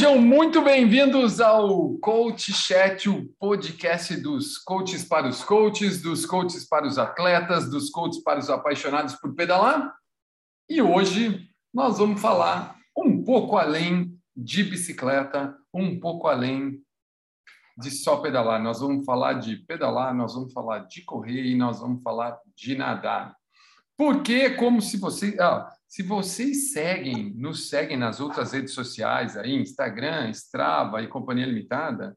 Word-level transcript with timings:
Sejam 0.00 0.18
muito 0.18 0.62
bem-vindos 0.62 1.42
ao 1.42 1.90
Coach 1.98 2.54
Chat, 2.54 3.06
o 3.06 3.26
podcast 3.38 4.16
dos 4.16 4.56
coaches 4.56 5.04
para 5.04 5.28
os 5.28 5.44
coaches, 5.44 6.00
dos 6.00 6.24
coaches 6.24 6.66
para 6.66 6.86
os 6.86 6.96
atletas, 6.96 7.68
dos 7.68 7.90
coaches 7.90 8.22
para 8.22 8.38
os 8.38 8.48
apaixonados 8.48 9.14
por 9.16 9.34
pedalar. 9.34 9.94
E 10.70 10.80
hoje 10.80 11.50
nós 11.70 11.98
vamos 11.98 12.18
falar 12.18 12.78
um 12.96 13.22
pouco 13.22 13.58
além 13.58 14.18
de 14.34 14.64
bicicleta, 14.64 15.54
um 15.74 16.00
pouco 16.00 16.28
além 16.28 16.82
de 17.76 17.90
só 17.90 18.16
pedalar. 18.22 18.58
Nós 18.58 18.80
vamos 18.80 19.04
falar 19.04 19.34
de 19.34 19.56
pedalar, 19.56 20.14
nós 20.14 20.32
vamos 20.32 20.50
falar 20.54 20.78
de 20.86 21.04
correr 21.04 21.44
e 21.44 21.54
nós 21.54 21.78
vamos 21.78 22.02
falar 22.02 22.38
de 22.56 22.74
nadar. 22.74 23.36
Porque, 23.98 24.48
como 24.48 24.80
se 24.80 24.96
você. 24.96 25.36
Ah, 25.38 25.70
se 25.90 26.04
vocês 26.04 26.70
seguem, 26.72 27.34
nos 27.34 27.68
seguem 27.68 27.96
nas 27.96 28.20
outras 28.20 28.52
redes 28.52 28.72
sociais, 28.72 29.36
aí, 29.36 29.52
Instagram, 29.56 30.30
Strava 30.30 31.02
e 31.02 31.08
Companhia 31.08 31.44
Limitada, 31.44 32.16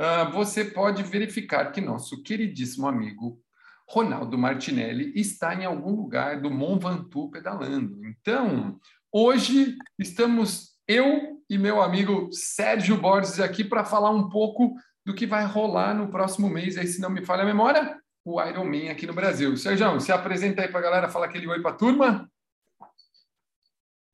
uh, 0.00 0.32
você 0.32 0.64
pode 0.64 1.02
verificar 1.02 1.70
que 1.72 1.80
nosso 1.82 2.22
queridíssimo 2.22 2.88
amigo 2.88 3.38
Ronaldo 3.86 4.38
Martinelli 4.38 5.12
está 5.14 5.54
em 5.54 5.66
algum 5.66 5.94
lugar 5.94 6.40
do 6.40 6.50
Mont 6.50 6.82
Ventoux 6.82 7.30
pedalando. 7.30 8.02
Então, 8.06 8.80
hoje 9.12 9.76
estamos 9.98 10.70
eu 10.88 11.38
e 11.50 11.58
meu 11.58 11.82
amigo 11.82 12.30
Sérgio 12.32 12.96
Borges 12.96 13.40
aqui 13.40 13.62
para 13.62 13.84
falar 13.84 14.10
um 14.10 14.30
pouco 14.30 14.74
do 15.04 15.14
que 15.14 15.26
vai 15.26 15.44
rolar 15.44 15.92
no 15.92 16.08
próximo 16.08 16.48
mês, 16.48 16.78
aí, 16.78 16.86
se 16.86 16.98
não 16.98 17.10
me 17.10 17.22
falha 17.22 17.42
a 17.42 17.46
memória, 17.46 17.94
o 18.24 18.42
Ironman 18.42 18.88
aqui 18.88 19.06
no 19.06 19.12
Brasil. 19.12 19.54
Sérgio, 19.58 20.00
se 20.00 20.10
apresenta 20.10 20.62
aí 20.62 20.68
para 20.68 20.80
a 20.80 20.82
galera, 20.82 21.08
fala 21.10 21.26
aquele 21.26 21.46
oi 21.46 21.60
para 21.60 21.72
a 21.72 21.76
turma. 21.76 22.31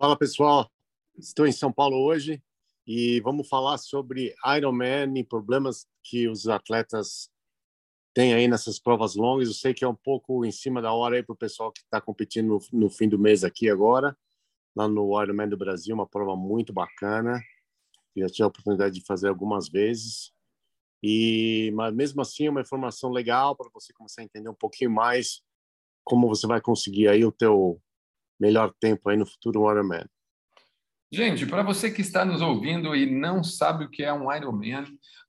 Fala 0.00 0.16
pessoal, 0.16 0.70
estou 1.18 1.44
em 1.44 1.50
São 1.50 1.72
Paulo 1.72 1.96
hoje 1.96 2.40
e 2.86 3.20
vamos 3.20 3.48
falar 3.48 3.78
sobre 3.78 4.32
Ironman 4.56 5.18
e 5.18 5.24
problemas 5.24 5.88
que 6.04 6.28
os 6.28 6.46
atletas 6.46 7.28
têm 8.14 8.32
aí 8.32 8.46
nessas 8.46 8.78
provas 8.78 9.16
longas. 9.16 9.48
Eu 9.48 9.54
sei 9.54 9.74
que 9.74 9.84
é 9.84 9.88
um 9.88 9.96
pouco 9.96 10.44
em 10.44 10.52
cima 10.52 10.80
da 10.80 10.92
hora 10.92 11.16
aí 11.16 11.22
para 11.24 11.32
o 11.32 11.36
pessoal 11.36 11.72
que 11.72 11.80
está 11.80 12.00
competindo 12.00 12.60
no, 12.72 12.88
fim 12.88 13.08
do 13.08 13.18
mês 13.18 13.42
aqui 13.42 13.68
agora, 13.68 14.16
lá 14.76 14.86
no 14.86 15.20
Ironman 15.20 15.48
do 15.48 15.56
Brasil, 15.56 15.96
uma 15.96 16.06
prova 16.06 16.36
muito 16.36 16.72
bacana. 16.72 17.42
Já 18.16 18.28
tive 18.28 18.44
a 18.44 18.46
oportunidade 18.46 18.94
de 18.94 19.04
fazer 19.04 19.26
algumas 19.26 19.68
vezes. 19.68 20.32
E 21.02 21.72
mas 21.74 21.92
mesmo 21.92 22.22
assim 22.22 22.46
é 22.46 22.50
uma 22.50 22.60
informação 22.60 23.10
legal 23.10 23.56
para 23.56 23.68
você 23.74 23.92
começar 23.92 24.22
a 24.22 24.24
entender 24.24 24.48
um 24.48 24.54
pouquinho 24.54 24.92
mais 24.92 25.42
como 26.04 26.28
você 26.28 26.46
vai 26.46 26.60
conseguir 26.60 27.08
aí 27.08 27.24
o 27.24 27.32
teu 27.32 27.82
melhor 28.40 28.72
tempo 28.80 29.08
aí 29.08 29.16
no 29.16 29.26
futuro 29.26 29.70
Ironman. 29.70 30.04
Gente, 31.10 31.46
para 31.46 31.62
você 31.62 31.90
que 31.90 32.02
está 32.02 32.22
nos 32.22 32.42
ouvindo 32.42 32.94
e 32.94 33.10
não 33.10 33.42
sabe 33.42 33.84
o 33.84 33.90
que 33.90 34.04
é 34.04 34.12
um 34.12 34.30
Ironman, 34.30 34.84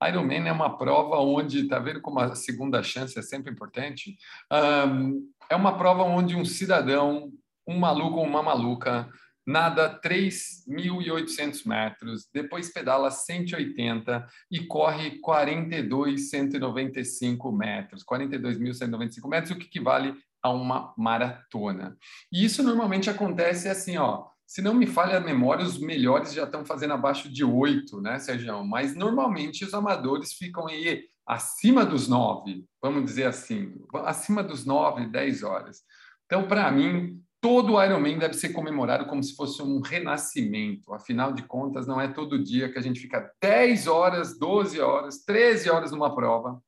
Ironman 0.06 0.50
é 0.50 0.52
uma 0.52 0.78
prova 0.78 1.16
onde, 1.20 1.70
tá 1.70 1.80
vendo 1.80 2.02
como 2.02 2.20
a 2.20 2.36
segunda 2.36 2.84
chance 2.84 3.18
é 3.18 3.22
sempre 3.22 3.52
importante? 3.52 4.18
Um, 4.52 5.32
é 5.50 5.56
uma 5.56 5.78
prova 5.78 6.04
onde 6.04 6.36
um 6.36 6.44
cidadão, 6.44 7.32
um 7.66 7.80
maluco 7.80 8.18
ou 8.18 8.26
uma 8.26 8.44
maluca, 8.44 9.10
nada 9.48 9.98
3.800 10.02 11.66
metros, 11.66 12.28
depois 12.32 12.72
pedala 12.72 13.10
180 13.10 14.28
e 14.52 14.66
corre 14.66 15.20
42.195 15.22 17.58
metros, 17.58 18.04
42.195 18.04 19.28
metros, 19.28 19.52
o 19.52 19.56
que 19.56 19.66
equivale 19.66 20.14
a 20.42 20.50
uma 20.52 20.94
maratona. 20.98 21.98
E 22.32 22.44
isso 22.46 22.64
normalmente 22.64 23.10
acontece 23.10 23.68
assim, 23.68 23.98
ó. 23.98 24.26
Se 24.46 24.62
não 24.62 24.74
me 24.74 24.88
falha 24.88 25.18
a 25.18 25.22
memória, 25.22 25.64
os 25.64 25.78
melhores 25.78 26.34
já 26.34 26.44
estão 26.44 26.66
fazendo 26.66 26.94
abaixo 26.94 27.32
de 27.32 27.44
oito, 27.44 28.02
né, 28.02 28.18
Sérgio? 28.18 28.66
Mas 28.66 28.96
normalmente 28.96 29.64
os 29.64 29.74
amadores 29.74 30.34
ficam 30.34 30.68
aí 30.68 31.04
acima 31.28 31.86
dos 31.86 32.08
nove, 32.08 32.66
vamos 32.82 33.06
dizer 33.06 33.26
assim, 33.26 33.76
acima 34.04 34.42
dos 34.42 34.66
nove, 34.66 35.06
dez 35.06 35.44
horas. 35.44 35.84
Então, 36.26 36.48
para 36.48 36.72
mim, 36.72 37.22
todo 37.40 37.82
Ironman 37.84 38.18
deve 38.18 38.34
ser 38.34 38.50
comemorado 38.50 39.06
como 39.06 39.24
se 39.24 39.36
fosse 39.36 39.62
um 39.62 39.80
renascimento. 39.80 40.94
Afinal 40.94 41.32
de 41.32 41.44
contas, 41.44 41.86
não 41.86 42.02
é 42.02 42.08
todo 42.08 42.44
dia 42.44 42.72
que 42.72 42.80
a 42.80 42.82
gente 42.82 43.00
fica 43.00 43.32
10 43.42 43.86
horas, 43.88 44.38
12 44.40 44.80
horas, 44.80 45.24
13 45.24 45.70
horas 45.70 45.92
numa 45.92 46.16
prova 46.16 46.60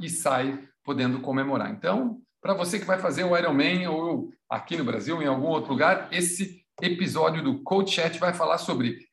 e 0.00 0.08
sai 0.08 0.68
podendo 0.84 1.20
comemorar. 1.20 1.70
Então, 1.72 2.20
para 2.46 2.54
você 2.54 2.78
que 2.78 2.84
vai 2.84 3.00
fazer 3.00 3.24
o 3.24 3.36
Ironman 3.36 3.88
ou 3.88 4.32
aqui 4.48 4.76
no 4.76 4.84
Brasil, 4.84 5.20
em 5.20 5.26
algum 5.26 5.48
outro 5.48 5.72
lugar, 5.72 6.08
esse 6.12 6.64
episódio 6.80 7.42
do 7.42 7.60
Coach 7.64 7.90
Chat 7.90 8.20
vai 8.20 8.32
falar 8.32 8.58
sobre 8.58 9.04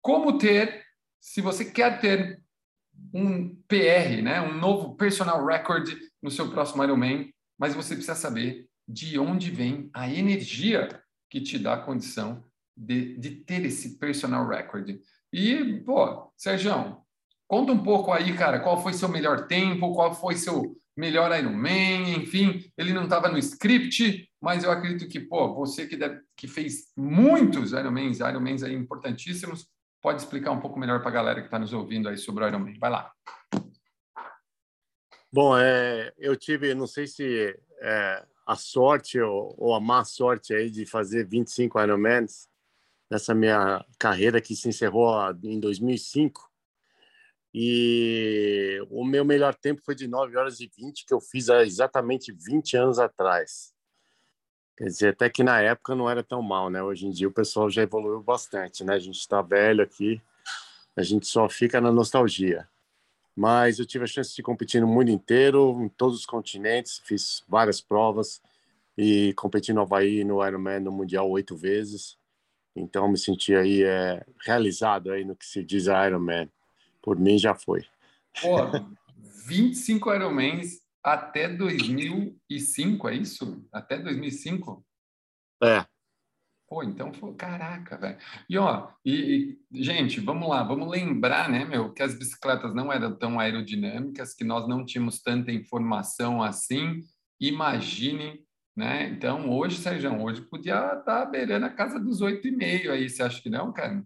como 0.00 0.38
ter, 0.38 0.82
se 1.20 1.42
você 1.42 1.66
quer 1.66 2.00
ter 2.00 2.40
um 3.12 3.54
PR, 3.68 4.22
né, 4.22 4.40
um 4.40 4.54
novo 4.54 4.96
personal 4.96 5.44
record 5.44 5.86
no 6.22 6.30
seu 6.30 6.50
próximo 6.50 6.82
Ironman, 6.82 7.30
mas 7.58 7.74
você 7.74 7.94
precisa 7.94 8.14
saber 8.14 8.66
de 8.88 9.18
onde 9.18 9.50
vem 9.50 9.90
a 9.92 10.08
energia 10.08 10.88
que 11.28 11.42
te 11.42 11.58
dá 11.58 11.74
a 11.74 11.82
condição 11.82 12.42
de, 12.74 13.18
de 13.18 13.32
ter 13.32 13.66
esse 13.66 13.98
personal 13.98 14.48
record. 14.48 14.98
E, 15.30 15.82
pô, 15.84 16.32
Sérgio, 16.38 17.02
conta 17.46 17.70
um 17.70 17.82
pouco 17.82 18.12
aí, 18.12 18.34
cara, 18.34 18.60
qual 18.60 18.82
foi 18.82 18.94
seu 18.94 19.10
melhor 19.10 19.46
tempo, 19.46 19.92
qual 19.92 20.14
foi 20.14 20.36
seu 20.36 20.74
melhor 20.96 21.36
Ironman, 21.36 22.16
enfim, 22.16 22.70
ele 22.76 22.92
não 22.92 23.04
estava 23.04 23.28
no 23.28 23.38
script, 23.38 24.28
mas 24.40 24.64
eu 24.64 24.70
acredito 24.70 25.08
que, 25.08 25.20
pô, 25.20 25.54
você 25.54 25.86
que, 25.86 25.96
deve, 25.96 26.20
que 26.36 26.46
fez 26.46 26.92
muitos 26.96 27.72
Ironmans, 27.72 28.20
Ironmans 28.20 28.62
aí 28.62 28.74
importantíssimos, 28.74 29.66
pode 30.02 30.20
explicar 30.20 30.50
um 30.50 30.60
pouco 30.60 30.78
melhor 30.78 31.00
para 31.00 31.10
a 31.10 31.14
galera 31.14 31.40
que 31.40 31.46
está 31.46 31.58
nos 31.58 31.72
ouvindo 31.72 32.08
aí 32.08 32.18
sobre 32.18 32.44
o 32.44 32.48
Ironman. 32.48 32.78
Vai 32.78 32.90
lá. 32.90 33.12
Bom, 35.32 35.56
é, 35.56 36.12
eu 36.18 36.36
tive, 36.36 36.74
não 36.74 36.86
sei 36.86 37.06
se 37.06 37.56
é, 37.80 38.26
a 38.46 38.54
sorte 38.54 39.18
ou, 39.18 39.54
ou, 39.56 39.74
a 39.74 39.80
má 39.80 40.04
sorte 40.04 40.52
aí 40.52 40.70
de 40.70 40.84
fazer 40.84 41.26
25 41.26 41.80
Ironmans 41.80 42.48
nessa 43.10 43.34
minha 43.34 43.84
carreira 43.98 44.40
que 44.40 44.54
se 44.54 44.68
encerrou 44.68 45.14
em 45.42 45.58
2005, 45.58 46.51
e 47.54 48.82
o 48.90 49.04
meu 49.04 49.24
melhor 49.24 49.54
tempo 49.54 49.82
foi 49.84 49.94
de 49.94 50.08
9 50.08 50.36
horas 50.36 50.60
e 50.60 50.70
20, 50.74 51.04
que 51.04 51.12
eu 51.12 51.20
fiz 51.20 51.50
há 51.50 51.62
exatamente 51.62 52.32
20 52.32 52.76
anos 52.76 52.98
atrás. 52.98 53.72
Quer 54.76 54.84
dizer, 54.86 55.08
até 55.08 55.28
que 55.28 55.42
na 55.42 55.60
época 55.60 55.94
não 55.94 56.08
era 56.08 56.22
tão 56.22 56.40
mal, 56.40 56.70
né? 56.70 56.82
Hoje 56.82 57.06
em 57.06 57.10
dia 57.10 57.28
o 57.28 57.32
pessoal 57.32 57.70
já 57.70 57.82
evoluiu 57.82 58.22
bastante, 58.22 58.82
né? 58.82 58.94
A 58.94 58.98
gente 58.98 59.18
está 59.18 59.42
velho 59.42 59.82
aqui, 59.82 60.20
a 60.96 61.02
gente 61.02 61.26
só 61.26 61.48
fica 61.48 61.80
na 61.80 61.92
nostalgia. 61.92 62.66
Mas 63.36 63.78
eu 63.78 63.86
tive 63.86 64.04
a 64.04 64.06
chance 64.06 64.34
de 64.34 64.42
competir 64.42 64.80
no 64.80 64.86
mundo 64.86 65.10
inteiro, 65.10 65.78
em 65.82 65.88
todos 65.88 66.20
os 66.20 66.26
continentes, 66.26 67.00
fiz 67.04 67.44
várias 67.48 67.80
provas 67.80 68.42
e 68.96 69.32
competi 69.34 69.72
no 69.72 69.82
Havaí, 69.82 70.24
no 70.24 70.46
Ironman, 70.46 70.80
no 70.80 70.92
Mundial 70.92 71.30
oito 71.30 71.56
vezes. 71.56 72.18
Então 72.74 73.08
me 73.08 73.18
senti 73.18 73.54
aí 73.54 73.82
é, 73.82 74.24
realizado 74.40 75.10
aí 75.10 75.24
no 75.24 75.36
que 75.36 75.46
se 75.46 75.62
diz 75.62 75.86
Ironman. 75.86 76.50
Por 77.02 77.18
mim 77.18 77.36
já 77.38 77.54
foi. 77.54 77.84
Pô, 78.40 78.56
25 79.46 80.14
Ironmans 80.14 80.80
até 81.02 81.48
2005, 81.48 83.08
é 83.08 83.14
isso? 83.16 83.66
Até 83.72 83.98
2005? 83.98 84.84
É. 85.62 85.84
Pô, 86.68 86.82
então, 86.82 87.12
foi, 87.12 87.34
caraca, 87.34 87.98
velho. 87.98 88.16
E, 88.48 88.56
ó, 88.56 88.88
e, 89.04 89.58
e, 89.70 89.82
gente, 89.82 90.20
vamos 90.20 90.48
lá, 90.48 90.62
vamos 90.62 90.88
lembrar, 90.88 91.50
né, 91.50 91.66
meu, 91.66 91.92
que 91.92 92.02
as 92.02 92.18
bicicletas 92.18 92.74
não 92.74 92.90
eram 92.90 93.14
tão 93.14 93.38
aerodinâmicas, 93.38 94.32
que 94.32 94.42
nós 94.42 94.66
não 94.66 94.82
tínhamos 94.82 95.20
tanta 95.20 95.52
informação 95.52 96.42
assim. 96.42 97.02
Imagine, 97.38 98.42
né? 98.74 99.08
Então, 99.08 99.50
hoje, 99.50 99.76
Sérgio, 99.76 100.18
hoje 100.22 100.40
podia 100.42 100.94
estar 100.98 101.26
beirando 101.26 101.66
a 101.66 101.70
casa 101.70 102.00
dos 102.00 102.22
oito 102.22 102.48
e 102.48 102.52
meio 102.52 102.90
aí, 102.90 103.10
você 103.10 103.22
acha 103.22 103.42
que 103.42 103.50
não, 103.50 103.70
cara? 103.70 104.02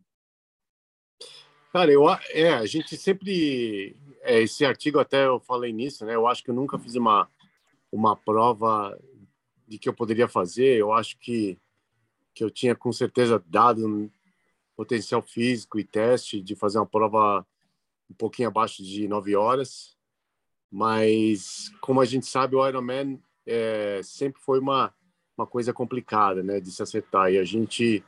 Cara, 1.73 1.91
eu, 1.91 2.09
é, 2.31 2.55
a 2.55 2.67
gente 2.67 2.97
sempre. 2.97 3.97
É, 4.23 4.41
esse 4.43 4.65
artigo 4.65 4.99
até 4.99 5.27
eu 5.27 5.39
falei 5.39 5.73
nisso, 5.73 6.05
né? 6.05 6.15
Eu 6.15 6.27
acho 6.27 6.43
que 6.43 6.51
eu 6.51 6.55
nunca 6.55 6.79
fiz 6.79 6.95
uma, 6.95 7.29
uma 7.93 8.17
prova 8.17 8.99
de 9.67 9.79
que 9.79 9.89
eu 9.89 9.95
poderia 9.95 10.29
fazer. 10.29 10.77
Eu 10.77 10.93
acho 10.93 11.19
que, 11.19 11.59
que 12.35 12.43
eu 12.43 12.51
tinha 12.51 12.75
com 12.75 12.93
certeza 12.93 13.43
dado 13.47 13.87
um 13.87 14.11
potencial 14.77 15.23
físico 15.23 15.79
e 15.79 15.85
teste 15.85 16.41
de 16.41 16.55
fazer 16.55 16.79
uma 16.79 16.87
prova 16.87 17.47
um 18.11 18.15
pouquinho 18.15 18.49
abaixo 18.49 18.83
de 18.83 19.09
nove 19.09 19.35
horas. 19.35 19.97
Mas, 20.71 21.71
como 21.81 22.01
a 22.01 22.05
gente 22.05 22.27
sabe, 22.27 22.57
o 22.57 22.67
Ironman 22.67 23.21
é, 23.47 24.01
sempre 24.03 24.41
foi 24.43 24.59
uma, 24.59 24.93
uma 25.37 25.47
coisa 25.47 25.73
complicada, 25.73 26.43
né? 26.43 26.61
De 26.61 26.71
se 26.71 26.83
acertar. 26.83 27.33
E 27.33 27.39
a 27.39 27.45
gente 27.45 28.05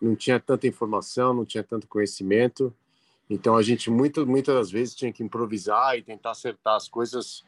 não 0.00 0.14
tinha 0.14 0.38
tanta 0.38 0.66
informação, 0.66 1.34
não 1.34 1.44
tinha 1.44 1.64
tanto 1.64 1.88
conhecimento. 1.88 2.74
Então 3.28 3.56
a 3.56 3.62
gente 3.62 3.90
muitas 3.90 4.24
muitas 4.24 4.54
das 4.54 4.70
vezes 4.70 4.94
tinha 4.94 5.12
que 5.12 5.22
improvisar 5.22 5.96
e 5.96 6.02
tentar 6.02 6.30
acertar 6.30 6.76
as 6.76 6.88
coisas 6.88 7.44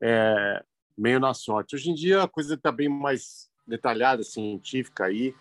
é, 0.00 0.62
meio 0.96 1.18
na 1.18 1.32
sorte. 1.34 1.74
Hoje 1.74 1.90
em 1.90 1.94
dia 1.94 2.22
a 2.22 2.28
coisa 2.28 2.54
está 2.54 2.70
bem 2.70 2.88
mais 2.88 3.48
detalhada, 3.68 4.22
científica 4.22 5.04
aí, 5.04 5.34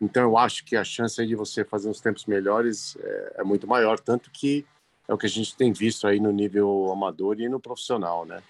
Então, 0.00 0.24
eu 0.24 0.36
acho 0.36 0.64
que 0.64 0.76
a 0.76 0.82
chance 0.82 1.24
de 1.24 1.36
você 1.36 1.64
fazer 1.64 1.88
uns 1.88 2.00
tempos 2.00 2.26
melhores 2.26 2.96
é, 2.96 3.36
é, 3.38 3.44
muito 3.44 3.68
maior, 3.68 4.00
tanto 4.00 4.30
que 4.32 4.66
é 5.08 5.14
o 5.14 5.18
que 5.18 5.26
a 5.26 5.28
gente 5.28 5.56
tem 5.56 5.72
visto 5.72 6.06
aí 6.08 6.18
no 6.18 6.32
nível 6.32 6.90
amador 6.92 7.40
e 7.40 7.48
no 7.48 7.60
profissional, 7.60 8.24
né? 8.24 8.42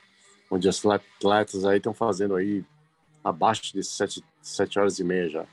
Onde 0.51 0.69
as 0.69 0.85
atletas 0.85 1.65
aí 1.65 1.77
estão 1.77 1.93
fazendo 1.93 2.35
aí 2.35 2.65
abaixo 3.23 3.73
de 3.73 3.83
sete, 3.83 4.25
sete 4.41 4.79
horas 4.79 4.99
e 4.99 5.05
meia 5.05 5.29
já. 5.29 5.47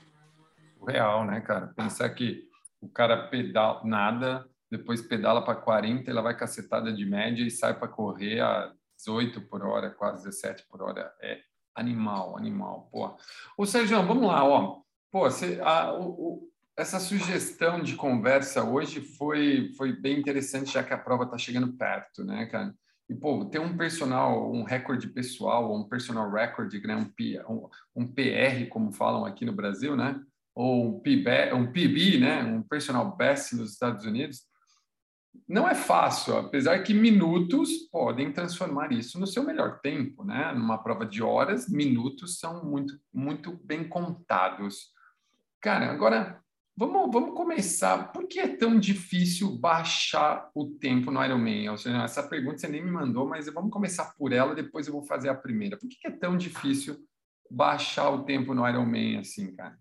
Real, 0.86 1.26
né, 1.26 1.40
cara? 1.40 1.68
Pensar 1.76 2.08
que 2.10 2.48
o 2.80 2.88
cara 2.88 3.28
pedala 3.28 3.82
nada, 3.84 4.48
depois 4.70 5.02
pedala 5.02 5.44
para 5.44 5.60
40, 5.60 6.10
ela 6.10 6.22
vai 6.22 6.36
cacetada 6.36 6.92
de 6.92 7.04
média 7.04 7.44
e 7.44 7.50
sai 7.50 7.78
para 7.78 7.88
correr 7.88 8.40
a 8.40 8.72
18 8.96 9.40
por 9.42 9.62
hora, 9.62 9.90
quase 9.90 10.24
17 10.24 10.66
por 10.68 10.82
hora. 10.82 11.12
É 11.20 11.40
animal, 11.74 12.36
animal, 12.36 12.88
pô. 12.92 13.16
Ô, 13.56 13.66
Sérgio, 13.66 13.96
vamos 14.06 14.26
lá, 14.26 14.44
ó. 14.44 14.80
Pô, 15.10 15.22
você, 15.22 15.60
a, 15.62 15.92
o, 15.92 16.48
essa 16.76 17.00
sugestão 17.00 17.82
de 17.82 17.96
conversa 17.96 18.62
hoje 18.62 19.00
foi, 19.00 19.72
foi 19.76 19.92
bem 19.92 20.18
interessante, 20.18 20.72
já 20.72 20.82
que 20.82 20.94
a 20.94 20.98
prova 20.98 21.24
está 21.24 21.36
chegando 21.36 21.72
perto, 21.72 22.24
né, 22.24 22.46
cara? 22.46 22.74
E, 23.08 23.14
pô, 23.14 23.44
ter 23.44 23.58
um 23.58 23.76
personal, 23.76 24.52
um 24.52 24.62
recorde 24.62 25.08
pessoal, 25.08 25.74
um 25.74 25.88
personal 25.88 26.30
record, 26.30 26.72
né, 26.84 26.94
um, 27.48 27.68
um 27.96 28.06
PR, 28.06 28.68
como 28.70 28.92
falam 28.92 29.24
aqui 29.24 29.44
no 29.44 29.52
Brasil, 29.52 29.96
né? 29.96 30.20
Ou 30.54 30.96
um 30.96 31.00
PB, 31.00 31.52
um 31.54 31.72
PB, 31.72 32.18
né? 32.18 32.44
Um 32.44 32.62
personal 32.62 33.16
best 33.16 33.56
nos 33.56 33.72
Estados 33.72 34.04
Unidos, 34.04 34.42
não 35.48 35.68
é 35.68 35.74
fácil, 35.74 36.36
apesar 36.36 36.82
que 36.82 36.94
minutos 36.94 37.88
podem 37.90 38.32
transformar 38.32 38.92
isso 38.92 39.18
no 39.18 39.26
seu 39.26 39.42
melhor 39.42 39.80
tempo, 39.80 40.24
né? 40.24 40.52
Numa 40.52 40.78
prova 40.78 41.04
de 41.04 41.22
horas, 41.22 41.68
minutos 41.68 42.38
são 42.38 42.64
muito, 42.64 42.98
muito 43.12 43.58
bem 43.64 43.88
contados. 43.88 44.92
Cara, 45.60 45.90
agora 45.90 46.40
vamos, 46.76 47.12
vamos 47.12 47.36
começar. 47.36 48.12
Por 48.12 48.28
que 48.28 48.38
é 48.38 48.56
tão 48.56 48.78
difícil 48.78 49.58
baixar 49.58 50.50
o 50.54 50.66
tempo 50.78 51.10
no 51.10 51.24
Ironman? 51.24 51.68
Ou 51.70 51.78
seja, 51.78 52.02
essa 52.04 52.22
pergunta 52.22 52.58
você 52.58 52.68
nem 52.68 52.84
me 52.84 52.90
mandou, 52.90 53.26
mas 53.26 53.46
vamos 53.46 53.72
começar 53.72 54.14
por 54.16 54.32
ela, 54.32 54.54
depois 54.54 54.86
eu 54.86 54.92
vou 54.92 55.02
fazer 55.02 55.28
a 55.28 55.34
primeira. 55.34 55.76
Por 55.76 55.88
que 55.88 56.06
é 56.06 56.10
tão 56.10 56.36
difícil 56.36 56.96
baixar 57.50 58.10
o 58.10 58.24
tempo 58.24 58.54
no 58.54 58.68
Ironman 58.68 59.18
assim, 59.18 59.54
cara? 59.54 59.76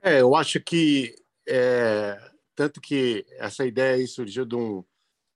É, 0.00 0.20
eu 0.20 0.34
acho 0.34 0.60
que 0.60 1.14
é, 1.48 2.31
tanto 2.54 2.80
que 2.80 3.24
essa 3.38 3.64
ideia 3.64 4.06
surgiu 4.06 4.44
de 4.44 4.56
um, 4.56 4.84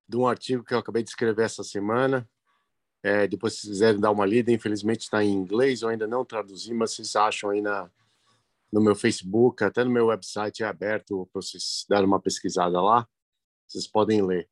de 0.09 0.17
um 0.17 0.27
artigo 0.27 0.65
que 0.65 0.75
eu 0.75 0.79
acabei 0.79 1.03
de 1.03 1.11
escrever 1.11 1.45
essa 1.45 1.65
semana. 1.65 2.29
É, 3.03 3.27
depois, 3.27 3.55
se 3.55 3.69
quiserem 3.69 4.01
dar 4.01 4.11
uma 4.11 4.27
lida, 4.27 4.51
infelizmente 4.51 5.03
está 5.03 5.23
em 5.23 5.33
inglês, 5.33 5.83
eu 5.83 5.89
ainda 5.89 6.07
não 6.07 6.25
traduzi, 6.25 6.75
mas 6.75 6.93
vocês 6.93 7.15
acham 7.15 7.51
aí 7.51 7.61
na, 7.61 7.91
no 8.73 8.81
meu 8.81 8.95
Facebook, 8.95 9.63
até 9.63 9.85
no 9.85 9.91
meu 9.91 10.07
website 10.07 10.63
é 10.63 10.67
aberto 10.67 11.29
para 11.33 11.41
vocês 11.41 11.87
darem 11.89 12.07
uma 12.07 12.21
pesquisada 12.21 12.81
lá, 12.81 13.07
vocês 13.67 13.87
podem 13.87 14.23
ler. 14.23 14.49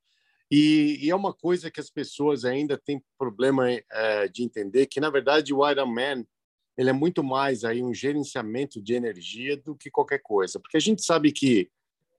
E, 0.51 0.99
e 1.03 1.11
é 1.11 1.17
uma 1.17 1.33
coisa 1.33 1.71
que 1.71 1.81
as 1.81 1.91
pessoas 1.91 2.45
ainda 2.45 2.79
têm 2.79 3.03
problema 3.19 3.69
é, 3.71 4.29
de 4.29 4.45
entender, 4.45 4.87
que 4.87 5.01
na 5.01 5.11
verdade 5.11 5.53
o 5.53 5.69
Ironman 5.69 6.27
ele 6.77 6.91
é 6.91 6.93
muito 6.93 7.23
mais 7.23 7.65
aí 7.65 7.83
um 7.83 7.95
gerenciamento 7.95 8.81
de 8.81 8.95
energia 8.95 9.57
do 9.57 9.77
que 9.77 9.91
qualquer 9.91 10.21
coisa, 10.23 10.61
porque 10.61 10.77
a 10.77 10.81
gente 10.81 11.05
sabe 11.05 11.33
que 11.33 11.71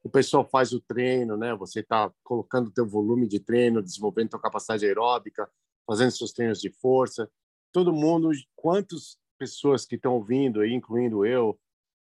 o 0.05 0.09
pessoal 0.09 0.47
faz 0.47 0.71
o 0.71 0.79
treino, 0.79 1.35
né? 1.35 1.55
Você 1.55 1.79
está 1.79 2.13
colocando 2.23 2.67
o 2.67 2.71
teu 2.71 2.85
volume 2.85 3.27
de 3.27 3.39
treino, 3.39 3.81
desenvolvendo 3.81 4.29
tua 4.29 4.39
capacidade 4.39 4.85
aeróbica, 4.85 5.49
fazendo 5.83 6.11
seus 6.11 6.31
treinos 6.31 6.61
de 6.61 6.69
força. 6.69 7.27
Todo 7.71 7.91
mundo, 7.91 8.29
quantas 8.55 9.17
pessoas 9.35 9.83
que 9.83 9.95
estão 9.95 10.13
ouvindo 10.13 10.63
incluindo 10.63 11.25
eu, 11.25 11.59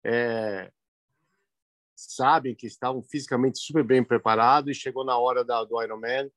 é, 0.05 0.71
sabem 1.97 2.55
que 2.55 2.67
estavam 2.67 3.03
fisicamente 3.03 3.59
super 3.61 3.83
bem 3.83 4.05
preparados 4.05 4.71
e 4.71 4.79
chegou 4.79 5.03
na 5.03 5.17
hora 5.17 5.43
da, 5.43 5.65
do 5.65 5.83
Ironman, 5.83 6.31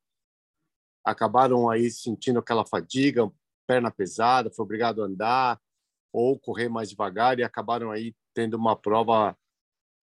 acabaram 1.04 1.70
aí 1.70 1.92
sentindo 1.92 2.40
aquela 2.40 2.66
fadiga, 2.66 3.30
perna 3.68 3.92
pesada, 3.92 4.50
foi 4.50 4.64
obrigado 4.64 5.04
a 5.04 5.08
andar 5.08 5.62
ou 6.14 6.40
correr 6.40 6.70
mais 6.70 6.90
devagar 6.90 7.38
e 7.38 7.44
acabaram 7.44 7.92
aí 7.92 8.16
tendo 8.34 8.54
uma 8.54 8.78
prova 8.78 9.38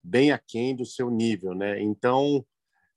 bem 0.03 0.31
aquém 0.31 0.75
do 0.75 0.85
seu 0.85 1.09
nível, 1.09 1.53
né? 1.53 1.81
Então, 1.81 2.45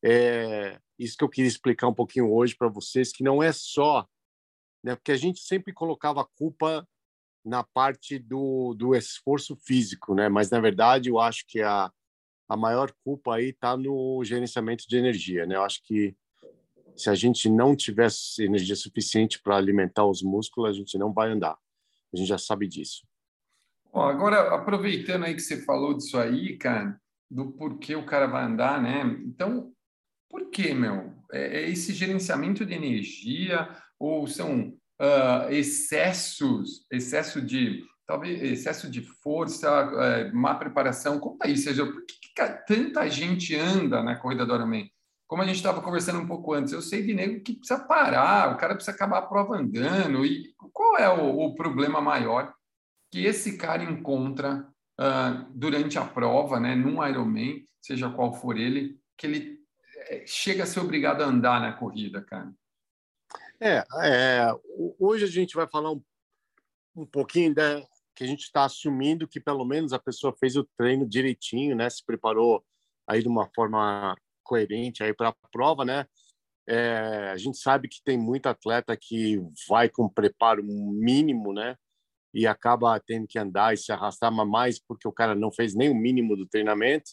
é 0.03 0.79
isso 0.99 1.17
que 1.17 1.25
eu 1.25 1.29
queria 1.29 1.49
explicar 1.49 1.89
um 1.89 1.95
pouquinho 1.95 2.33
hoje 2.33 2.55
para 2.57 2.69
vocês, 2.69 3.13
que 3.13 3.25
não 3.25 3.43
é 3.43 3.53
só, 3.53 4.07
né? 4.83 4.95
Porque 4.95 5.13
a 5.13 5.17
gente 5.17 5.41
sempre 5.41 5.73
colocava 5.73 6.23
a 6.23 6.29
culpa 6.37 6.87
na 7.45 7.65
parte 7.65 8.19
do, 8.19 8.75
do 8.75 8.95
esforço 8.95 9.57
físico, 9.57 10.15
né? 10.15 10.29
Mas 10.29 10.51
na 10.51 10.61
verdade 10.61 11.09
eu 11.09 11.19
acho 11.19 11.45
que 11.47 11.63
a 11.63 11.91
a 12.51 12.57
maior 12.57 12.93
culpa 13.05 13.37
aí 13.37 13.51
está 13.51 13.77
no 13.77 14.25
gerenciamento 14.25 14.85
de 14.89 14.97
energia, 14.97 15.47
né? 15.47 15.55
Eu 15.55 15.63
acho 15.63 15.81
que 15.85 16.17
se 16.97 17.09
a 17.09 17.15
gente 17.15 17.49
não 17.49 17.77
tivesse 17.77 18.43
energia 18.43 18.75
suficiente 18.75 19.41
para 19.41 19.57
alimentar 19.57 20.05
os 20.05 20.21
músculos, 20.21 20.69
a 20.69 20.73
gente 20.73 20.99
não 20.99 21.13
vai 21.13 21.31
andar. 21.31 21.57
A 22.13 22.17
gente 22.17 22.27
já 22.27 22.39
sabe 22.39 22.67
disso. 22.67 23.07
Bom, 23.93 24.03
agora, 24.03 24.55
aproveitando 24.55 25.25
aí 25.25 25.35
que 25.35 25.41
você 25.41 25.63
falou 25.63 25.95
disso 25.95 26.17
aí, 26.17 26.57
cara, 26.57 26.97
do 27.29 27.51
porquê 27.51 27.97
o 27.97 28.07
cara 28.07 28.29
vai 28.29 28.45
andar, 28.45 28.81
né? 28.81 29.03
Então, 29.25 29.73
por 30.29 30.49
que, 30.49 30.73
meu? 30.73 31.13
É, 31.33 31.63
é 31.63 31.71
esse 31.71 31.93
gerenciamento 31.93 32.65
de 32.65 32.73
energia 32.73 33.69
ou 33.99 34.29
são 34.29 34.69
uh, 35.01 35.51
excessos, 35.51 36.87
excesso 36.91 37.43
de 37.43 37.85
talvez 38.07 38.41
excesso 38.43 38.89
de 38.89 39.03
força, 39.03 39.69
uh, 39.69 40.37
má 40.37 40.55
preparação? 40.55 41.19
Conta 41.19 41.49
aí, 41.49 41.57
seja, 41.57 41.85
por 41.85 42.07
que, 42.07 42.15
que 42.21 42.65
tanta 42.69 43.09
gente 43.09 43.57
anda 43.57 44.05
na 44.05 44.15
corrida 44.15 44.47
do 44.47 44.55
Ironman? 44.55 44.89
Como 45.27 45.43
a 45.43 45.47
gente 45.47 45.57
estava 45.57 45.83
conversando 45.83 46.21
um 46.21 46.29
pouco 46.29 46.53
antes, 46.53 46.73
eu 46.73 46.83
sei 46.83 47.03
de 47.03 47.13
nego 47.13 47.43
que 47.43 47.55
precisa 47.55 47.81
parar, 47.81 48.55
o 48.55 48.57
cara 48.57 48.75
precisa 48.75 48.95
acabar 48.95 49.19
a 49.19 49.27
prova 49.27 49.57
andando. 49.57 50.25
E 50.25 50.55
qual 50.73 50.97
é 50.97 51.09
o, 51.09 51.39
o 51.39 51.55
problema 51.57 52.01
maior 52.01 52.53
que 53.11 53.25
esse 53.25 53.57
cara 53.57 53.83
encontra 53.83 54.67
uh, 55.01 55.51
durante 55.51 55.99
a 55.99 56.05
prova, 56.05 56.61
né, 56.61 56.75
num 56.75 57.05
Ironman, 57.07 57.65
seja 57.81 58.11
qual 58.11 58.33
for 58.33 58.57
ele, 58.57 58.99
que 59.17 59.27
ele 59.27 59.61
eh, 60.09 60.25
chega 60.27 60.63
a 60.63 60.67
ser 60.67 60.81
obrigado 60.81 61.23
a 61.23 61.27
andar 61.27 61.61
na 61.61 61.73
corrida, 61.73 62.23
cara? 62.23 62.53
É, 63.61 63.85
é 64.03 64.47
hoje 64.99 65.25
a 65.25 65.29
gente 65.29 65.55
vai 65.55 65.67
falar 65.69 65.93
um, 65.93 66.03
um 66.95 67.07
pouquinho 67.07 67.55
da 67.55 67.83
que 68.15 68.25
a 68.25 68.27
gente 68.27 68.43
está 68.43 68.65
assumindo 68.65 69.27
que 69.27 69.41
pelo 69.41 69.65
menos 69.65 69.95
a 69.95 69.99
pessoa 69.99 70.37
fez 70.39 70.55
o 70.55 70.69
treino 70.77 71.09
direitinho, 71.09 71.75
né, 71.75 71.89
se 71.89 72.05
preparou 72.05 72.63
aí 73.07 73.23
de 73.23 73.29
uma 73.29 73.49
forma 73.55 74.15
coerente 74.43 75.03
aí 75.03 75.15
para 75.15 75.29
a 75.29 75.49
prova, 75.51 75.85
né? 75.85 76.07
É, 76.67 77.31
a 77.31 77.37
gente 77.37 77.57
sabe 77.59 77.89
que 77.89 78.03
tem 78.05 78.19
muito 78.19 78.47
atleta 78.47 78.97
que 78.97 79.41
vai 79.69 79.89
com 79.89 80.09
preparo 80.09 80.63
mínimo, 80.63 81.53
né? 81.53 81.77
E 82.33 82.47
acaba 82.47 82.99
tendo 83.01 83.27
que 83.27 83.39
andar 83.39 83.75
e 83.75 83.77
se 83.77 83.93
arrastar 83.93 84.33
mais 84.33 84.79
porque 84.79 85.07
o 85.07 85.13
cara 85.13 85.35
não 85.35 85.51
fez 85.51 85.75
nem 85.75 85.91
o 85.91 85.95
mínimo 85.95 86.37
do 86.37 86.47
treinamento. 86.47 87.13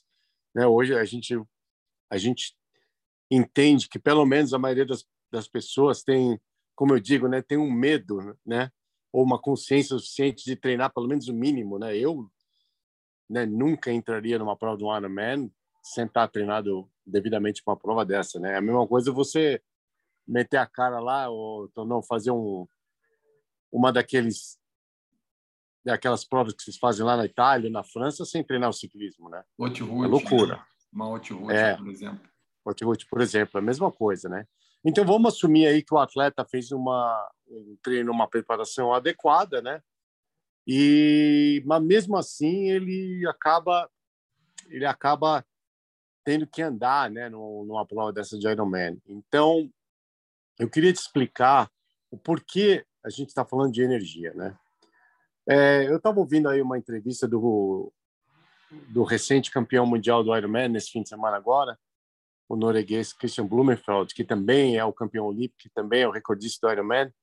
Né? 0.53 0.65
Hoje 0.65 0.95
a 0.95 1.05
gente 1.05 1.35
a 2.09 2.17
gente 2.17 2.55
entende 3.29 3.89
que 3.89 3.99
pelo 3.99 4.25
menos 4.25 4.53
a 4.53 4.59
maioria 4.59 4.85
das, 4.85 5.05
das 5.31 5.47
pessoas 5.47 6.03
tem, 6.03 6.39
como 6.75 6.93
eu 6.93 6.99
digo, 6.99 7.27
né, 7.27 7.41
tem 7.41 7.57
um 7.57 7.69
medo, 7.69 8.37
né, 8.45 8.71
ou 9.11 9.23
uma 9.23 9.39
consciência 9.39 9.97
suficiente 9.97 10.45
de 10.45 10.55
treinar 10.55 10.93
pelo 10.93 11.07
menos 11.07 11.27
o 11.27 11.33
mínimo, 11.33 11.77
né? 11.79 11.97
Eu 11.97 12.29
né, 13.29 13.45
nunca 13.45 13.91
entraria 13.91 14.37
numa 14.37 14.55
prova 14.55 14.77
do 14.77 14.95
Ironman 14.95 15.51
sem 15.83 16.05
estar 16.05 16.27
treinado 16.27 16.89
devidamente 17.05 17.63
para 17.63 17.73
uma 17.73 17.79
prova 17.79 18.05
dessa, 18.05 18.39
né? 18.39 18.53
É 18.53 18.57
a 18.57 18.61
mesma 18.61 18.87
coisa 18.87 19.11
você 19.11 19.61
meter 20.27 20.57
a 20.57 20.65
cara 20.65 20.99
lá 20.99 21.29
ou 21.29 21.65
então, 21.65 21.85
não 21.85 22.01
fazer 22.01 22.31
um 22.31 22.67
uma 23.71 23.91
daqueles 23.91 24.57
aquelas 25.93 26.25
provas 26.25 26.53
que 26.53 26.63
vocês 26.63 26.77
fazem 26.77 27.05
lá 27.05 27.15
na 27.17 27.25
Itália, 27.25 27.69
na 27.69 27.83
França, 27.83 28.25
sem 28.25 28.43
treinar 28.43 28.69
o 28.69 28.73
ciclismo, 28.73 29.29
né? 29.29 29.43
Haute 29.59 29.83
é 29.83 29.85
loucura. 29.85 30.61
Uma 30.91 31.05
Haute 31.05 31.33
Route, 31.33 31.53
é, 31.53 31.75
por 31.77 31.87
exemplo. 31.87 32.29
Haute 32.65 32.83
Route, 32.83 33.07
por 33.07 33.21
exemplo, 33.21 33.57
a 33.57 33.61
mesma 33.61 33.91
coisa, 33.91 34.27
né? 34.27 34.45
Então 34.83 35.05
vamos 35.05 35.33
assumir 35.33 35.67
aí 35.67 35.83
que 35.83 35.93
o 35.93 35.97
atleta 35.97 36.45
fez 36.45 36.71
uma 36.71 37.29
um 37.49 37.77
treino, 37.81 38.11
uma 38.11 38.27
preparação 38.27 38.93
adequada, 38.93 39.61
né? 39.61 39.81
E 40.65 41.63
mas 41.65 41.83
mesmo 41.83 42.17
assim 42.17 42.69
ele 42.69 43.25
acaba 43.27 43.89
ele 44.69 44.85
acaba 44.85 45.45
tendo 46.23 46.45
que 46.45 46.61
andar, 46.61 47.09
né, 47.09 47.29
numa 47.29 47.85
prova 47.85 48.11
dessa 48.11 48.37
de 48.37 48.47
Ironman. 48.47 49.01
Então 49.07 49.71
eu 50.59 50.69
queria 50.69 50.91
te 50.91 50.97
explicar 50.97 51.71
o 52.11 52.17
porquê 52.17 52.85
a 53.03 53.09
gente 53.09 53.29
está 53.29 53.45
falando 53.45 53.71
de 53.71 53.81
energia, 53.81 54.33
né? 54.33 54.57
É, 55.49 55.87
eu 55.87 55.97
estava 55.97 56.19
ouvindo 56.19 56.49
aí 56.49 56.61
uma 56.61 56.77
entrevista 56.77 57.27
do, 57.27 57.91
do 58.89 59.03
recente 59.03 59.49
campeão 59.49 59.85
mundial 59.85 60.23
do 60.23 60.35
Ironman 60.35 60.67
nesse 60.67 60.91
fim 60.91 61.01
de 61.01 61.09
semana 61.09 61.37
agora, 61.37 61.79
o 62.49 62.55
norueguês 62.55 63.13
Christian 63.13 63.45
Blumenfeld, 63.45 64.13
que 64.13 64.23
também 64.23 64.77
é 64.77 64.83
o 64.83 64.93
campeão 64.93 65.25
olímpico, 65.25 65.59
que 65.59 65.69
também 65.69 66.01
é 66.01 66.07
o 66.07 66.11
recordista 66.11 66.67
do 66.67 66.73
Ironman. 66.73 67.13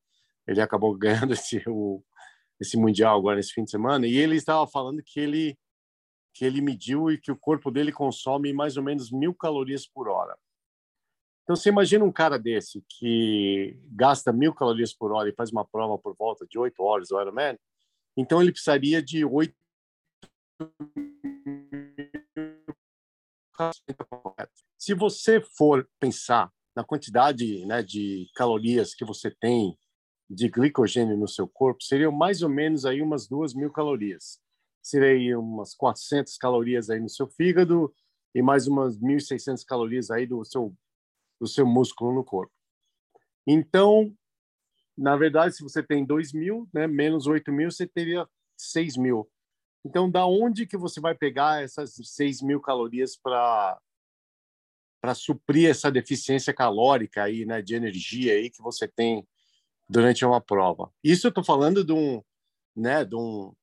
Ele 0.47 0.61
acabou 0.61 0.97
ganhando 0.99 1.35
esse, 1.35 1.62
o, 1.66 2.02
esse 2.61 2.76
mundial 2.76 3.19
agora 3.19 3.37
nesse 3.37 3.52
fim 3.52 3.64
de 3.64 3.71
semana. 3.71 4.07
E 4.07 4.16
ele 4.16 4.37
estava 4.37 4.66
falando 4.66 5.02
que 5.02 5.21
ele 5.21 5.59
que 6.37 6.45
ele 6.45 6.61
mediu 6.61 7.12
e 7.12 7.16
que 7.16 7.31
o 7.31 7.38
corpo 7.38 7.71
dele 7.71 7.93
consome 7.93 8.52
mais 8.52 8.76
ou 8.76 8.83
menos 8.83 9.12
mil 9.12 9.33
calorias 9.33 9.87
por 9.87 10.09
hora. 10.09 10.37
Então, 11.45 11.54
você 11.54 11.69
imagina 11.69 12.04
um 12.04 12.11
cara 12.11 12.37
desse 12.37 12.85
que 12.88 13.78
gasta 13.93 14.33
mil 14.33 14.52
calorias 14.52 14.93
por 14.93 15.12
hora 15.12 15.28
e 15.28 15.35
faz 15.35 15.52
uma 15.52 15.64
prova 15.64 15.97
por 15.97 16.16
volta 16.16 16.45
de 16.45 16.59
oito 16.59 16.83
horas 16.83 17.09
do 17.09 17.21
Ironman, 17.21 17.57
então 18.16 18.40
ele 18.40 18.52
precisaria 18.52 19.02
de 19.02 19.25
oito 19.25 19.54
se 24.78 24.94
você 24.94 25.40
for 25.40 25.88
pensar 26.00 26.52
na 26.75 26.85
quantidade 26.85 27.64
né, 27.66 27.83
de 27.83 28.28
calorias 28.35 28.94
que 28.94 29.04
você 29.04 29.30
tem 29.30 29.78
de 30.28 30.49
glicogênio 30.49 31.16
no 31.16 31.28
seu 31.28 31.47
corpo, 31.47 31.83
seriam 31.83 32.11
mais 32.11 32.42
ou 32.42 32.49
menos 32.49 32.85
aí 32.85 33.00
umas 33.00 33.28
duas 33.28 33.54
mil 33.54 33.71
calorias. 33.71 34.40
Seria 34.83 35.38
umas 35.38 35.75
400 35.75 36.37
calorias 36.37 36.90
aí 36.90 37.00
no 37.00 37.09
seu 37.09 37.28
fígado 37.28 37.94
e 38.35 38.42
mais 38.42 38.66
umas 38.66 38.99
1.600 38.99 39.64
calorias 39.64 40.11
aí 40.11 40.26
do 40.26 40.44
seu 40.44 40.75
do 41.40 41.47
seu 41.47 41.66
músculo 41.66 42.14
no 42.14 42.25
corpo. 42.25 42.52
Então, 43.47 44.14
na 44.96 45.16
verdade, 45.16 45.56
se 45.56 45.62
você 45.62 45.82
tem 45.82 46.04
2 46.04 46.32
mil, 46.32 46.68
né, 46.72 46.86
menos 46.86 47.26
8 47.26 47.52
mil, 47.52 47.70
você 47.70 47.86
teria 47.86 48.26
6 48.56 48.96
mil. 48.96 49.28
Então, 49.84 50.10
da 50.10 50.26
onde 50.26 50.66
que 50.66 50.76
você 50.76 51.00
vai 51.00 51.14
pegar 51.14 51.62
essas 51.62 51.94
6 51.94 52.40
mil 52.42 52.60
calorias 52.60 53.16
para 53.16 53.78
para 55.00 55.14
suprir 55.14 55.68
essa 55.68 55.92
deficiência 55.92 56.54
calórica 56.54 57.24
aí, 57.24 57.44
né, 57.44 57.60
de 57.60 57.74
energia 57.74 58.32
aí 58.32 58.48
que 58.48 58.62
você 58.62 58.88
tem 58.88 59.28
durante 59.86 60.24
uma 60.24 60.40
prova? 60.40 60.90
Isso 61.04 61.26
eu 61.26 61.28
estou 61.28 61.44
falando 61.44 61.84
de 61.84 61.92
um, 61.92 62.22
né, 62.74 63.04
de 63.04 63.14
um, 63.14 63.54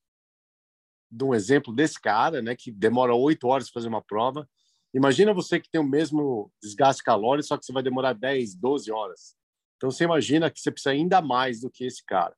de 1.10 1.24
um 1.24 1.34
exemplo 1.34 1.74
desse 1.74 2.00
cara, 2.00 2.44
né, 2.44 2.56
que 2.56 2.72
demora 2.72 3.16
oito 3.16 3.48
horas 3.48 3.72
para 3.72 3.82
fazer 3.82 3.88
uma 3.88 4.04
prova. 4.04 4.48
Imagina 4.94 5.34
você 5.34 5.60
que 5.60 5.68
tem 5.68 5.82
o 5.82 5.84
mesmo 5.84 6.52
desgaste 6.62 7.02
calórico, 7.02 7.48
só 7.48 7.58
que 7.58 7.66
você 7.66 7.74
vai 7.74 7.82
demorar 7.82 8.14
10, 8.14 8.54
12 8.54 8.92
horas. 8.92 9.36
Então, 9.82 9.90
você 9.90 10.04
imagina 10.04 10.52
que 10.52 10.60
você 10.60 10.70
precisa 10.70 10.92
ainda 10.92 11.24
mais 11.24 11.62
do 11.62 11.68
que 11.68 11.84
esse 11.84 12.06
cara. 12.06 12.38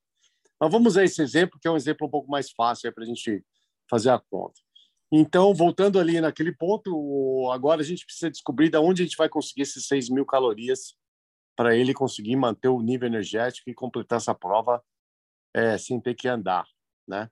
Mas 0.58 0.72
vamos 0.72 0.96
a 0.96 1.04
esse 1.04 1.20
exemplo, 1.20 1.60
que 1.60 1.68
é 1.68 1.70
um 1.70 1.76
exemplo 1.76 2.06
um 2.06 2.10
pouco 2.10 2.30
mais 2.30 2.50
fácil 2.50 2.90
para 2.90 3.04
a 3.04 3.06
gente 3.06 3.44
fazer 3.86 4.08
a 4.08 4.18
conta. 4.18 4.58
Então, 5.12 5.52
voltando 5.52 6.00
ali 6.00 6.22
naquele 6.22 6.52
ponto, 6.52 7.50
agora 7.52 7.82
a 7.82 7.84
gente 7.84 8.06
precisa 8.06 8.30
descobrir 8.30 8.70
de 8.70 8.78
onde 8.78 9.02
a 9.02 9.04
gente 9.04 9.18
vai 9.18 9.28
conseguir 9.28 9.60
esses 9.60 9.86
6 9.86 10.08
mil 10.08 10.24
calorias 10.24 10.96
para 11.54 11.76
ele 11.76 11.92
conseguir 11.92 12.34
manter 12.34 12.68
o 12.68 12.80
nível 12.80 13.08
energético 13.08 13.68
e 13.68 13.74
completar 13.74 14.16
essa 14.16 14.34
prova 14.34 14.82
é, 15.52 15.76
sem 15.76 16.00
ter 16.00 16.14
que 16.14 16.26
andar, 16.26 16.66
né? 17.06 17.30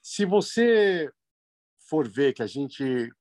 Se 0.00 0.24
você 0.24 1.10
for 1.90 2.08
ver 2.08 2.34
que 2.34 2.42
a 2.42 2.46
gente, 2.46 3.12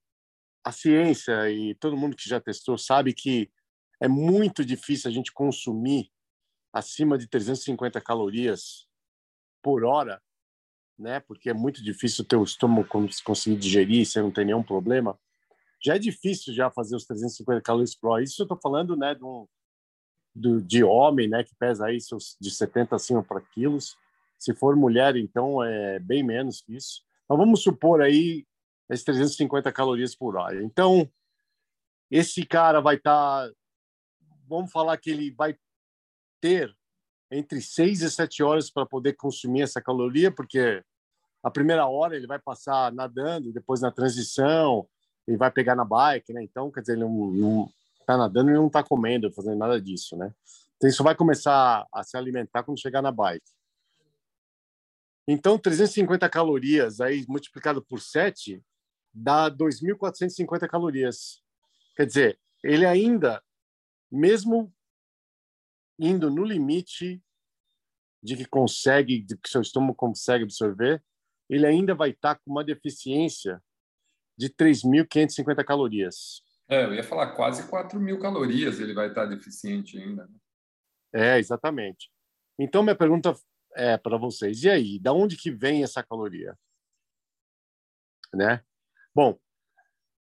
a 0.63 0.71
ciência 0.71 1.49
e 1.49 1.73
todo 1.73 1.97
mundo 1.97 2.15
que 2.15 2.29
já 2.29 2.39
testou 2.39 2.77
sabe 2.77 3.15
que 3.15 3.51
é 3.99 4.07
muito 4.07 4.65
difícil 4.65 5.09
a 5.09 5.13
gente 5.13 5.31
consumir 5.31 6.11
acima 6.73 7.17
de 7.17 7.27
350 7.27 8.01
calorias 8.01 8.87
por 9.61 9.83
hora 9.83 10.21
né? 10.97 11.19
Porque 11.19 11.49
é 11.49 11.53
muito 11.53 11.83
difícil 11.83 12.23
o 12.23 12.27
teu 12.27 12.43
estômago 12.43 12.87
conseguir 13.23 13.57
digerir, 13.57 14.05
você 14.05 14.21
não 14.21 14.31
tem 14.31 14.45
nenhum 14.45 14.63
problema. 14.63 15.17
Já 15.83 15.95
é 15.95 15.99
difícil 15.99 16.53
já 16.53 16.71
fazer 16.71 16.95
os 16.95 17.05
350 17.05 17.61
calorias 17.61 17.95
por 17.95 18.09
hora. 18.09 18.23
Isso 18.23 18.41
eu 18.41 18.45
estou 18.45 18.57
falando, 18.57 18.95
né, 18.95 19.13
de, 19.13 19.23
um, 19.23 19.45
do, 20.33 20.61
de 20.61 20.83
homem, 20.83 21.27
né, 21.27 21.43
que 21.43 21.53
pesa 21.55 21.85
aí 21.85 21.99
seus, 21.99 22.35
de 22.39 22.49
70 22.49 22.95
acima 22.95 23.21
para 23.21 23.41
quilos. 23.41 23.95
Se 24.39 24.53
for 24.53 24.75
mulher, 24.75 25.15
então 25.15 25.63
é 25.63 25.99
bem 25.99 26.23
menos 26.23 26.61
que 26.61 26.75
isso. 26.75 27.01
Mas 27.27 27.37
vamos 27.37 27.61
supor 27.61 28.01
aí 28.01 28.45
esses 28.89 29.05
350 29.05 29.71
calorias 29.71 30.15
por 30.15 30.35
hora. 30.35 30.63
Então, 30.63 31.09
esse 32.09 32.45
cara 32.45 32.79
vai 32.79 32.95
estar, 32.95 33.47
tá, 33.47 33.53
vamos 34.47 34.71
falar 34.71 34.97
que 34.97 35.09
ele 35.09 35.31
vai 35.31 35.55
ter 36.41 36.75
entre 37.31 37.61
seis 37.61 38.01
e 38.01 38.09
sete 38.09 38.43
horas 38.43 38.69
para 38.69 38.85
poder 38.85 39.13
consumir 39.13 39.63
essa 39.63 39.81
caloria, 39.81 40.31
porque 40.31 40.83
a 41.43 41.51
primeira 41.51 41.87
hora 41.87 42.15
ele 42.15 42.27
vai 42.27 42.39
passar 42.39 42.91
nadando, 42.91 43.53
depois 43.53 43.81
na 43.81 43.91
transição 43.91 44.87
ele 45.27 45.37
vai 45.37 45.51
pegar 45.51 45.75
na 45.75 45.83
bike, 45.83 46.31
né? 46.33 46.43
Então, 46.43 46.71
quer 46.71 46.81
dizer, 46.81 46.93
ele 46.93 47.01
não, 47.01 47.31
não 47.31 47.69
tá 48.05 48.15
nadando 48.15 48.51
e 48.51 48.53
não 48.53 48.67
está 48.67 48.83
comendo, 48.83 49.31
fazendo 49.31 49.57
nada 49.57 49.81
disso, 49.81 50.15
né? 50.15 50.33
Então, 50.77 50.89
isso 50.89 51.03
vai 51.03 51.15
começar 51.15 51.85
a 51.91 52.03
se 52.03 52.15
alimentar 52.15 52.63
quando 52.63 52.79
chegar 52.79 53.01
na 53.01 53.11
bike. 53.11 53.45
Então, 55.27 55.57
350 55.57 56.29
calorias 56.29 57.01
aí 57.01 57.25
multiplicado 57.27 57.83
por 57.83 57.99
7 57.99 58.61
dá 59.11 59.49
2.450 59.49 60.67
calorias. 60.67 61.41
Quer 61.95 62.05
dizer, 62.05 62.39
ele 62.63 62.85
ainda, 62.85 63.41
mesmo 64.11 64.73
indo 65.99 66.29
no 66.29 66.43
limite 66.43 67.21
de 68.21 68.35
que 68.35 68.45
consegue, 68.45 69.21
de 69.21 69.37
que 69.37 69.49
seu 69.49 69.61
estômago 69.61 69.95
consegue 69.95 70.43
absorver, 70.43 71.03
ele 71.49 71.65
ainda 71.65 71.93
vai 71.93 72.09
estar 72.09 72.35
com 72.35 72.51
uma 72.51 72.63
deficiência 72.63 73.63
de 74.37 74.49
3.550 74.49 75.63
calorias. 75.63 76.41
É, 76.67 76.83
eu 76.83 76.93
ia 76.93 77.03
falar 77.03 77.35
quase 77.35 77.69
4 77.69 77.99
mil 77.99 78.19
calorias 78.19 78.79
ele 78.79 78.93
vai 78.93 79.09
estar 79.09 79.25
deficiente 79.25 79.97
ainda. 79.97 80.27
Né? 80.27 80.37
É, 81.13 81.39
exatamente. 81.39 82.11
Então, 82.59 82.81
minha 82.81 82.95
pergunta 82.95 83.35
é 83.75 83.97
para 83.97 84.17
vocês, 84.17 84.63
e 84.63 84.69
aí, 84.69 84.99
da 84.99 85.13
onde 85.13 85.37
que 85.37 85.51
vem 85.51 85.83
essa 85.83 86.01
caloria? 86.01 86.57
Né? 88.33 88.63
Bom, 89.13 89.37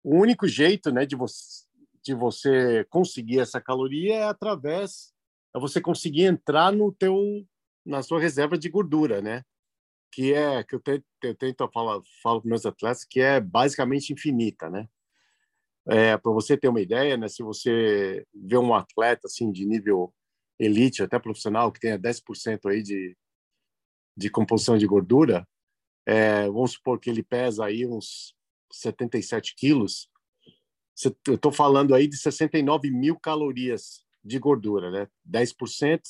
o 0.05 0.17
único 0.17 0.47
jeito 0.47 0.93
né, 0.93 1.05
de, 1.05 1.17
você, 1.17 1.67
de 2.09 2.15
você 2.15 2.85
conseguir 2.89 3.39
essa 3.39 3.61
caloria 3.61 4.15
é 4.15 4.25
através 4.25 5.13
é 5.55 5.61
você 5.61 5.79
conseguir 5.79 6.25
entrar 6.25 6.73
no 6.73 6.91
teu 6.91 7.47
na 7.85 8.03
sua 8.03 8.19
reserva 8.19 8.57
de 8.57 8.69
gordura, 8.69 9.21
né? 9.21 9.45
Que 10.11 10.33
é 10.33 10.65
que 10.65 10.75
eu 10.75 10.81
tento, 10.81 11.05
eu 11.23 11.35
tento 11.35 11.69
falar, 11.71 12.01
falo 12.23 12.41
para 12.41 12.49
meus 12.49 12.65
atletas 12.65 13.05
que 13.05 13.21
é 13.21 13.41
basicamente 13.41 14.13
infinita, 14.13 14.71
né? 14.71 14.89
É, 15.87 16.17
para 16.17 16.33
você 16.33 16.57
ter 16.57 16.69
uma 16.69 16.81
ideia, 16.81 17.17
né? 17.17 17.29
Se 17.29 17.43
você 17.43 18.27
vê 18.35 18.57
um 18.57 18.75
atleta 18.75 19.27
assim 19.27 19.51
de 19.53 19.67
nível 19.67 20.13
elite, 20.59 21.03
até 21.03 21.19
profissional, 21.19 21.71
que 21.71 21.81
tenha 21.81 21.99
10% 21.99 22.71
aí 22.71 22.83
de, 22.83 23.17
de 24.17 24.31
composição 24.31 24.79
de 24.79 24.87
gordura, 24.87 25.47
é, 26.07 26.47
vamos 26.47 26.73
supor 26.73 26.99
que 26.99 27.11
ele 27.11 27.23
pesa 27.23 27.67
aí 27.67 27.87
uns 27.87 28.35
77 28.73 29.55
quilos, 29.55 30.11
eu 31.27 31.35
estou 31.35 31.53
falando 31.53 31.95
aí 31.95 32.09
de 32.09 32.17
69 32.17 32.91
mil 32.91 33.19
calorias 33.19 34.05
de 34.25 34.39
gordura, 34.39 34.91
né? 34.91 35.09
10% 35.29 36.01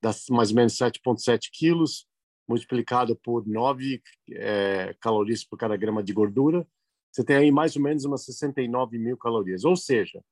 das 0.00 0.26
mais 0.28 0.50
ou 0.50 0.56
menos 0.56 0.74
7,7 0.74 1.50
quilos, 1.52 2.06
multiplicado 2.46 3.16
por 3.16 3.46
9 3.46 4.00
é, 4.30 4.94
calorias 5.00 5.44
por 5.44 5.58
cada 5.58 5.76
grama 5.76 6.02
de 6.02 6.12
gordura, 6.12 6.66
você 7.10 7.24
tem 7.24 7.36
aí 7.36 7.50
mais 7.50 7.74
ou 7.74 7.82
menos 7.82 8.04
umas 8.04 8.24
69 8.24 8.98
mil 8.98 9.16
calorias. 9.16 9.64
Ou 9.64 9.76
seja, 9.76 10.22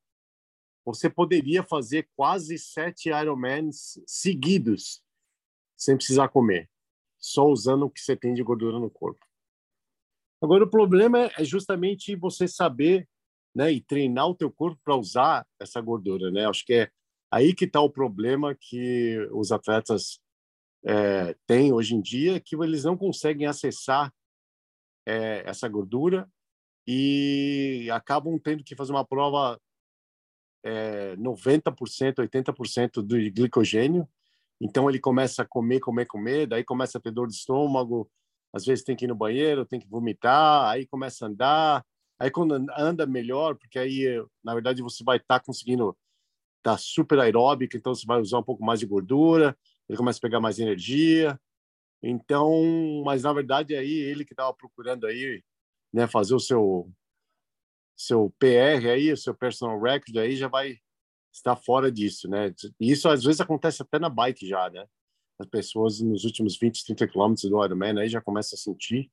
você 0.85 1.09
poderia 1.09 1.63
fazer 1.63 2.07
quase 2.15 2.57
sete 2.57 3.09
Ironmans 3.09 4.01
seguidos 4.07 5.03
sem 5.75 5.97
precisar 5.97 6.29
comer, 6.29 6.69
só 7.19 7.45
usando 7.45 7.83
o 7.83 7.89
que 7.89 7.99
você 7.99 8.15
tem 8.15 8.33
de 8.33 8.41
gordura 8.41 8.79
no 8.79 8.89
corpo. 8.89 9.19
Agora, 10.41 10.63
o 10.63 10.69
problema 10.69 11.29
é 11.37 11.43
justamente 11.43 12.15
você 12.15 12.47
saber 12.47 13.07
né, 13.57 13.71
e 13.71 13.81
treinar 13.81 14.27
o 14.27 14.35
teu 14.35 14.51
corpo 14.51 14.79
para 14.83 14.95
usar 14.95 15.45
essa 15.59 15.81
gordura. 15.81 16.31
Né? 16.31 16.45
Acho 16.45 16.63
que 16.65 16.73
é 16.73 16.91
Aí 17.31 17.53
que 17.53 17.65
está 17.65 17.81
o 17.81 17.89
problema 17.89 18.55
que 18.55 19.17
os 19.31 19.51
atletas 19.51 20.19
é, 20.85 21.35
têm 21.45 21.73
hoje 21.73 21.93
em 21.93 22.01
dia, 22.01 22.39
que 22.39 22.55
eles 22.55 22.85
não 22.85 22.95
conseguem 22.95 23.47
acessar 23.47 24.13
é, 25.05 25.43
essa 25.45 25.67
gordura 25.67 26.29
e 26.87 27.89
acabam 27.91 28.39
tendo 28.39 28.63
que 28.63 28.75
fazer 28.75 28.93
uma 28.93 29.05
prova 29.05 29.59
é, 30.63 31.17
90%, 31.17 32.15
80% 32.15 33.01
do 33.01 33.15
glicogênio. 33.31 34.07
Então 34.59 34.89
ele 34.89 34.99
começa 34.99 35.41
a 35.41 35.45
comer, 35.45 35.81
comer, 35.81 36.05
comer, 36.05 36.47
daí 36.47 36.63
começa 36.63 36.97
a 36.97 37.01
ter 37.01 37.11
dor 37.11 37.27
de 37.27 37.35
estômago, 37.35 38.09
às 38.53 38.65
vezes 38.65 38.85
tem 38.85 38.95
que 38.95 39.03
ir 39.03 39.09
no 39.09 39.15
banheiro, 39.15 39.65
tem 39.65 39.79
que 39.79 39.87
vomitar, 39.87 40.69
aí 40.69 40.87
começa 40.87 41.25
a 41.25 41.27
andar, 41.27 41.85
aí 42.19 42.31
quando 42.31 42.53
anda 42.77 43.05
melhor, 43.05 43.55
porque 43.55 43.79
aí 43.79 44.05
na 44.43 44.53
verdade 44.53 44.81
você 44.81 45.03
vai 45.03 45.17
estar 45.17 45.39
tá 45.39 45.45
conseguindo 45.45 45.97
tá 46.63 46.77
super 46.77 47.19
aeróbico, 47.19 47.77
então 47.77 47.93
você 47.95 48.05
vai 48.05 48.19
usar 48.19 48.39
um 48.39 48.43
pouco 48.43 48.63
mais 48.63 48.79
de 48.79 48.85
gordura, 48.85 49.57
ele 49.87 49.97
começa 49.97 50.19
a 50.19 50.21
pegar 50.21 50.39
mais 50.39 50.59
energia. 50.59 51.39
Então, 52.03 53.03
mas 53.05 53.23
na 53.23 53.33
verdade 53.33 53.75
aí 53.75 53.91
ele 53.91 54.25
que 54.25 54.33
estava 54.33 54.53
procurando 54.53 55.07
aí, 55.07 55.43
né, 55.93 56.07
fazer 56.07 56.35
o 56.35 56.39
seu 56.39 56.91
seu 57.95 58.31
PR 58.37 58.89
aí, 58.93 59.11
o 59.11 59.17
seu 59.17 59.33
personal 59.33 59.81
record 59.81 60.17
aí 60.17 60.35
já 60.35 60.47
vai 60.47 60.77
estar 61.33 61.55
fora 61.55 61.91
disso, 61.91 62.29
né? 62.29 62.53
E 62.79 62.91
isso 62.91 63.09
às 63.09 63.23
vezes 63.23 63.41
acontece 63.41 63.81
até 63.81 63.97
na 63.97 64.09
bike 64.09 64.47
já, 64.47 64.69
né? 64.69 64.85
As 65.39 65.47
pessoas 65.47 65.99
nos 66.01 66.23
últimos 66.23 66.57
20, 66.57 66.85
30 66.85 67.07
quilômetros 67.07 67.49
do 67.49 67.63
Ironman 67.63 67.99
aí 67.99 68.09
já 68.09 68.21
começam 68.21 68.55
a 68.55 68.59
sentir 68.59 69.11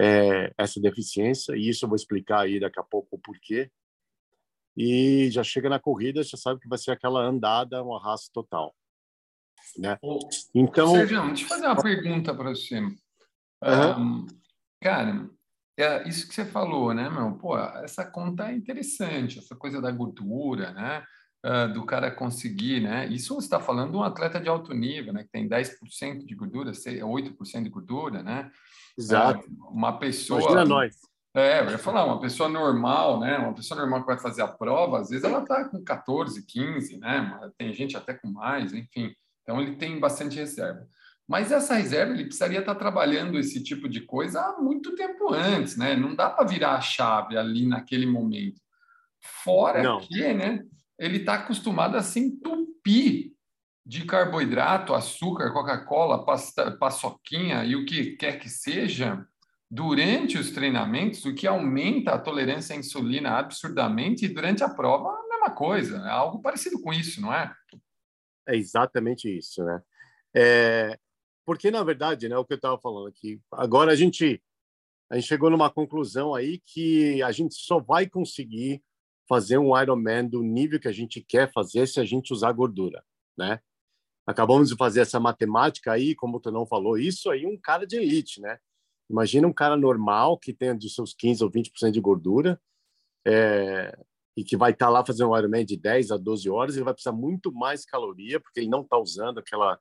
é, 0.00 0.52
essa 0.56 0.80
deficiência, 0.80 1.56
e 1.56 1.68
isso 1.68 1.84
eu 1.84 1.88
vou 1.88 1.96
explicar 1.96 2.40
aí 2.40 2.60
daqui 2.60 2.78
a 2.78 2.84
pouco 2.84 3.16
o 3.16 3.18
porquê. 3.18 3.70
E 4.76 5.28
já 5.30 5.42
chega 5.42 5.68
na 5.68 5.80
corrida, 5.80 6.22
já 6.22 6.36
sabe 6.36 6.60
que 6.60 6.68
vai 6.68 6.78
ser 6.78 6.92
aquela 6.92 7.20
andada, 7.20 7.82
um 7.82 7.94
arrasto 7.94 8.30
total. 8.32 8.74
Né? 9.76 9.98
Então, 10.54 10.92
Sérgio, 10.92 11.26
deixa 11.26 11.44
eu 11.44 11.48
fazer 11.48 11.66
uma 11.66 11.82
pergunta 11.82 12.34
para 12.34 12.50
você. 12.50 12.78
Uhum. 12.78 13.00
Um, 13.98 14.26
cara, 14.80 15.28
é 15.76 16.08
isso 16.08 16.28
que 16.28 16.34
você 16.34 16.44
falou, 16.44 16.94
né, 16.94 17.10
meu? 17.10 17.36
Pô, 17.36 17.58
essa 17.58 18.08
conta 18.08 18.50
é 18.50 18.54
interessante, 18.54 19.38
essa 19.38 19.56
coisa 19.56 19.80
da 19.80 19.90
gordura, 19.90 20.72
né? 20.72 21.04
Uh, 21.44 21.72
do 21.72 21.86
cara 21.86 22.10
conseguir, 22.10 22.80
né? 22.80 23.06
Isso 23.06 23.32
você 23.32 23.46
está 23.46 23.60
falando 23.60 23.92
de 23.92 23.96
um 23.96 24.02
atleta 24.02 24.40
de 24.40 24.48
alto 24.48 24.74
nível, 24.74 25.12
né? 25.12 25.22
Que 25.22 25.30
tem 25.30 25.48
10% 25.48 26.26
de 26.26 26.34
gordura, 26.34 26.72
8% 26.72 27.62
de 27.62 27.70
gordura, 27.70 28.24
né? 28.24 28.50
Exato. 28.98 29.46
Uh, 29.48 29.68
uma 29.70 29.98
pessoa. 29.98 30.40
Imagina 30.40 30.64
nós. 30.64 30.96
É, 31.34 31.60
eu 31.60 31.70
ia 31.70 31.78
falar, 31.78 32.04
uma 32.04 32.20
pessoa 32.20 32.48
normal, 32.48 33.20
né? 33.20 33.38
Uma 33.38 33.54
pessoa 33.54 33.78
normal 33.78 34.00
que 34.00 34.06
vai 34.08 34.18
fazer 34.18 34.42
a 34.42 34.48
prova, 34.48 34.98
às 34.98 35.10
vezes 35.10 35.24
ela 35.24 35.42
está 35.42 35.68
com 35.68 35.82
14, 35.84 36.44
15, 36.44 36.98
né? 36.98 37.50
Tem 37.56 37.72
gente 37.72 37.96
até 37.96 38.14
com 38.14 38.28
mais, 38.28 38.72
enfim. 38.72 39.14
Então 39.42 39.60
ele 39.60 39.76
tem 39.76 40.00
bastante 40.00 40.36
reserva. 40.36 40.88
Mas 41.28 41.52
essa 41.52 41.74
reserva 41.74 42.14
ele 42.14 42.24
precisaria 42.24 42.60
estar 42.60 42.74
tá 42.74 42.80
trabalhando 42.80 43.38
esse 43.38 43.62
tipo 43.62 43.88
de 43.88 44.00
coisa 44.00 44.40
há 44.40 44.58
muito 44.58 44.96
tempo 44.96 45.32
antes, 45.32 45.76
né? 45.76 45.94
Não 45.94 46.14
dá 46.14 46.30
para 46.30 46.46
virar 46.46 46.72
a 46.72 46.80
chave 46.80 47.36
ali 47.36 47.66
naquele 47.66 48.06
momento. 48.06 48.60
Fora 49.20 49.82
Não. 49.82 50.00
que, 50.00 50.32
né? 50.32 50.64
Ele 50.98 51.18
está 51.18 51.34
acostumado 51.34 51.96
a 51.96 52.02
se 52.02 52.18
entupir 52.20 53.32
de 53.86 54.04
carboidrato, 54.04 54.92
açúcar, 54.92 55.52
Coca-Cola, 55.52 56.24
paçoquinha 56.78 57.64
e 57.64 57.74
o 57.74 57.86
que 57.86 58.16
quer 58.16 58.38
que 58.38 58.48
seja 58.48 59.26
durante 59.70 60.38
os 60.38 60.50
treinamentos, 60.50 61.24
o 61.24 61.34
que 61.34 61.46
aumenta 61.46 62.12
a 62.12 62.18
tolerância 62.18 62.74
à 62.74 62.78
insulina 62.78 63.38
absurdamente, 63.38 64.24
e 64.24 64.28
durante 64.28 64.62
a 64.62 64.68
prova, 64.68 65.10
a 65.10 65.28
mesma 65.28 65.50
coisa, 65.50 65.98
é 65.98 66.10
algo 66.10 66.40
parecido 66.40 66.80
com 66.80 66.92
isso, 66.92 67.20
não 67.20 67.32
é? 67.32 67.54
É 68.46 68.56
exatamente 68.56 69.28
isso, 69.28 69.62
né? 69.64 69.82
É, 70.34 70.98
porque, 71.44 71.70
na 71.70 71.82
verdade, 71.82 72.28
né, 72.28 72.36
o 72.36 72.44
que 72.44 72.54
eu 72.54 72.56
estava 72.56 72.78
falando 72.78 73.08
aqui, 73.08 73.40
agora 73.52 73.92
a 73.92 73.96
gente, 73.96 74.42
a 75.10 75.16
gente 75.16 75.28
chegou 75.28 75.50
numa 75.50 75.70
conclusão 75.70 76.34
aí 76.34 76.60
que 76.64 77.22
a 77.22 77.32
gente 77.32 77.54
só 77.54 77.78
vai 77.78 78.06
conseguir 78.06 78.82
fazer 79.28 79.58
um 79.58 79.78
Ironman 79.78 80.26
do 80.26 80.42
nível 80.42 80.80
que 80.80 80.88
a 80.88 80.92
gente 80.92 81.20
quer 81.20 81.52
fazer 81.52 81.86
se 81.86 82.00
a 82.00 82.04
gente 82.04 82.32
usar 82.32 82.52
gordura, 82.52 83.04
né? 83.36 83.60
Acabamos 84.26 84.68
de 84.68 84.76
fazer 84.76 85.00
essa 85.00 85.20
matemática 85.20 85.92
aí, 85.92 86.14
como 86.14 86.40
tu 86.40 86.50
não 86.50 86.66
falou, 86.66 86.98
isso 86.98 87.30
aí 87.30 87.46
um 87.46 87.58
cara 87.58 87.86
de 87.86 87.96
elite, 87.96 88.40
né? 88.40 88.58
Imagina 89.08 89.46
um 89.46 89.52
cara 89.52 89.76
normal 89.76 90.38
que 90.38 90.52
tenha 90.52 90.76
de 90.76 90.90
seus 90.90 91.14
15 91.14 91.44
ou 91.44 91.50
20% 91.50 91.90
de 91.90 92.00
gordura 92.00 92.60
é, 93.26 93.96
e 94.36 94.44
que 94.44 94.56
vai 94.56 94.72
estar 94.72 94.86
tá 94.86 94.90
lá 94.90 95.04
fazendo 95.04 95.30
um 95.30 95.36
Ironman 95.36 95.64
de 95.64 95.76
10 95.76 96.10
a 96.10 96.16
12 96.16 96.48
horas, 96.50 96.76
ele 96.76 96.84
vai 96.84 96.94
precisar 96.94 97.12
muito 97.12 97.52
mais 97.52 97.84
caloria, 97.84 98.38
porque 98.38 98.60
ele 98.60 98.68
não 98.68 98.82
está 98.82 98.98
usando 98.98 99.38
aquela, 99.38 99.80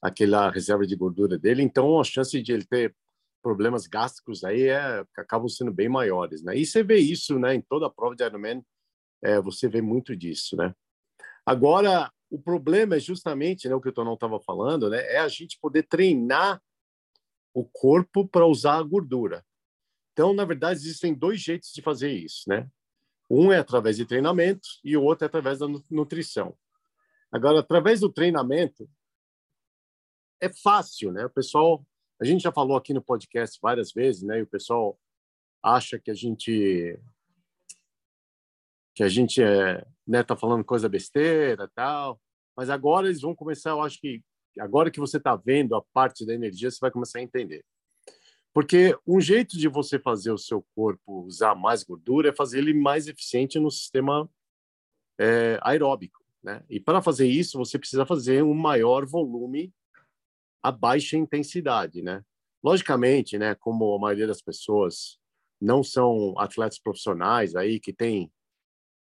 aquela 0.00 0.50
reserva 0.50 0.86
de 0.86 0.96
gordura 0.96 1.38
dele. 1.38 1.62
Então, 1.62 2.00
a 2.00 2.04
chance 2.04 2.40
de 2.40 2.52
ele 2.52 2.64
ter 2.64 2.94
problemas 3.42 3.86
gástricos 3.86 4.44
aí 4.44 4.68
é, 4.68 5.04
acabam 5.16 5.48
sendo 5.48 5.72
bem 5.72 5.88
maiores. 5.88 6.42
Né? 6.42 6.56
E 6.56 6.64
você 6.64 6.82
vê 6.82 6.96
isso 6.98 7.38
né, 7.38 7.54
em 7.54 7.60
toda 7.60 7.86
a 7.86 7.90
prova 7.90 8.14
de 8.14 8.24
Ironman, 8.24 8.64
é, 9.22 9.40
você 9.40 9.68
vê 9.68 9.80
muito 9.80 10.16
disso. 10.16 10.56
Né? 10.56 10.74
Agora, 11.44 12.12
o 12.30 12.40
problema 12.40 12.96
é 12.96 13.00
justamente 13.00 13.68
né, 13.68 13.74
o 13.74 13.80
que 13.80 13.88
o 13.88 13.92
Tonão 13.92 14.14
estava 14.14 14.40
falando, 14.40 14.88
né, 14.88 15.00
é 15.12 15.18
a 15.18 15.28
gente 15.28 15.58
poder 15.60 15.82
treinar 15.84 16.62
o 17.52 17.64
corpo 17.64 18.26
para 18.26 18.46
usar 18.46 18.76
a 18.78 18.82
gordura. 18.82 19.44
Então, 20.12 20.32
na 20.32 20.44
verdade, 20.44 20.78
existem 20.78 21.14
dois 21.14 21.40
jeitos 21.40 21.72
de 21.72 21.82
fazer 21.82 22.12
isso, 22.12 22.48
né? 22.48 22.68
Um 23.28 23.52
é 23.52 23.58
através 23.58 23.96
de 23.96 24.04
treinamento 24.04 24.68
e 24.84 24.96
o 24.96 25.02
outro 25.02 25.24
é 25.24 25.26
através 25.26 25.58
da 25.58 25.66
nutrição. 25.90 26.56
Agora, 27.32 27.60
através 27.60 28.00
do 28.00 28.12
treinamento, 28.12 28.88
é 30.40 30.48
fácil, 30.48 31.12
né? 31.12 31.24
O 31.26 31.30
pessoal, 31.30 31.84
a 32.20 32.24
gente 32.24 32.42
já 32.42 32.50
falou 32.50 32.76
aqui 32.76 32.92
no 32.92 33.02
podcast 33.02 33.58
várias 33.62 33.92
vezes, 33.92 34.22
né? 34.22 34.38
E 34.38 34.42
o 34.42 34.46
pessoal 34.46 34.98
acha 35.62 35.98
que 35.98 36.10
a 36.10 36.14
gente 36.14 36.98
que 38.94 39.02
a 39.02 39.08
gente 39.08 39.42
é, 39.42 39.84
né, 40.06 40.22
tá 40.22 40.36
falando 40.36 40.64
coisa 40.64 40.88
besteira, 40.88 41.70
tal. 41.74 42.20
Mas 42.56 42.70
agora 42.70 43.06
eles 43.06 43.20
vão 43.20 43.34
começar, 43.34 43.70
eu 43.70 43.82
acho 43.82 44.00
que 44.00 44.22
agora 44.58 44.90
que 44.90 45.00
você 45.00 45.16
está 45.16 45.36
vendo 45.36 45.74
a 45.74 45.82
parte 45.92 46.26
da 46.26 46.34
energia, 46.34 46.70
você 46.70 46.78
vai 46.80 46.90
começar 46.90 47.18
a 47.18 47.22
entender. 47.22 47.64
Porque 48.52 48.98
um 49.06 49.20
jeito 49.20 49.56
de 49.56 49.68
você 49.68 49.98
fazer 49.98 50.32
o 50.32 50.38
seu 50.38 50.64
corpo 50.74 51.22
usar 51.22 51.54
mais 51.54 51.84
gordura 51.84 52.30
é 52.30 52.34
fazer 52.34 52.58
ele 52.58 52.74
mais 52.74 53.06
eficiente 53.06 53.58
no 53.60 53.70
sistema 53.70 54.28
é, 55.18 55.58
aeróbico. 55.62 56.20
Né? 56.42 56.64
E 56.68 56.80
para 56.80 57.00
fazer 57.00 57.28
isso, 57.28 57.58
você 57.58 57.78
precisa 57.78 58.04
fazer 58.04 58.42
um 58.42 58.54
maior 58.54 59.06
volume 59.06 59.72
a 60.62 60.72
baixa 60.72 61.16
intensidade. 61.16 62.02
Né? 62.02 62.24
Logicamente, 62.62 63.38
né, 63.38 63.54
como 63.54 63.94
a 63.94 63.98
maioria 63.98 64.26
das 64.26 64.42
pessoas 64.42 65.18
não 65.60 65.82
são 65.82 66.34
atletas 66.38 66.78
profissionais 66.78 67.54
aí 67.54 67.78
que 67.78 67.92
tem 67.92 68.32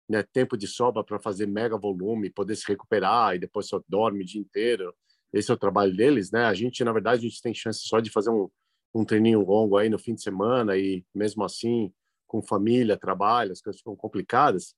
né, 0.09 0.23
tempo 0.23 0.57
de 0.57 0.67
sobra 0.67 1.05
para 1.05 1.19
fazer 1.19 1.47
mega 1.47 1.77
volume, 1.77 2.31
poder 2.31 2.57
se 2.57 2.67
recuperar 2.67 3.35
e 3.35 3.39
depois 3.39 3.67
só 3.67 3.81
dorme 3.89 4.23
o 4.23 4.27
dia 4.27 4.41
inteiro 4.41 4.95
esse 5.33 5.51
é 5.51 5.55
o 5.55 5.59
trabalho 5.59 5.95
deles, 5.95 6.31
né? 6.31 6.45
A 6.45 6.55
gente, 6.55 6.83
na 6.83 6.93
verdade, 6.93 7.27
a 7.27 7.29
gente 7.29 7.43
tem 7.43 7.55
chance 7.55 7.81
só 7.83 8.01
de 8.01 8.11
fazer 8.11 8.31
um, 8.31 8.49
um 8.95 9.05
treininho 9.05 9.45
longo 9.45 9.77
aí 9.77 9.89
no 9.89 9.99
fim 9.99 10.15
de 10.15 10.23
semana 10.23 10.77
e 10.77 11.05
mesmo 11.15 11.45
assim, 11.45 11.93
com 12.27 12.43
família, 12.43 12.97
trabalho, 12.97 13.53
as 13.53 13.61
coisas 13.61 13.81
ficam 13.81 13.95
complicadas. 13.95 14.75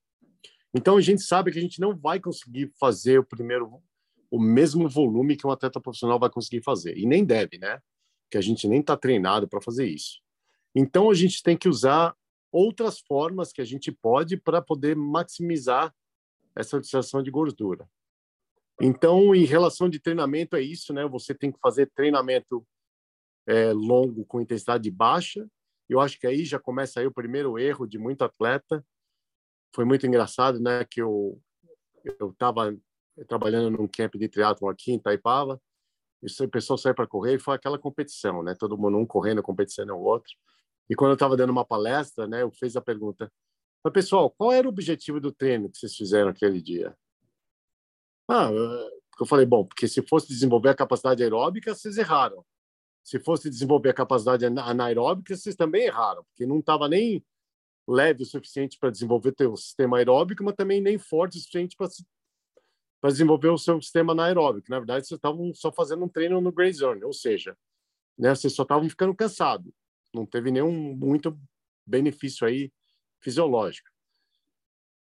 Então 0.75 0.97
a 0.97 1.01
gente 1.01 1.23
sabe 1.23 1.51
que 1.53 1.59
a 1.59 1.63
gente 1.63 1.81
não 1.81 1.97
vai 1.97 2.21
conseguir 2.21 2.73
fazer 2.79 3.19
o 3.19 3.25
primeiro 3.25 3.81
o 4.31 4.41
mesmo 4.41 4.89
volume 4.89 5.37
que 5.37 5.45
um 5.45 5.51
atleta 5.51 5.81
profissional 5.81 6.17
vai 6.17 6.31
conseguir 6.31 6.63
fazer 6.63 6.97
e 6.97 7.05
nem 7.05 7.25
deve, 7.25 7.59
né? 7.59 7.81
Que 8.31 8.39
a 8.39 8.41
gente 8.41 8.69
nem 8.69 8.81
está 8.81 8.97
treinado 8.97 9.49
para 9.49 9.61
fazer 9.61 9.87
isso. 9.87 10.21
Então 10.73 11.11
a 11.11 11.15
gente 11.15 11.43
tem 11.43 11.57
que 11.57 11.69
usar 11.69 12.15
outras 12.53 13.01
formas 13.01 13.53
que 13.53 13.61
a 13.61 13.65
gente 13.65 13.93
pode 13.93 14.37
para 14.37 14.61
poder 14.61 14.97
maximizar 14.97 15.95
essa 16.55 16.77
utilização 16.77 17.23
de 17.23 17.31
gordura. 17.31 17.89
Então, 18.81 19.35
em 19.35 19.45
relação 19.45 19.89
de 19.89 20.01
treinamento, 20.01 20.57
é 20.57 20.63
isso, 20.63 20.93
né? 20.93 21.07
Você 21.07 21.35
tem 21.35 21.53
que 21.53 21.59
fazer 21.61 21.91
treinamento 21.95 22.67
é, 23.47 23.73
longo 23.73 24.25
com 24.25 24.41
intensidade 24.41 24.91
baixa. 24.91 25.47
Eu 25.89 26.01
acho 26.01 26.19
que 26.19 26.27
aí 26.27 26.45
já 26.45 26.59
começa 26.59 27.01
aí 27.01 27.07
o 27.07 27.13
primeiro 27.13 27.59
erro 27.59 27.87
de 27.87 27.99
muito 27.99 28.23
atleta. 28.23 28.85
Foi 29.75 29.85
muito 29.85 30.07
engraçado, 30.07 30.59
né? 30.59 30.85
Que 30.85 31.03
eu 31.03 31.41
eu 32.19 32.31
estava 32.31 32.75
trabalhando 33.29 33.71
num 33.71 33.87
camp 33.87 34.15
de 34.15 34.29
triatlon 34.29 34.71
aqui 34.71 34.93
em 34.93 34.99
Taipava. 34.99 35.61
E 36.23 36.45
o 36.45 36.49
pessoal 36.49 36.79
saiu 36.79 36.95
para 36.95 37.07
correr 37.07 37.37
e 37.37 37.39
foi 37.39 37.55
aquela 37.55 37.79
competição, 37.79 38.43
né? 38.43 38.55
Todo 38.59 38.77
mundo 38.77 38.99
um 38.99 39.07
correndo, 39.07 39.43
competição 39.43 39.87
o 39.87 40.03
outro. 40.03 40.33
E 40.91 40.97
quando 40.97 41.11
eu 41.11 41.15
estava 41.15 41.37
dando 41.37 41.51
uma 41.51 41.65
palestra, 41.65 42.27
né? 42.27 42.43
Eu 42.43 42.51
fiz 42.51 42.77
a 42.77 42.81
pergunta: 42.81 43.33
mas 43.85 43.93
pessoal, 43.93 44.29
qual 44.29 44.53
era 44.53 44.67
o 44.67 44.71
objetivo 44.71 45.21
do 45.21 45.33
treino 45.33 45.71
que 45.71 45.79
vocês 45.79 45.95
fizeram 45.95 46.31
aquele 46.31 46.61
dia? 46.61 46.95
Ah, 48.29 48.51
eu 49.21 49.27
falei, 49.27 49.47
bom, 49.47 49.65
porque 49.65 49.87
se 49.87 50.03
fosse 50.03 50.29
desenvolver 50.29 50.71
a 50.71 50.75
capacidade 50.75 51.23
aeróbica, 51.23 51.75
vocês 51.75 51.97
erraram. 51.97 52.45
Se 53.05 53.19
fosse 53.19 53.49
desenvolver 53.49 53.91
a 53.91 53.95
capacidade 53.95 54.45
anaeróbica, 54.45 55.37
vocês 55.37 55.57
também 55.57 55.87
erraram, 55.87 56.25
porque 56.25 56.47
não 56.47 56.59
estava 56.59 56.89
nem 56.89 57.25
leve 57.89 58.23
o 58.23 58.27
suficiente 58.27 58.79
para 58.79 58.91
desenvolver 58.91 59.35
o 59.47 59.57
sistema 59.57 59.99
aeróbico, 59.99 60.45
mas 60.45 60.55
também 60.55 60.81
nem 60.81 60.99
forte 60.99 61.39
o 61.39 61.41
suficiente 61.41 61.77
para 61.77 61.89
para 63.01 63.11
desenvolver 63.11 63.49
o 63.49 63.57
seu 63.57 63.81
sistema 63.81 64.13
anaeróbico. 64.13 64.71
Na 64.71 64.79
verdade, 64.79 65.07
vocês 65.07 65.17
estavam 65.17 65.55
só 65.55 65.73
fazendo 65.73 66.05
um 66.05 66.09
treino 66.09 66.41
no 66.41 66.53
gray 66.53 66.73
zone, 66.73 67.03
ou 67.03 67.15
seja, 67.15 67.57
né, 68.19 68.35
vocês 68.35 68.55
só 68.55 68.63
estavam 68.63 68.89
ficando 68.89 69.15
cansados. 69.15 69.73
Não 70.15 70.27
teve 70.27 70.51
nenhum 70.51 70.95
muito 70.95 71.39
benefício 71.87 72.47
aí 72.47 72.73
fisiológico. 73.21 73.89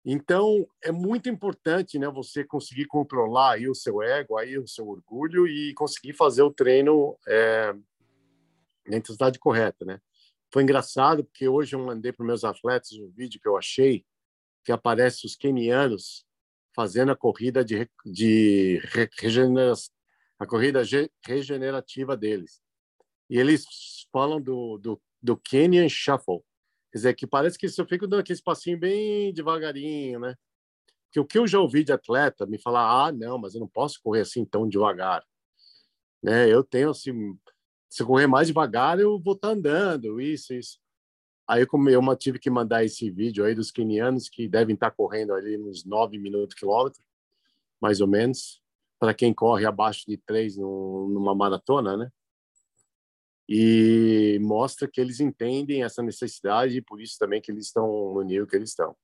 Então, 0.08 0.67
é 0.84 0.91
muito 0.91 1.29
importante, 1.29 1.97
né, 1.97 2.08
você 2.08 2.43
conseguir 2.43 2.86
controlar 2.86 3.53
aí 3.53 3.67
o 3.67 3.73
seu 3.73 4.03
ego, 4.03 4.38
aí 4.38 4.55
o 4.58 4.67
seu 4.67 4.88
orgulho 4.88 5.47
e 5.47 5.73
conseguir 5.73 6.13
fazer 6.13 6.43
o 6.43 6.53
treino 6.53 7.17
é, 7.27 7.73
na 8.88 8.97
intensidade 8.97 9.39
correta, 9.39 9.84
né? 9.84 9.99
Foi 10.53 10.62
engraçado 10.62 11.25
porque 11.25 11.47
hoje 11.47 11.75
eu 11.75 11.84
mandei 11.84 12.13
para 12.13 12.25
meus 12.25 12.43
atletas 12.43 12.91
um 12.93 13.10
vídeo 13.10 13.41
que 13.41 13.47
eu 13.47 13.58
achei 13.58 14.05
que 14.63 14.71
aparece 14.71 15.25
os 15.25 15.36
kenianos 15.36 16.23
fazendo 16.75 17.12
a 17.12 17.15
corrida 17.15 17.65
de, 17.65 17.89
de 18.05 18.79
regeneração, 19.17 19.93
a 20.38 20.45
corrida 20.45 20.81
regenerativa 21.25 22.15
deles. 22.15 22.62
E 23.29 23.39
eles 23.39 23.65
falam 24.15 24.39
do, 24.39 24.78
do, 24.78 25.01
do 25.21 25.36
Kenyan 25.36 25.89
Shuffle, 25.89 26.41
Quer 26.89 26.99
dizer, 26.99 27.13
que 27.15 27.28
parece 27.28 27.58
que 27.58 27.65
eu 27.65 27.86
fico 27.86 28.08
dando 28.08 28.21
aquele 28.21 28.38
espacinho 28.38 28.80
bem 28.80 29.34
devagarinho, 29.34 30.17
né? 30.17 30.34
Que 31.12 31.19
o 31.19 31.25
que 31.25 31.38
eu 31.38 31.45
já 31.45 31.60
ouvi 31.60 31.84
de 31.84 31.91
atleta 31.91 32.45
me 32.45 32.58
falar, 32.58 33.08
ah, 33.08 33.12
não, 33.12 33.38
mas 33.38 33.54
eu 33.54 33.60
não 33.60 33.67
posso 33.67 33.99
correr 34.01 34.21
assim 34.21 34.45
tão 34.45 34.65
devagar. 34.65 35.21
Né? 36.23 36.47
Eu 36.47 36.63
tenho, 36.63 36.91
assim, 36.91 37.38
se 37.89 38.01
correr 38.06 38.28
mais 38.28 38.47
devagar, 38.47 38.97
eu 38.97 39.19
vou 39.19 39.34
estar 39.34 39.49
tá 39.49 39.54
andando, 39.54 40.21
isso, 40.21 40.54
isso. 40.54 40.80
Aí 41.45 41.65
como 41.65 41.89
eu 41.89 42.01
tive 42.15 42.39
que 42.39 42.49
mandar 42.49 42.86
esse 42.86 43.12
vídeo 43.12 43.43
aí 43.43 43.54
dos 43.54 43.71
quenianos 43.71 44.30
que 44.30 44.47
devem 44.47 44.75
estar 44.75 44.91
tá 44.91 44.95
correndo 44.95 45.34
ali 45.34 45.58
nos 45.58 45.84
9 45.84 46.17
minutos 46.17 46.56
quilômetro, 46.56 47.04
mais 47.82 47.99
ou 47.99 48.08
menos, 48.08 48.62
para 48.97 49.13
quem 49.13 49.34
corre 49.34 49.65
abaixo 49.65 50.06
de 50.08 50.15
3 50.15 50.56
numa 50.56 51.36
maratona, 51.36 51.97
né? 51.97 52.10
E 53.47 54.39
mostra 54.41 54.88
que 54.88 54.99
eles 54.99 55.19
entendem 55.19 55.84
essa 55.84 56.01
necessidade 56.01 56.77
e 56.77 56.81
por 56.81 56.99
isso 56.99 57.17
também 57.19 57.41
que 57.41 57.51
eles 57.51 57.67
estão 57.67 58.13
no 58.13 58.21
nível 58.23 58.47
que 58.47 58.55
eles 58.55 58.69
estão. 58.69 58.95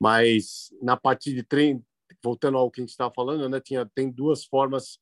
Mas 0.00 0.74
na 0.80 0.96
parte 0.96 1.32
de 1.32 1.42
treino, 1.42 1.84
voltando 2.22 2.56
ao 2.56 2.70
que 2.70 2.80
a 2.80 2.82
gente 2.82 2.90
estava 2.90 3.12
falando, 3.14 3.48
né, 3.48 3.60
tinha, 3.60 3.84
tem 3.94 4.10
duas 4.10 4.44
formas 4.44 4.98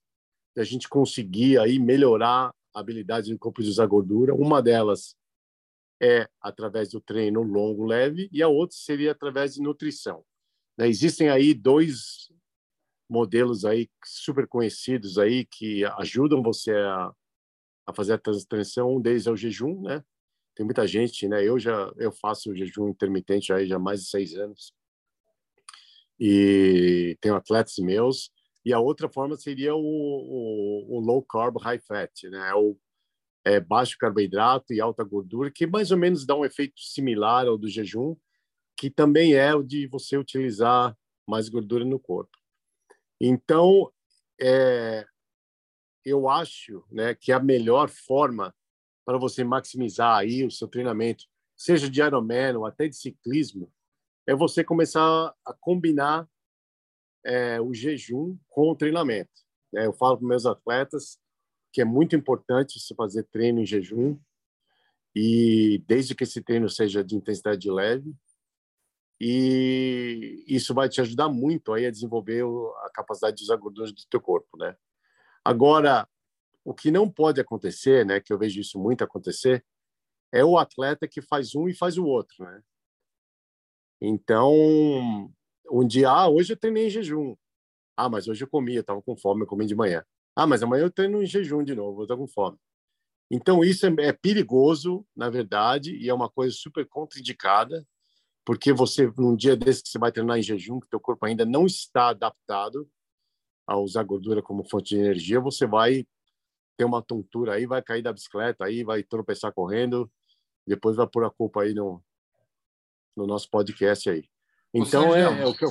de 0.56 0.60
a 0.60 0.64
gente 0.64 0.88
conseguir 0.88 1.58
aí 1.58 1.78
melhorar 1.78 2.52
a 2.74 2.80
habilidade 2.80 3.32
do 3.32 3.38
corpo 3.38 3.62
de 3.62 3.68
usar 3.68 3.86
gordura. 3.86 4.34
Uma 4.34 4.60
delas 4.60 5.16
é 6.00 6.28
através 6.40 6.90
do 6.90 7.00
treino 7.00 7.42
longo 7.42 7.84
leve 7.84 8.28
e 8.32 8.42
a 8.42 8.48
outra 8.48 8.76
seria 8.76 9.12
através 9.12 9.54
de 9.54 9.62
nutrição. 9.62 10.24
Né? 10.76 10.88
Existem 10.88 11.28
aí 11.28 11.54
dois 11.54 12.28
modelos 13.08 13.64
aí 13.64 13.88
super 14.04 14.46
conhecidos 14.46 15.18
aí 15.18 15.44
que 15.44 15.84
ajudam 15.84 16.42
você 16.42 16.72
a, 16.72 17.12
a 17.88 17.94
fazer 17.94 18.12
a 18.12 18.18
transição. 18.18 18.96
Um 18.96 19.00
deles 19.00 19.26
é 19.26 19.30
o 19.30 19.36
jejum, 19.36 19.80
né? 19.82 20.04
Tem 20.54 20.64
muita 20.64 20.86
gente, 20.86 21.26
né? 21.26 21.42
Eu 21.42 21.58
já 21.58 21.90
eu 21.96 22.12
faço 22.12 22.54
jejum 22.54 22.88
intermitente 22.88 23.52
aí 23.52 23.66
já 23.66 23.76
há 23.76 23.78
mais 23.78 24.02
de 24.02 24.10
seis 24.10 24.34
anos 24.34 24.74
e 26.20 27.16
tenho 27.20 27.34
atletas 27.34 27.76
meus. 27.78 28.30
E 28.64 28.72
a 28.72 28.80
outra 28.80 29.08
forma 29.08 29.36
seria 29.36 29.74
o, 29.74 29.80
o, 29.80 30.96
o 30.96 31.00
low 31.00 31.22
carb, 31.22 31.56
high 31.58 31.78
fat, 31.78 32.24
né? 32.24 32.50
É 32.50 32.54
o 32.54 32.76
é, 33.44 33.58
baixo 33.60 33.96
carboidrato 33.98 34.74
e 34.74 34.80
alta 34.80 35.02
gordura, 35.02 35.50
que 35.50 35.66
mais 35.66 35.90
ou 35.90 35.96
menos 35.96 36.26
dá 36.26 36.34
um 36.34 36.44
efeito 36.44 36.78
similar 36.78 37.46
ao 37.46 37.56
do 37.56 37.68
jejum, 37.68 38.14
que 38.76 38.90
também 38.90 39.34
é 39.34 39.54
o 39.54 39.62
de 39.62 39.86
você 39.86 40.18
utilizar 40.18 40.94
mais 41.26 41.48
gordura 41.48 41.84
no 41.84 41.98
corpo. 41.98 42.36
Então, 43.18 43.90
é, 44.40 45.06
eu 46.08 46.28
acho 46.28 46.84
né, 46.90 47.14
que 47.14 47.32
a 47.32 47.40
melhor 47.40 47.88
forma 47.88 48.54
para 49.04 49.18
você 49.18 49.42
maximizar 49.42 50.18
aí 50.18 50.44
o 50.44 50.50
seu 50.50 50.68
treinamento, 50.68 51.24
seja 51.56 51.88
de 51.88 52.00
Ironman 52.00 52.56
ou 52.56 52.66
até 52.66 52.88
de 52.88 52.96
ciclismo, 52.96 53.72
é 54.26 54.34
você 54.34 54.62
começar 54.62 55.34
a 55.44 55.54
combinar 55.54 56.28
é, 57.24 57.60
o 57.60 57.72
jejum 57.72 58.36
com 58.48 58.70
o 58.70 58.76
treinamento. 58.76 59.30
É, 59.74 59.86
eu 59.86 59.92
falo 59.92 60.18
para 60.18 60.28
meus 60.28 60.46
atletas 60.46 61.18
que 61.72 61.80
é 61.80 61.84
muito 61.84 62.16
importante 62.16 62.78
se 62.80 62.94
fazer 62.94 63.24
treino 63.24 63.60
em 63.60 63.66
jejum 63.66 64.18
e 65.14 65.82
desde 65.86 66.14
que 66.14 66.24
esse 66.24 66.42
treino 66.42 66.68
seja 66.68 67.02
de 67.02 67.16
intensidade 67.16 67.70
leve 67.70 68.14
e 69.20 70.44
isso 70.46 70.72
vai 70.72 70.88
te 70.88 71.00
ajudar 71.00 71.28
muito 71.28 71.72
aí 71.72 71.86
a 71.86 71.90
desenvolver 71.90 72.44
a 72.84 72.90
capacidade 72.94 73.36
de 73.36 73.42
usar 73.42 73.56
gorduras 73.56 73.92
do 73.92 74.02
teu 74.08 74.20
corpo, 74.20 74.56
né? 74.56 74.76
Agora, 75.48 76.06
o 76.62 76.74
que 76.74 76.90
não 76.90 77.10
pode 77.10 77.40
acontecer, 77.40 78.04
né, 78.04 78.20
que 78.20 78.30
eu 78.30 78.38
vejo 78.38 78.60
isso 78.60 78.78
muito 78.78 79.02
acontecer, 79.02 79.64
é 80.30 80.44
o 80.44 80.58
atleta 80.58 81.08
que 81.08 81.22
faz 81.22 81.54
um 81.54 81.66
e 81.66 81.74
faz 81.74 81.96
o 81.96 82.04
outro, 82.04 82.44
né? 82.44 82.62
Então, 83.98 84.52
um 85.70 85.86
dia, 85.86 86.10
ah, 86.10 86.28
hoje 86.28 86.52
eu 86.52 86.56
treinei 86.58 86.88
em 86.88 86.90
jejum. 86.90 87.34
Ah, 87.96 88.10
mas 88.10 88.28
hoje 88.28 88.44
eu 88.44 88.48
comi, 88.48 88.74
eu 88.74 88.82
estava 88.82 89.00
com 89.00 89.16
fome, 89.16 89.40
eu 89.40 89.46
comi 89.46 89.64
de 89.64 89.74
manhã. 89.74 90.04
Ah, 90.36 90.46
mas 90.46 90.62
amanhã 90.62 90.82
eu 90.82 90.90
treino 90.90 91.22
em 91.22 91.26
jejum 91.26 91.64
de 91.64 91.74
novo, 91.74 92.00
eu 92.00 92.04
estou 92.04 92.18
com 92.18 92.28
fome. 92.28 92.58
Então, 93.30 93.64
isso 93.64 93.86
é, 93.86 93.94
é, 94.00 94.12
perigoso, 94.12 95.02
na 95.16 95.30
verdade, 95.30 95.96
e 95.96 96.10
é 96.10 96.12
uma 96.12 96.28
coisa 96.28 96.54
super 96.54 96.86
contraindicada, 96.86 97.86
porque 98.44 98.70
você, 98.70 99.10
num 99.16 99.34
dia 99.34 99.56
desse 99.56 99.82
que 99.82 99.88
você 99.88 99.98
vai 99.98 100.12
treinar 100.12 100.38
em 100.38 100.42
jejum, 100.42 100.78
que 100.78 100.90
teu 100.90 101.00
corpo 101.00 101.24
ainda 101.24 101.46
não 101.46 101.64
está 101.64 102.08
adaptado 102.08 102.86
a 103.68 103.76
usar 103.76 104.02
gordura 104.02 104.42
como 104.42 104.64
fonte 104.64 104.94
de 104.94 105.00
energia, 105.00 105.38
você 105.38 105.66
vai 105.66 106.06
ter 106.74 106.84
uma 106.84 107.02
tontura 107.02 107.52
aí, 107.52 107.66
vai 107.66 107.82
cair 107.82 108.00
da 108.00 108.12
bicicleta 108.12 108.64
aí, 108.64 108.82
vai 108.82 109.02
tropeçar 109.02 109.52
correndo, 109.52 110.10
depois 110.66 110.96
vai 110.96 111.06
pôr 111.06 111.24
a 111.24 111.30
culpa 111.30 111.62
aí 111.62 111.74
no, 111.74 112.02
no 113.14 113.26
nosso 113.26 113.50
podcast 113.50 114.08
aí. 114.08 114.24
Então 114.72 115.14
é, 115.14 115.42
é, 115.42 115.46
o 115.46 115.54
que 115.54 115.66
eu 115.66 115.70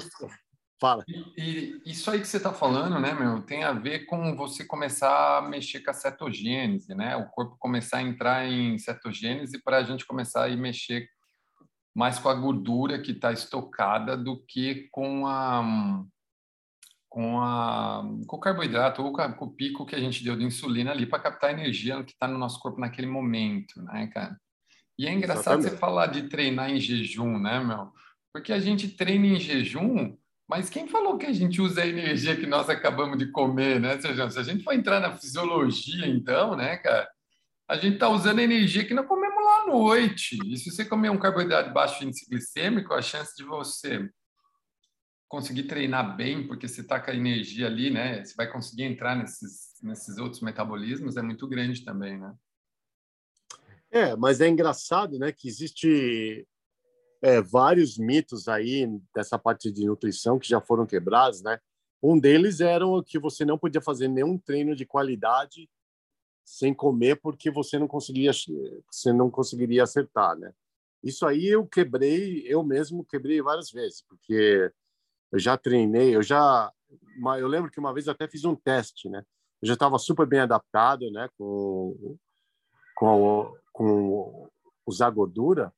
fala. 0.80 1.04
E, 1.08 1.82
e 1.86 1.92
isso 1.92 2.12
aí 2.12 2.20
que 2.20 2.28
você 2.28 2.38
está 2.38 2.54
falando, 2.54 3.00
né, 3.00 3.14
meu, 3.14 3.42
tem 3.42 3.64
a 3.64 3.74
ver 3.74 4.06
com 4.06 4.36
você 4.36 4.64
começar 4.64 5.40
a 5.40 5.42
mexer 5.42 5.80
com 5.80 5.90
a 5.90 5.94
cetogênese, 5.94 6.94
né? 6.94 7.16
O 7.16 7.28
corpo 7.30 7.58
começar 7.58 7.98
a 7.98 8.04
entrar 8.04 8.46
em 8.46 8.78
cetogênese 8.78 9.60
para 9.64 9.78
a 9.78 9.84
gente 9.84 10.06
começar 10.06 10.46
a 10.46 10.56
mexer 10.56 11.10
mais 11.96 12.20
com 12.20 12.30
a 12.30 12.36
gordura 12.36 13.02
que 13.02 13.12
está 13.12 13.32
estocada 13.32 14.16
do 14.16 14.38
que 14.46 14.88
com 14.92 15.26
a 15.26 16.06
com, 17.10 17.42
a, 17.42 18.04
com 18.28 18.36
o 18.36 18.40
carboidrato 18.40 19.02
ou 19.02 19.14
com 19.14 19.46
o 19.46 19.52
pico 19.52 19.86
que 19.86 19.96
a 19.96 20.00
gente 20.00 20.24
deu 20.24 20.36
de 20.36 20.44
insulina 20.44 20.92
ali 20.92 21.06
para 21.06 21.20
captar 21.20 21.52
energia 21.52 22.04
que 22.04 22.12
está 22.12 22.28
no 22.28 22.38
nosso 22.38 22.60
corpo 22.60 22.80
naquele 22.80 23.08
momento, 23.08 23.82
né, 23.84 24.08
cara? 24.14 24.38
E 25.00 25.08
é 25.08 25.14
engraçado 25.14 25.60
Exatamente. 25.60 25.70
você 25.72 25.78
falar 25.78 26.08
de 26.08 26.24
treinar 26.24 26.72
em 26.72 26.80
jejum, 26.80 27.38
né, 27.38 27.60
meu? 27.60 27.92
Porque 28.34 28.52
a 28.52 28.60
gente 28.60 28.90
treina 28.90 29.28
em 29.28 29.40
jejum, 29.40 30.16
mas 30.50 30.70
quem 30.70 30.88
falou 30.88 31.18
que 31.18 31.26
a 31.26 31.34
gente 31.34 31.62
usa 31.62 31.82
a 31.82 31.88
energia 31.88 32.36
que 32.36 32.48
nós 32.48 32.70
acabamos 32.70 33.18
de 33.18 33.32
comer, 33.32 33.80
né, 33.80 34.00
Sérgio? 34.00 34.30
Se 34.32 34.40
a 34.40 34.44
gente 34.44 34.64
for 34.64 34.74
entrar 34.74 35.00
na 35.00 35.16
fisiologia, 35.16 36.08
então, 36.08 36.56
né, 36.56 36.78
cara, 36.78 37.08
a 37.70 37.76
gente 37.76 37.96
está 37.96 38.10
usando 38.10 38.40
a 38.40 38.44
energia 38.44 38.86
que 38.86 38.94
nós 38.94 39.06
comemos 39.06 39.44
lá 39.44 39.64
à 39.64 39.68
noite. 39.68 40.38
E 40.46 40.58
se 40.58 40.72
você 40.72 40.86
comer 40.86 41.10
um 41.10 41.20
carboidrato 41.20 41.74
baixo 41.74 42.04
índice 42.04 42.26
glicêmico, 42.30 42.94
a 42.94 43.02
chance 43.02 43.36
de 43.36 43.44
você 43.44 44.10
conseguir 45.28 45.64
treinar 45.64 46.16
bem, 46.16 46.48
porque 46.48 46.68
você 46.68 46.82
está 46.82 47.00
com 47.00 47.12
a 47.12 47.16
energia 47.16 47.68
ali, 47.68 47.90
né? 47.90 48.24
Você 48.24 48.34
vai 48.36 48.50
conseguir 48.52 48.84
entrar 48.84 49.16
nesses, 49.16 49.74
nesses 49.82 50.18
outros 50.18 50.42
metabolismos, 50.42 51.18
é 51.18 51.22
muito 51.22 51.48
grande 51.48 51.84
também, 51.84 52.18
né? 52.18 52.34
É, 53.90 54.16
mas 54.16 54.42
é 54.42 54.48
engraçado, 54.48 55.18
né, 55.18 55.32
que 55.32 55.48
existe 55.48 56.46
é, 57.22 57.42
vários 57.42 57.98
mitos 57.98 58.48
aí 58.48 58.86
dessa 59.16 59.40
parte 59.40 59.72
de 59.72 59.86
nutrição 59.86 60.38
que 60.38 60.48
já 60.48 60.60
foram 60.60 60.86
quebrados, 60.86 61.42
né? 61.42 61.60
Um 62.02 62.20
deles 62.20 62.60
era 62.60 62.86
que 63.06 63.18
você 63.18 63.44
não 63.44 63.58
podia 63.58 63.82
fazer 63.82 64.08
nenhum 64.08 64.38
treino 64.38 64.76
de 64.76 64.86
qualidade 64.86 65.70
sem 66.46 66.74
comer 66.74 67.20
porque 67.20 67.50
você 67.50 67.80
não 67.80 67.88
conseguiria 67.88 68.32
você 68.90 69.12
não 69.12 69.32
conseguiria 69.32 69.84
acertar, 69.84 70.38
né? 70.38 70.54
Isso 71.04 71.26
aí 71.26 71.48
eu 71.48 71.66
quebrei, 71.66 72.44
eu 72.46 72.64
mesmo 72.64 73.06
quebrei 73.06 73.42
várias 73.42 73.72
vezes, 73.72 74.02
porque 74.02 74.72
eu 75.32 75.40
já 75.40 75.58
treinei, 75.58 76.16
eu 76.16 76.24
já 76.24 76.72
eu 77.40 77.48
lembro 77.48 77.72
que 77.72 77.80
uma 77.80 77.94
vez 77.94 78.08
até 78.08 78.28
fiz 78.28 78.46
um 78.46 78.56
teste, 78.56 79.10
né? 79.10 79.24
Eu 79.62 79.68
já 79.68 79.74
estava 79.74 79.98
super 79.98 80.26
bem 80.28 80.40
adaptado, 80.40 81.10
né, 81.12 81.30
com 81.38 82.18
com, 82.96 83.54
com 83.74 84.50
usar 84.86 85.10
gordura, 85.10 85.74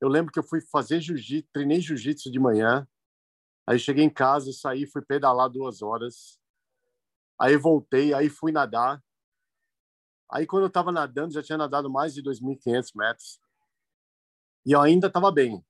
eu 0.00 0.08
lembro 0.08 0.32
que 0.32 0.38
eu 0.38 0.42
fui 0.42 0.60
fazer 0.62 1.00
jiu-jitsu, 1.00 1.50
treinei 1.52 1.80
jiu-jitsu 1.80 2.30
de 2.30 2.40
manhã, 2.40 2.88
aí 3.66 3.78
cheguei 3.78 4.02
em 4.02 4.10
casa, 4.10 4.50
saí, 4.52 4.86
fui 4.86 5.02
pedalar 5.02 5.50
duas 5.50 5.82
horas, 5.82 6.40
aí 7.38 7.56
voltei, 7.56 8.14
aí 8.14 8.30
fui 8.30 8.50
nadar. 8.50 9.02
Aí 10.32 10.46
quando 10.46 10.62
eu 10.62 10.68
estava 10.68 10.90
nadando, 10.90 11.34
já 11.34 11.42
tinha 11.42 11.58
nadado 11.58 11.90
mais 11.90 12.14
de 12.14 12.22
2.500 12.22 12.92
metros, 12.94 13.40
e 14.64 14.72
eu 14.72 14.80
ainda 14.80 15.08
estava 15.08 15.30
bem. 15.30 15.62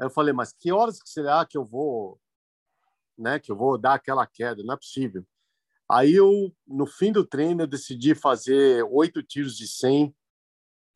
Aí 0.00 0.06
eu 0.06 0.10
falei, 0.10 0.32
mas 0.32 0.52
que 0.52 0.72
horas 0.72 1.00
que 1.00 1.08
será 1.08 1.44
que 1.46 1.56
eu 1.56 1.64
vou, 1.64 2.20
né, 3.16 3.38
que 3.38 3.50
eu 3.50 3.56
vou 3.56 3.78
dar 3.78 3.94
aquela 3.94 4.26
queda? 4.26 4.62
Não 4.62 4.74
é 4.74 4.76
possível. 4.76 5.24
Aí 5.88 6.14
eu, 6.14 6.54
no 6.66 6.86
fim 6.86 7.12
do 7.12 7.26
treino, 7.26 7.62
eu 7.62 7.66
decidi 7.66 8.14
fazer 8.14 8.82
oito 8.90 9.22
tiros 9.22 9.56
de 9.56 9.68
100, 9.68 10.14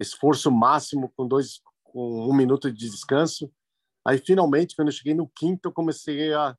esforço 0.01 0.51
máximo 0.51 1.13
com 1.17 1.27
dois, 1.29 1.61
com 1.85 2.29
um 2.29 2.35
minuto 2.35 2.73
de 2.73 2.89
descanso. 2.91 3.53
Aí 4.05 4.19
finalmente, 4.19 4.75
quando 4.75 4.89
eu 4.89 4.93
cheguei 4.93 5.15
no 5.15 5.29
quinto, 5.29 5.69
eu 5.69 5.73
comecei 5.73 6.33
a, 6.33 6.57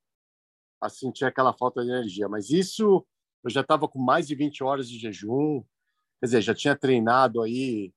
a 0.81 0.89
sentir 0.89 1.25
aquela 1.25 1.53
falta 1.53 1.83
de 1.83 1.89
energia. 1.89 2.29
Mas 2.29 2.49
isso, 2.49 3.05
eu 3.43 3.49
já 3.49 3.61
estava 3.61 3.87
com 3.87 3.99
mais 3.99 4.27
de 4.27 4.35
20 4.35 4.63
horas 4.63 4.87
de 4.87 4.99
jejum, 4.99 5.63
quer 6.19 6.27
dizer, 6.27 6.41
já 6.41 6.53
tinha 6.53 6.75
treinado 6.75 7.41
aí 7.41 7.91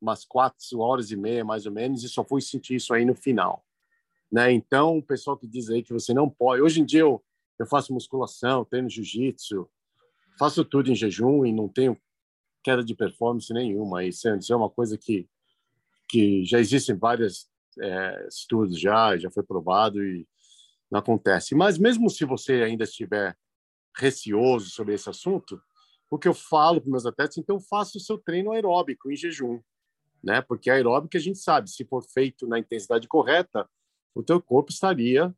umas 0.00 0.24
quatro 0.24 0.80
horas 0.80 1.10
e 1.10 1.16
meia, 1.16 1.44
mais 1.44 1.66
ou 1.66 1.72
menos, 1.72 2.04
e 2.04 2.08
só 2.08 2.24
fui 2.24 2.40
sentir 2.40 2.76
isso 2.76 2.92
aí 2.92 3.04
no 3.04 3.14
final. 3.14 3.63
Né? 4.34 4.50
Então, 4.50 4.98
o 4.98 5.02
pessoal 5.02 5.36
que 5.36 5.46
diz 5.46 5.70
aí 5.70 5.80
que 5.80 5.92
você 5.92 6.12
não 6.12 6.28
pode... 6.28 6.60
Hoje 6.60 6.80
em 6.80 6.84
dia 6.84 7.02
eu, 7.02 7.24
eu 7.56 7.64
faço 7.66 7.92
musculação, 7.94 8.64
treino 8.64 8.90
jiu-jitsu, 8.90 9.70
faço 10.36 10.64
tudo 10.64 10.90
em 10.90 10.94
jejum 10.96 11.46
e 11.46 11.52
não 11.52 11.68
tenho 11.68 11.96
queda 12.60 12.82
de 12.82 12.96
performance 12.96 13.54
nenhuma. 13.54 14.04
Isso 14.04 14.26
é, 14.26 14.56
uma 14.56 14.68
coisa 14.68 14.98
que, 14.98 15.28
que 16.08 16.44
já 16.44 16.58
existem 16.58 16.96
vários 16.96 17.48
é, 17.80 18.26
estudos 18.26 18.80
já, 18.80 19.16
já 19.16 19.30
foi 19.30 19.44
provado 19.44 20.02
e 20.04 20.26
não 20.90 20.98
acontece. 20.98 21.54
Mas 21.54 21.78
mesmo 21.78 22.10
se 22.10 22.24
você 22.24 22.54
ainda 22.54 22.82
estiver 22.82 23.38
receoso 23.96 24.68
sobre 24.70 24.94
esse 24.94 25.08
assunto, 25.08 25.62
o 26.10 26.18
que 26.18 26.26
eu 26.26 26.34
falo 26.34 26.80
para 26.80 26.90
meus 26.90 27.06
atletas, 27.06 27.38
então 27.38 27.60
faça 27.60 27.98
o 27.98 28.00
seu 28.00 28.18
treino 28.18 28.50
aeróbico 28.50 29.12
em 29.12 29.16
jejum, 29.16 29.60
né? 30.20 30.42
Porque 30.42 30.70
aeróbico 30.70 31.16
a 31.16 31.20
gente 31.20 31.38
sabe, 31.38 31.70
se 31.70 31.84
for 31.84 32.02
feito 32.02 32.48
na 32.48 32.58
intensidade 32.58 33.06
correta, 33.06 33.70
o 34.14 34.22
teu 34.22 34.40
corpo 34.40 34.70
estaria 34.70 35.34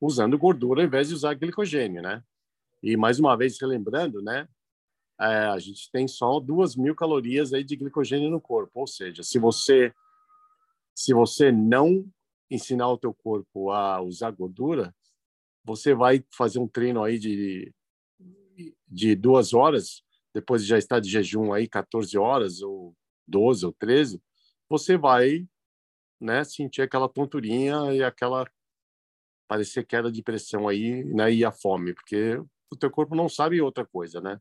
usando 0.00 0.38
gordura 0.38 0.82
ao 0.82 0.86
invés 0.86 1.08
de 1.08 1.14
usar 1.14 1.34
glicogênio, 1.34 2.02
né? 2.02 2.22
E 2.82 2.96
mais 2.96 3.18
uma 3.18 3.36
vez 3.36 3.60
relembrando, 3.60 4.20
né? 4.20 4.48
É, 5.20 5.46
a 5.46 5.58
gente 5.58 5.90
tem 5.90 6.08
só 6.08 6.40
duas 6.40 6.74
mil 6.74 6.94
calorias 6.94 7.52
aí 7.52 7.62
de 7.62 7.76
glicogênio 7.76 8.30
no 8.30 8.40
corpo, 8.40 8.80
ou 8.80 8.86
seja, 8.86 9.22
se 9.22 9.38
você 9.38 9.92
se 10.94 11.14
você 11.14 11.50
não 11.50 12.06
ensinar 12.50 12.90
o 12.90 12.98
teu 12.98 13.14
corpo 13.14 13.70
a 13.70 14.02
usar 14.02 14.30
gordura, 14.30 14.94
você 15.64 15.94
vai 15.94 16.22
fazer 16.30 16.58
um 16.58 16.68
treino 16.68 17.02
aí 17.02 17.18
de 17.18 17.72
de 18.86 19.14
duas 19.14 19.54
horas, 19.54 20.02
depois 20.34 20.62
de 20.62 20.68
já 20.68 20.78
estar 20.78 21.00
de 21.00 21.08
jejum 21.08 21.52
aí 21.52 21.66
14 21.66 22.18
horas 22.18 22.60
ou 22.60 22.94
12 23.26 23.64
ou 23.64 23.72
13, 23.72 24.20
você 24.68 24.96
vai 24.96 25.46
né, 26.22 26.44
sentir 26.44 26.82
aquela 26.82 27.08
tonturinha 27.08 27.92
e 27.92 28.02
aquela 28.02 28.46
parecer 29.48 29.84
queda 29.84 30.10
de 30.10 30.22
pressão 30.22 30.68
aí, 30.68 31.04
né, 31.04 31.32
e 31.32 31.44
a 31.44 31.52
fome, 31.52 31.94
porque 31.94 32.36
o 32.70 32.76
teu 32.76 32.90
corpo 32.90 33.14
não 33.14 33.28
sabe 33.28 33.60
outra 33.60 33.84
coisa, 33.86 34.20
né? 34.20 34.38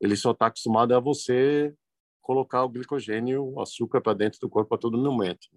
Ele 0.00 0.16
só 0.16 0.32
está 0.32 0.46
acostumado 0.46 0.94
a 0.94 1.00
você 1.00 1.74
colocar 2.20 2.64
o 2.64 2.68
glicogênio, 2.68 3.44
o 3.44 3.60
açúcar 3.60 4.00
para 4.00 4.14
dentro 4.14 4.40
do 4.40 4.50
corpo 4.50 4.74
a 4.74 4.78
todo 4.78 4.98
momento. 4.98 5.48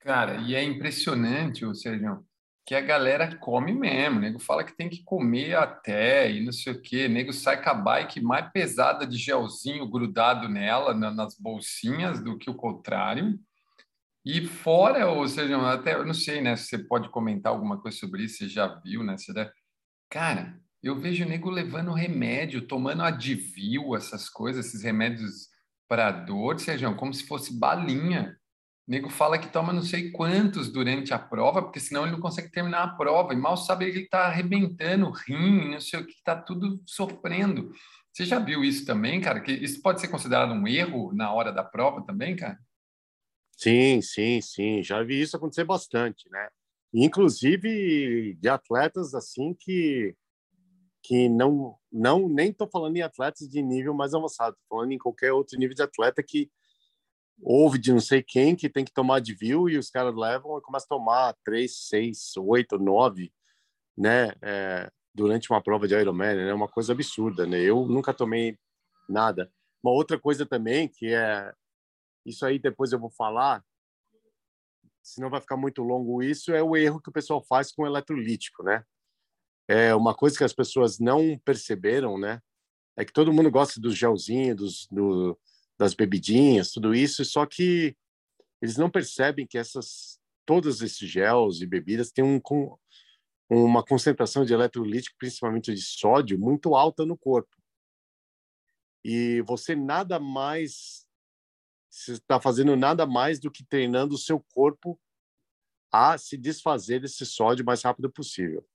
Cara, 0.00 0.36
e 0.36 0.54
é 0.54 0.62
impressionante, 0.62 1.64
ou 1.64 1.74
seja, 1.74 2.22
que 2.66 2.74
a 2.74 2.80
galera 2.80 3.36
come 3.36 3.72
mesmo. 3.72 4.18
O 4.18 4.20
nego 4.20 4.40
fala 4.40 4.64
que 4.64 4.76
tem 4.76 4.88
que 4.88 5.04
comer 5.04 5.54
até 5.54 6.30
e 6.32 6.44
não 6.44 6.50
sei 6.50 6.72
o 6.72 6.82
quê. 6.82 7.06
O 7.06 7.10
nego 7.10 7.32
sai 7.32 7.62
com 7.62 7.70
a 7.70 7.74
bike 7.74 8.20
mais 8.20 8.50
pesada 8.50 9.06
de 9.06 9.16
gelzinho 9.16 9.88
grudado 9.88 10.48
nela, 10.48 10.92
na, 10.92 11.12
nas 11.12 11.38
bolsinhas, 11.38 12.20
do 12.20 12.36
que 12.36 12.50
o 12.50 12.56
contrário. 12.56 13.38
E 14.24 14.44
fora, 14.44 15.08
ou 15.08 15.28
seja, 15.28 15.56
até 15.72 15.94
eu 15.94 16.04
não 16.04 16.12
sei, 16.12 16.40
né? 16.40 16.56
Se 16.56 16.64
você 16.64 16.78
pode 16.78 17.08
comentar 17.10 17.52
alguma 17.52 17.80
coisa 17.80 17.96
sobre 17.96 18.24
isso, 18.24 18.38
você 18.38 18.48
já 18.48 18.66
viu, 18.66 19.04
né? 19.04 19.16
Você 19.16 19.32
deve... 19.32 19.52
Cara, 20.10 20.60
eu 20.82 20.98
vejo 20.98 21.24
o 21.24 21.28
nego 21.28 21.48
levando 21.48 21.92
remédio, 21.92 22.66
tomando 22.66 23.04
Advil, 23.04 23.94
essas 23.94 24.28
coisas, 24.28 24.66
esses 24.66 24.82
remédios 24.82 25.48
para 25.88 26.10
dor, 26.10 26.58
sejam 26.58 26.96
como 26.96 27.14
se 27.14 27.24
fosse 27.28 27.56
balinha. 27.56 28.36
O 28.86 28.90
nego 28.90 29.10
fala 29.10 29.38
que 29.38 29.48
toma 29.48 29.72
não 29.72 29.82
sei 29.82 30.12
quantos 30.12 30.70
durante 30.70 31.12
a 31.12 31.18
prova, 31.18 31.60
porque 31.62 31.80
senão 31.80 32.02
ele 32.02 32.12
não 32.12 32.20
consegue 32.20 32.50
terminar 32.50 32.84
a 32.84 32.88
prova. 32.88 33.32
E 33.32 33.36
mal 33.36 33.56
sabe 33.56 33.86
ele 33.86 34.02
está 34.02 34.26
arrebentando, 34.26 35.10
rim, 35.10 35.72
não 35.72 35.80
sei 35.80 36.00
o 36.00 36.06
que, 36.06 36.12
está 36.12 36.36
tudo 36.36 36.80
sofrendo. 36.86 37.72
Você 38.12 38.24
já 38.24 38.38
viu 38.38 38.64
isso 38.64 38.86
também, 38.86 39.20
cara? 39.20 39.40
Que 39.40 39.52
isso 39.52 39.82
pode 39.82 40.00
ser 40.00 40.08
considerado 40.08 40.52
um 40.52 40.66
erro 40.68 41.12
na 41.12 41.32
hora 41.32 41.52
da 41.52 41.64
prova 41.64 42.00
também, 42.06 42.36
cara? 42.36 42.58
Sim, 43.50 44.00
sim, 44.00 44.40
sim. 44.40 44.82
Já 44.82 45.02
vi 45.02 45.20
isso 45.20 45.36
acontecer 45.36 45.64
bastante, 45.64 46.30
né? 46.30 46.48
Inclusive 46.94 48.34
de 48.40 48.48
atletas 48.48 49.14
assim 49.14 49.54
que 49.58 50.14
que 51.02 51.28
não 51.28 51.76
não 51.90 52.28
nem 52.28 52.50
estou 52.50 52.68
falando 52.68 52.96
em 52.96 53.02
atletas 53.02 53.48
de 53.48 53.62
nível 53.62 53.94
mais 53.94 54.12
avançado, 54.12 54.54
estou 54.54 54.78
falando 54.78 54.92
em 54.92 54.98
qualquer 54.98 55.32
outro 55.32 55.58
nível 55.58 55.74
de 55.74 55.82
atleta 55.82 56.22
que 56.22 56.50
ouve 57.42 57.78
de 57.78 57.92
não 57.92 58.00
sei 58.00 58.22
quem 58.22 58.56
que 58.56 58.68
tem 58.68 58.84
que 58.84 58.92
tomar 58.92 59.20
de 59.20 59.34
view 59.34 59.68
e 59.68 59.78
os 59.78 59.90
caras 59.90 60.14
levam 60.14 60.58
e 60.58 60.62
começam 60.62 60.86
a 60.86 60.98
tomar 60.98 61.36
três, 61.44 61.86
seis, 61.86 62.36
oito, 62.36 62.78
nove, 62.78 63.32
né? 63.96 64.32
É, 64.42 64.90
durante 65.14 65.50
uma 65.50 65.62
prova 65.62 65.88
de 65.88 65.94
Ironman, 65.94 66.32
é 66.32 66.46
né? 66.46 66.54
uma 66.54 66.68
coisa 66.68 66.92
absurda, 66.92 67.46
né? 67.46 67.60
Eu 67.60 67.86
nunca 67.86 68.12
tomei 68.12 68.58
nada. 69.08 69.50
Uma 69.82 69.92
outra 69.92 70.18
coisa 70.18 70.44
também 70.44 70.88
que 70.88 71.14
é 71.14 71.52
isso 72.24 72.44
aí 72.44 72.58
depois 72.58 72.92
eu 72.92 72.98
vou 72.98 73.10
falar, 73.10 73.64
senão 75.02 75.30
vai 75.30 75.40
ficar 75.40 75.56
muito 75.56 75.82
longo 75.82 76.22
isso, 76.22 76.52
é 76.52 76.62
o 76.62 76.76
erro 76.76 77.00
que 77.00 77.08
o 77.08 77.12
pessoal 77.12 77.42
faz 77.48 77.72
com 77.72 77.82
o 77.82 77.86
eletrolítico, 77.86 78.62
né? 78.64 78.84
É 79.68 79.94
uma 79.94 80.14
coisa 80.14 80.36
que 80.36 80.44
as 80.44 80.52
pessoas 80.52 80.98
não 80.98 81.38
perceberam, 81.44 82.18
né? 82.18 82.40
É 82.96 83.04
que 83.04 83.12
todo 83.12 83.32
mundo 83.32 83.50
gosta 83.50 83.80
dos 83.80 83.96
gelzinhos, 83.96 84.56
dos, 84.56 84.88
do, 84.90 85.38
das 85.78 85.94
bebidinhas, 85.94 86.72
tudo 86.72 86.94
isso, 86.94 87.24
só 87.24 87.44
que 87.44 87.96
eles 88.62 88.76
não 88.76 88.90
percebem 88.90 89.46
que 89.46 89.58
essas 89.58 90.18
todos 90.46 90.80
esses 90.80 91.10
gels 91.10 91.60
e 91.60 91.66
bebidas 91.66 92.12
têm 92.12 92.24
um, 92.24 92.40
uma 93.50 93.84
concentração 93.84 94.44
de 94.44 94.54
eletrolítico, 94.54 95.16
principalmente 95.18 95.74
de 95.74 95.82
sódio, 95.82 96.38
muito 96.38 96.74
alta 96.74 97.04
no 97.04 97.18
corpo. 97.18 97.56
E 99.04 99.42
você 99.42 99.74
nada 99.74 100.18
mais 100.20 101.04
está 101.90 102.40
fazendo 102.40 102.76
nada 102.76 103.06
mais 103.06 103.40
do 103.40 103.50
que 103.50 103.64
treinando 103.64 104.14
o 104.14 104.18
seu 104.18 104.44
corpo 104.52 105.00
a 105.90 106.18
se 106.18 106.36
desfazer 106.36 107.00
desse 107.00 107.24
sódio 107.24 107.62
o 107.62 107.66
mais 107.66 107.82
rápido 107.82 108.10
possível. 108.10 108.66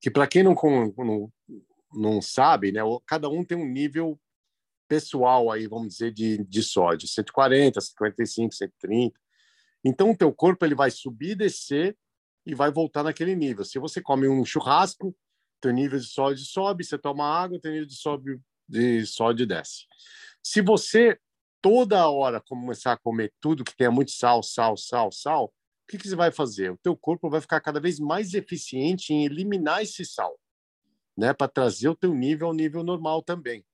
Que 0.00 0.10
para 0.10 0.26
quem 0.26 0.42
não, 0.42 0.54
não, 0.96 1.32
não 1.92 2.22
sabe, 2.22 2.72
né, 2.72 2.80
cada 3.06 3.28
um 3.28 3.44
tem 3.44 3.56
um 3.56 3.66
nível 3.66 4.20
pessoal 4.90 5.52
aí, 5.52 5.68
vamos 5.68 5.86
dizer, 5.86 6.12
de, 6.12 6.44
de 6.44 6.62
sódio, 6.64 7.06
140, 7.06 7.80
145, 7.80 8.52
130. 8.52 9.20
Então, 9.84 10.10
o 10.10 10.16
teu 10.16 10.34
corpo 10.34 10.64
ele 10.64 10.74
vai 10.74 10.90
subir, 10.90 11.36
descer 11.36 11.96
e 12.44 12.56
vai 12.56 12.72
voltar 12.72 13.04
naquele 13.04 13.36
nível. 13.36 13.64
Se 13.64 13.78
você 13.78 14.02
come 14.02 14.26
um 14.26 14.44
churrasco, 14.44 15.16
teu 15.60 15.70
nível 15.72 15.96
de 15.96 16.06
sódio 16.06 16.44
sobe, 16.44 16.82
você 16.82 16.98
toma 16.98 17.24
água, 17.24 17.60
teu 17.60 17.70
nível 17.70 17.86
de 17.86 17.94
sódio, 17.94 18.42
de 18.68 19.06
sódio 19.06 19.46
desce. 19.46 19.86
Se 20.42 20.60
você 20.60 21.16
toda 21.62 22.08
hora 22.08 22.40
começar 22.40 22.94
a 22.94 22.98
comer 22.98 23.32
tudo 23.40 23.62
que 23.62 23.76
tenha 23.76 23.92
muito 23.92 24.10
sal, 24.10 24.42
sal, 24.42 24.76
sal, 24.76 25.12
sal, 25.12 25.44
o 25.44 25.52
que, 25.88 25.98
que 25.98 26.08
você 26.08 26.16
vai 26.16 26.32
fazer? 26.32 26.72
O 26.72 26.78
teu 26.78 26.96
corpo 26.96 27.30
vai 27.30 27.40
ficar 27.40 27.60
cada 27.60 27.78
vez 27.78 28.00
mais 28.00 28.34
eficiente 28.34 29.12
em 29.12 29.24
eliminar 29.24 29.82
esse 29.82 30.04
sal, 30.04 30.36
né, 31.16 31.32
para 31.32 31.46
trazer 31.46 31.88
o 31.88 31.96
teu 31.96 32.12
nível 32.12 32.48
ao 32.48 32.54
nível 32.54 32.82
normal 32.82 33.22
também. 33.22 33.64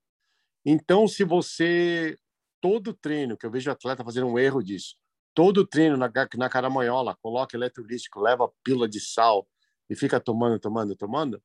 Então, 0.68 1.06
se 1.06 1.22
você 1.22 2.18
todo 2.60 2.92
treino, 2.92 3.36
que 3.36 3.46
eu 3.46 3.50
vejo 3.52 3.70
atleta 3.70 4.02
fazendo 4.02 4.26
um 4.26 4.36
erro 4.36 4.60
disso, 4.60 4.96
todo 5.32 5.64
treino 5.64 5.96
na, 5.96 6.10
na 6.34 6.48
caramanhola, 6.48 7.16
coloca 7.22 7.56
eletrolítico, 7.56 8.20
leva 8.20 8.50
pílula 8.64 8.88
de 8.88 8.98
sal 8.98 9.46
e 9.88 9.94
fica 9.94 10.18
tomando, 10.18 10.58
tomando, 10.58 10.96
tomando, 10.96 11.40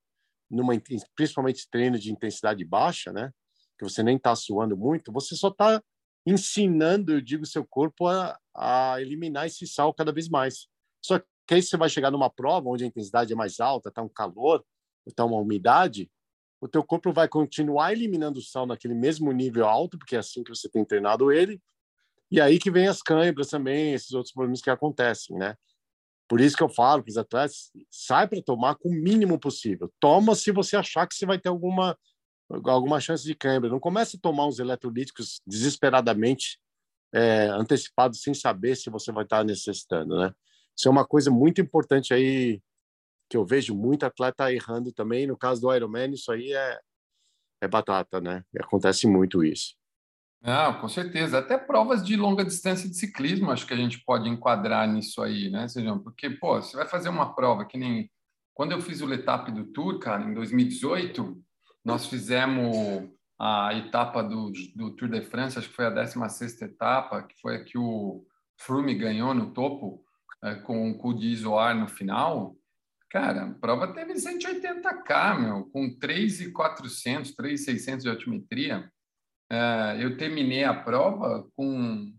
numa, 0.50 0.74
principalmente 1.16 1.70
treino 1.70 2.00
de 2.00 2.12
intensidade 2.12 2.66
baixa, 2.66 3.14
né? 3.14 3.32
Que 3.78 3.84
você 3.84 4.02
nem 4.02 4.18
está 4.18 4.36
suando 4.36 4.76
muito, 4.76 5.12
você 5.12 5.36
só 5.36 5.50
está 5.50 5.84
ensinando, 6.26 7.14
eu 7.14 7.22
digo, 7.22 7.46
seu 7.46 7.64
corpo 7.64 8.08
a, 8.08 8.40
a 8.56 9.00
eliminar 9.00 9.46
esse 9.46 9.68
sal 9.68 9.94
cada 9.94 10.12
vez 10.12 10.30
mais. 10.30 10.68
Só 11.00 11.20
que 11.20 11.54
aí 11.54 11.62
você 11.62 11.78
vai 11.78 11.90
chegar 11.90 12.10
numa 12.10 12.30
prova 12.30 12.70
onde 12.70 12.84
a 12.84 12.88
intensidade 12.88 13.34
é 13.34 13.36
mais 13.36 13.60
alta, 13.60 13.90
está 13.90 14.02
um 14.02 14.10
calor, 14.10 14.66
está 15.06 15.24
uma 15.24 15.38
umidade, 15.38 16.10
o 16.62 16.68
teu 16.68 16.84
corpo 16.84 17.12
vai 17.12 17.28
continuar 17.28 17.92
eliminando 17.92 18.40
o 18.40 18.42
sal 18.42 18.68
naquele 18.68 18.94
mesmo 18.94 19.32
nível 19.32 19.66
alto, 19.68 19.98
porque 19.98 20.16
é 20.16 20.20
assim 20.20 20.44
que 20.44 20.54
você 20.54 20.70
tem 20.70 20.86
treinado 20.86 21.32
ele. 21.32 21.60
E 22.30 22.40
aí 22.40 22.60
que 22.60 22.70
vem 22.70 22.88
as 22.88 23.02
câimbras 23.02 23.50
também, 23.50 23.94
esses 23.94 24.14
outros 24.14 24.32
problemas 24.32 24.62
que 24.62 24.70
acontecem, 24.70 25.36
né? 25.38 25.56
Por 26.30 26.40
isso 26.40 26.56
que 26.56 26.64
eu 26.64 26.70
falo 26.70 27.04
para 27.04 27.10
os 27.10 27.18
atletas, 27.18 27.72
sai 27.90 28.28
para 28.28 28.42
tomar 28.42 28.76
com 28.76 28.90
o 28.90 28.94
mínimo 28.94 29.38
possível. 29.40 29.92
Toma 30.00 30.36
se 30.36 30.52
você 30.52 30.78
achar 30.78 31.06
que 31.08 31.16
você 31.16 31.26
vai 31.26 31.38
ter 31.38 31.50
alguma 31.50 31.98
alguma 32.66 33.00
chance 33.00 33.24
de 33.24 33.34
câimbra. 33.34 33.70
Não 33.70 33.80
comece 33.80 34.18
a 34.18 34.20
tomar 34.20 34.46
uns 34.46 34.60
eletrolíticos 34.60 35.42
desesperadamente 35.48 36.60
é, 37.14 37.48
antecipados 37.48 38.22
sem 38.22 38.34
saber 38.34 38.76
se 38.76 38.90
você 38.90 39.12
vai 39.12 39.24
estar 39.24 39.44
necessitando, 39.44 40.18
né? 40.18 40.32
Isso 40.78 40.88
é 40.88 40.92
uma 40.92 41.06
coisa 41.06 41.32
muito 41.32 41.60
importante 41.60 42.14
aí 42.14 42.62
que 43.32 43.38
eu 43.38 43.46
vejo 43.46 43.74
muito 43.74 44.06
atleta 44.06 44.52
errando 44.52 44.92
também. 44.92 45.26
No 45.26 45.38
caso 45.38 45.62
do 45.62 45.74
Ironman, 45.74 46.14
isso 46.14 46.30
aí 46.34 46.52
é, 46.52 46.80
é 47.62 47.68
batata, 47.68 48.20
né? 48.20 48.44
Acontece 48.60 49.08
muito 49.08 49.42
isso. 49.42 49.74
Não, 50.42 50.82
com 50.82 50.90
certeza. 50.90 51.40
Até 51.40 51.58
provas 51.58 52.04
de 52.04 52.18
longa 52.18 52.44
distância 52.44 52.90
de 52.90 52.98
ciclismo, 52.98 53.50
acho 53.50 53.66
que 53.66 53.74
a 53.74 53.78
gente 53.78 54.04
pode 54.04 54.28
enquadrar 54.28 54.86
nisso 54.86 55.22
aí, 55.22 55.50
né, 55.50 55.66
Sejam? 55.70 55.98
Porque, 55.98 56.30
pô, 56.30 56.62
você 56.62 56.76
vai 56.76 56.86
fazer 56.86 57.08
uma 57.08 57.34
prova 57.34 57.64
que 57.64 57.78
nem. 57.78 58.12
Quando 58.54 58.74
eu 58.74 58.82
fiz 58.82 59.00
o 59.00 59.06
Letap 59.06 59.50
do 59.50 59.64
Tour, 59.72 59.98
cara, 60.00 60.24
em 60.24 60.34
2018, 60.34 61.42
nós 61.86 62.08
fizemos 62.08 63.08
a 63.40 63.74
etapa 63.76 64.22
do, 64.22 64.52
do 64.76 64.92
Tour 64.98 65.08
de 65.08 65.22
France, 65.22 65.58
acho 65.58 65.70
que 65.70 65.76
foi 65.76 65.86
a 65.86 65.90
16 65.90 66.62
etapa, 66.64 67.24
que 67.24 67.40
foi 67.40 67.56
a 67.56 67.64
que 67.64 67.78
o 67.78 68.26
Froome 68.58 68.94
ganhou 68.94 69.34
no 69.34 69.54
topo, 69.54 70.04
é, 70.44 70.56
com 70.56 70.92
o 70.92 70.98
cu 70.98 71.14
de 71.14 71.28
isoar 71.28 71.74
no 71.80 71.88
final. 71.88 72.58
Cara, 73.12 73.44
a 73.44 73.54
prova 73.54 73.94
teve 73.94 74.14
180K, 74.14 75.40
meu, 75.40 75.66
com 75.66 75.94
3,400, 76.00 77.36
3,600 77.36 78.04
de 78.04 78.10
altimetria. 78.10 78.90
É, 79.52 79.98
eu 80.00 80.16
terminei 80.16 80.64
a 80.64 80.74
prova 80.74 81.46
com, 81.54 82.10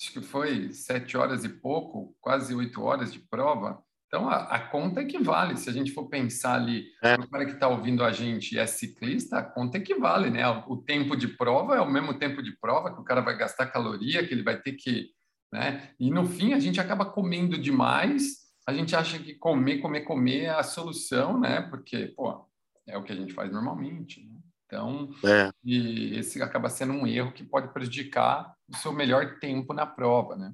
acho 0.00 0.12
que 0.12 0.20
foi 0.20 0.72
sete 0.72 1.16
horas 1.16 1.44
e 1.44 1.48
pouco, 1.48 2.16
quase 2.20 2.54
oito 2.54 2.80
horas 2.82 3.12
de 3.12 3.18
prova. 3.18 3.82
Então, 4.06 4.28
a, 4.28 4.44
a, 4.44 4.60
conta 4.60 5.02
equivale. 5.02 5.56
Se 5.56 5.68
a 5.68 5.72
gente 5.72 5.90
for 5.90 6.08
pensar 6.08 6.54
ali, 6.54 6.86
é. 7.02 7.16
o 7.16 7.28
cara 7.28 7.44
que 7.44 7.54
está 7.54 7.66
ouvindo 7.66 8.04
a 8.04 8.12
gente 8.12 8.54
e 8.54 8.58
é 8.60 8.66
ciclista, 8.66 9.38
a 9.38 9.42
conta 9.42 9.78
equivale, 9.78 10.30
né? 10.30 10.48
O, 10.48 10.74
o, 10.74 10.76
tempo 10.76 11.16
de 11.16 11.26
prova 11.26 11.74
é 11.74 11.80
o 11.80 11.90
mesmo 11.90 12.14
tempo 12.14 12.40
de 12.40 12.56
prova 12.60 12.94
que 12.94 13.00
o 13.00 13.04
cara 13.04 13.20
vai 13.20 13.36
gastar 13.36 13.66
caloria, 13.66 14.24
que 14.24 14.32
ele 14.32 14.44
vai 14.44 14.56
ter 14.62 14.74
que, 14.74 15.10
né? 15.52 15.90
E 15.98 16.12
no 16.12 16.24
fim 16.24 16.52
a 16.52 16.60
gente 16.60 16.80
acaba 16.80 17.04
comendo 17.04 17.58
demais. 17.58 18.45
A 18.66 18.74
gente 18.74 18.96
acha 18.96 19.18
que 19.18 19.34
comer, 19.34 19.78
comer, 19.78 20.00
comer 20.02 20.44
é 20.44 20.50
a 20.50 20.62
solução, 20.64 21.38
né? 21.38 21.62
Porque, 21.62 22.08
pô, 22.08 22.44
é 22.86 22.98
o 22.98 23.04
que 23.04 23.12
a 23.12 23.16
gente 23.16 23.32
faz 23.32 23.52
normalmente. 23.52 24.24
Né? 24.24 24.40
Então, 24.66 25.14
é. 25.24 25.50
e 25.64 26.18
esse 26.18 26.42
acaba 26.42 26.68
sendo 26.68 26.92
um 26.92 27.06
erro 27.06 27.32
que 27.32 27.44
pode 27.44 27.72
prejudicar 27.72 28.56
o 28.68 28.76
seu 28.76 28.92
melhor 28.92 29.38
tempo 29.38 29.72
na 29.72 29.86
prova, 29.86 30.34
né? 30.34 30.52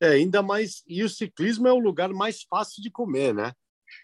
É, 0.00 0.08
ainda 0.08 0.42
mais. 0.42 0.82
E 0.86 1.02
o 1.02 1.08
ciclismo 1.08 1.66
é 1.66 1.72
o 1.72 1.78
lugar 1.78 2.10
mais 2.10 2.42
fácil 2.42 2.82
de 2.82 2.90
comer, 2.90 3.34
né? 3.34 3.54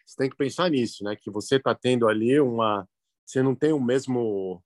Você 0.07 0.17
tem 0.17 0.31
que 0.31 0.37
pensar 0.37 0.71
nisso, 0.71 1.05
né? 1.05 1.15
Que 1.15 1.31
você 1.31 1.57
está 1.57 1.75
tendo 1.75 2.09
ali 2.09 2.41
uma. 2.41 2.89
Você 3.27 3.43
não 3.43 3.55
tem 3.55 3.73
o 3.73 3.81
mesmo. 3.81 4.63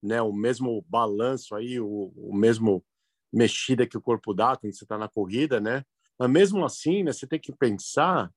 Né, 0.00 0.22
o 0.22 0.32
mesmo 0.32 0.84
balanço 0.88 1.56
aí, 1.56 1.80
o, 1.80 2.12
o 2.14 2.32
mesmo 2.32 2.84
mexida 3.32 3.84
que 3.84 3.98
o 3.98 4.00
corpo 4.00 4.32
dá 4.32 4.56
quando 4.56 4.72
você 4.72 4.84
está 4.84 4.96
na 4.96 5.08
corrida, 5.08 5.60
né? 5.60 5.84
Mas 6.18 6.30
mesmo 6.30 6.64
assim, 6.64 7.02
né, 7.02 7.12
você 7.12 7.26
tem 7.26 7.38
que 7.38 7.52
pensar 7.52 8.30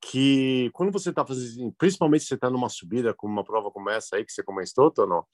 que 0.00 0.70
quando 0.72 0.92
você 0.92 1.10
está 1.10 1.26
fazendo, 1.26 1.72
principalmente 1.76 2.22
se 2.22 2.28
você 2.28 2.34
está 2.34 2.48
numa 2.48 2.68
subida, 2.68 3.12
como 3.12 3.32
uma 3.32 3.44
prova 3.44 3.70
como 3.70 3.90
essa 3.90 4.16
aí 4.16 4.24
que 4.24 4.32
você 4.32 4.42
comentou, 4.42 4.90
Tono, 4.90 5.26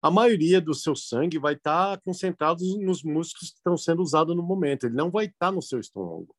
a 0.00 0.10
maioria 0.10 0.60
do 0.60 0.72
seu 0.72 0.94
sangue 0.94 1.38
vai 1.38 1.54
estar 1.54 1.96
tá 1.96 2.02
concentrado 2.02 2.64
nos 2.78 3.02
músculos 3.02 3.50
que 3.50 3.56
estão 3.56 3.76
sendo 3.76 4.00
usados 4.00 4.34
no 4.34 4.42
momento. 4.42 4.86
Ele 4.86 4.94
não 4.94 5.10
vai 5.10 5.26
estar 5.26 5.48
tá 5.48 5.52
no 5.52 5.60
seu 5.60 5.80
estômago. 5.80 6.34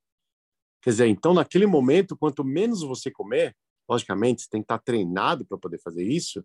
Quer 0.82 0.92
dizer, 0.92 1.08
então, 1.08 1.34
naquele 1.34 1.66
momento, 1.66 2.18
quanto 2.18 2.44
menos 2.44 2.82
você 2.82 3.12
comer, 3.12 3.56
logicamente, 3.88 4.44
você 4.44 4.50
tem 4.50 4.62
que 4.62 4.66
estar 4.66 4.78
tá 4.78 4.84
treinado 4.84 5.46
para 5.46 5.58
poder 5.58 5.80
fazer 5.82 6.04
isso, 6.04 6.44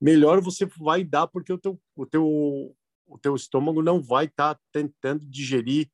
melhor 0.00 0.40
você 0.40 0.66
vai 0.78 1.04
dar, 1.04 1.28
porque 1.28 1.52
o 1.52 1.58
teu, 1.58 1.80
o 1.94 2.04
teu, 2.04 2.76
o 3.06 3.18
teu 3.18 3.36
estômago 3.36 3.80
não 3.80 4.02
vai 4.02 4.24
estar 4.24 4.56
tá 4.56 4.60
tentando 4.72 5.24
digerir 5.24 5.88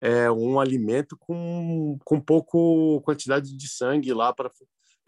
é, 0.00 0.30
um 0.30 0.60
alimento 0.60 1.16
com, 1.16 1.98
com 2.04 2.20
pouco 2.20 3.00
quantidade 3.02 3.56
de 3.56 3.68
sangue 3.68 4.12
lá 4.12 4.32
para 4.32 4.50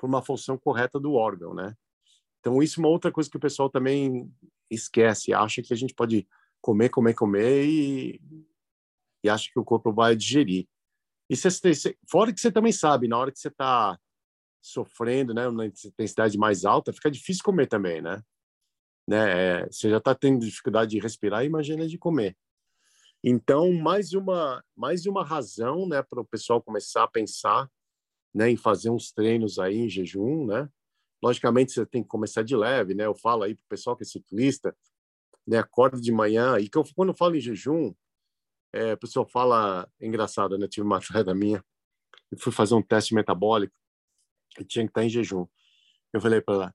uma 0.03 0.23
função 0.23 0.59
correta 0.59 0.99
do 0.99 1.15
órgão, 1.15 1.55
né? 1.55 1.75
Então, 2.41 2.63
isso 2.63 2.81
é 2.81 2.83
uma 2.83 2.89
outra 2.89 3.13
coisa 3.13 3.29
que 3.31 3.37
o 3.37 3.41
pessoal 3.41 3.69
também 3.69 4.33
esquece, 4.71 5.33
acha 5.33 5.63
que 5.63 5.73
a 5.75 5.77
gente 5.77 5.95
pode 5.95 6.27
comer, 6.61 6.89
comer, 6.89 7.15
comer 7.15 7.65
e, 7.67 8.21
e 9.23 9.29
acha 9.29 9.51
que 9.53 9.59
o 9.59 9.65
corpo 9.65 9.93
vai 9.93 10.17
digerir. 10.17 10.67
E 11.29 11.37
você, 11.37 11.97
fora 12.11 12.33
que 12.33 12.41
você 12.41 12.51
também 12.51 12.73
sabe, 12.73 13.07
na 13.07 13.19
hora 13.19 13.31
que 13.31 13.39
você 13.39 13.49
está 13.49 13.99
sofrendo, 14.61 15.33
né, 15.33 15.49
uma 15.49 15.67
intensidade 15.67 16.37
mais 16.37 16.65
alta, 16.65 16.93
fica 16.93 17.11
difícil 17.11 17.45
comer 17.45 17.67
também, 17.67 18.03
né? 18.03 18.23
né? 19.09 19.63
É, 19.63 19.67
você 19.67 19.91
já 19.91 19.99
está 19.99 20.15
tendo 20.15 20.45
dificuldade 20.45 20.91
de 20.93 20.99
respirar, 20.99 21.45
imagina 21.45 21.87
de 21.87 21.99
comer. 21.99 22.37
Então, 23.23 23.73
mais 23.73 24.15
uma, 24.15 24.65
mais 24.75 25.05
uma 25.05 25.23
razão, 25.23 25.87
né, 25.87 26.03
para 26.03 26.21
o 26.21 26.25
pessoal 26.25 26.63
começar 26.63 27.05
a 27.05 27.09
pensar, 27.09 27.71
né, 28.35 28.51
em 28.51 28.57
fazer 28.57 28.89
uns 28.91 29.13
treinos 29.13 29.59
aí 29.59 29.77
em 29.77 29.89
jejum, 29.89 30.47
né? 30.47 30.71
Logicamente, 31.23 31.73
você 31.73 31.85
tem 31.85 32.03
que 32.03 32.09
começar 32.09 32.43
de 32.43 32.57
leve, 32.57 32.95
né? 32.95 33.05
Eu 33.05 33.15
falo 33.15 33.43
aí 33.43 33.55
para 33.55 33.65
o 33.65 33.69
pessoal 33.69 33.95
que 33.95 34.05
é 34.05 34.07
ciclista, 34.07 34.75
né? 35.47 35.59
Acorda 35.59 36.01
de 36.01 36.11
manhã. 36.11 36.59
E 36.59 36.69
que 36.69 36.79
eu, 36.79 36.85
quando 36.95 37.11
eu 37.11 37.15
falo 37.15 37.37
em 37.37 37.41
jejum, 37.41 37.95
é, 38.73 38.95
o 38.95 38.99
pessoal 38.99 39.27
fala, 39.29 39.91
é 40.01 40.07
engraçado, 40.07 40.57
né? 40.57 40.67
tive 40.69 40.87
uma 40.87 40.97
atleta 40.99 41.35
minha, 41.35 41.63
eu 42.31 42.39
fui 42.39 42.53
fazer 42.53 42.75
um 42.75 42.83
teste 42.83 43.15
metabólico 43.15 43.75
e 44.59 44.65
tinha 44.65 44.85
que 44.85 44.91
estar 44.91 45.05
em 45.05 45.11
jejum. 45.11 45.47
Eu 46.13 46.21
falei 46.21 46.41
para 46.41 46.55
ela, 46.55 46.75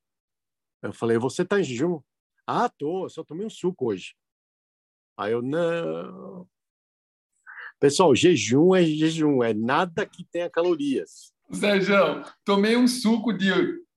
eu 0.83 0.93
falei, 0.93 1.17
você 1.17 1.41
está 1.41 1.59
em 1.59 1.63
jejum? 1.63 2.01
Ah, 2.45 2.69
tô, 2.69 3.09
só 3.09 3.23
tomei 3.23 3.45
um 3.45 3.49
suco 3.49 3.87
hoje. 3.87 4.15
Aí 5.17 5.31
eu, 5.31 5.41
não. 5.41 6.47
Pessoal, 7.79 8.15
jejum 8.15 8.75
é 8.75 8.83
jejum, 8.83 9.43
é 9.43 9.53
nada 9.53 10.05
que 10.05 10.25
tenha 10.25 10.49
calorias. 10.49 11.33
Sérgio, 11.51 12.23
tomei 12.43 12.75
um 12.75 12.87
suco 12.87 13.31
de 13.31 13.51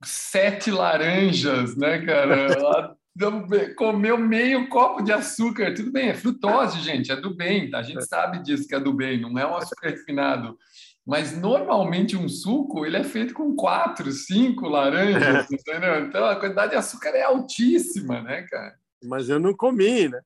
sete 0.04 0.70
laranjas, 0.70 1.76
né, 1.76 2.04
cara? 2.04 2.96
Comeu 3.76 4.16
meio 4.16 4.68
copo 4.68 5.02
de 5.02 5.12
açúcar. 5.12 5.74
Tudo 5.74 5.90
bem, 5.90 6.10
é 6.10 6.14
frutose, 6.14 6.80
gente, 6.80 7.10
é 7.10 7.16
do 7.16 7.34
bem, 7.34 7.68
tá? 7.68 7.78
A 7.78 7.82
gente 7.82 8.04
sabe 8.04 8.42
disso 8.42 8.68
que 8.68 8.74
é 8.74 8.80
do 8.80 8.92
bem, 8.92 9.20
não 9.20 9.36
é 9.36 9.46
um 9.46 9.56
açúcar 9.56 9.88
refinado. 9.88 10.56
Mas 11.04 11.36
normalmente 11.36 12.16
um 12.16 12.28
suco 12.28 12.84
ele 12.84 12.98
é 12.98 13.02
feito 13.02 13.34
com 13.34 13.56
quatro, 13.56 14.12
cinco 14.12 14.68
laranjas, 14.68 15.50
entendeu? 15.50 16.04
Então 16.04 16.24
a 16.26 16.36
quantidade 16.36 16.72
de 16.72 16.76
açúcar 16.76 17.10
é 17.10 17.22
altíssima, 17.22 18.20
né, 18.20 18.42
cara? 18.42 18.76
Mas 19.02 19.28
eu 19.28 19.40
não 19.40 19.54
comi, 19.54 20.08
né? 20.08 20.20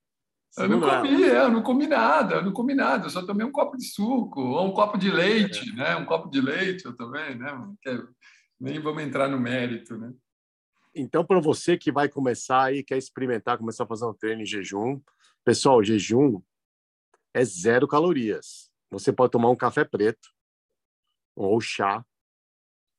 Eu 0.59 0.69
não 0.69 0.81
comi, 0.81 1.25
é, 1.25 1.38
eu 1.38 1.51
não 1.51 1.62
comi 1.62 1.87
nada, 1.87 2.35
eu 2.37 2.45
não 2.45 2.53
comi 2.53 2.75
nada, 2.75 3.07
eu 3.07 3.11
só 3.11 3.25
tomei 3.25 3.47
um 3.47 3.53
copo 3.53 3.77
de 3.77 3.87
suco, 3.87 4.41
ou 4.41 4.67
um 4.67 4.73
copo 4.73 4.99
de 4.99 5.11
leite, 5.11 5.71
é. 5.71 5.75
né? 5.75 5.97
Um 5.97 6.05
copo 6.05 6.29
de 6.29 6.41
leite 6.41 6.85
eu 6.85 6.95
também, 6.95 7.37
né? 7.37 7.49
Nem 8.61 8.79
vamos 8.79 9.03
entrar 9.03 9.29
no 9.29 9.41
mérito, 9.41 9.97
né? 9.97 10.12
Então, 10.95 11.25
para 11.25 11.41
você 11.41 11.79
que 11.79 11.91
vai 11.91 12.07
começar 12.09 12.65
aí, 12.65 12.85
quer 12.85 12.99
experimentar, 12.99 13.57
começar 13.57 13.85
a 13.85 13.87
fazer 13.87 14.05
um 14.05 14.12
treino 14.12 14.43
em 14.43 14.47
jejum, 14.47 15.01
pessoal, 15.43 15.83
jejum 15.83 16.43
é 17.33 17.43
zero 17.45 17.88
calorias. 17.88 18.71
Você 18.91 19.11
pode 19.11 19.33
tomar 19.33 19.49
um 19.49 19.57
café 19.57 19.85
preto 19.85 20.29
ou 21.35 21.59
chá, 21.62 22.05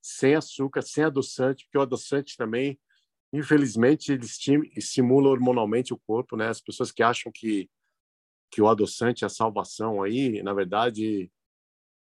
sem 0.02 0.34
açúcar, 0.34 0.82
sem 0.82 1.04
adoçante, 1.04 1.66
porque 1.66 1.78
o 1.78 1.82
adoçante 1.82 2.36
também, 2.36 2.80
infelizmente, 3.34 4.14
ele 4.14 4.26
estimula 4.78 5.30
hormonalmente 5.30 5.94
o 5.94 6.00
corpo, 6.08 6.38
né? 6.38 6.48
As 6.48 6.62
pessoas 6.62 6.92
que 6.92 7.04
acham 7.04 7.32
que 7.34 7.70
que 8.52 8.62
o 8.62 8.68
adoçante 8.68 9.24
é 9.24 9.26
a 9.26 9.30
salvação 9.30 10.04
aí, 10.04 10.44
na 10.44 10.54
verdade, 10.54 11.32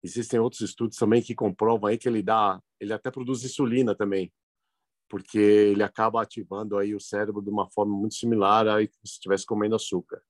Existem 0.03 0.41
outros 0.41 0.63
estudos 0.63 0.97
também 0.97 1.23
que 1.23 1.35
comprovam 1.35 1.89
aí 1.89 1.97
que 1.97 2.09
ele 2.09 2.23
dá, 2.23 2.61
ele 2.81 2.93
até 2.93 3.09
produz 3.09 3.45
insulina 3.45 3.95
também, 3.95 4.33
porque 5.09 5.39
ele 5.39 5.83
acaba 5.83 6.21
ativando 6.21 6.77
aí 6.77 6.93
o 6.93 7.01
cérebro 7.01 7.41
de 7.41 7.51
uma 7.51 7.71
forma 7.71 7.97
muito 7.97 8.17
similar 8.17 8.67
a 8.67 8.81
se 8.81 8.91
estivesse 9.05 9.47
comendo 9.47 9.77
açúcar. 9.77 10.21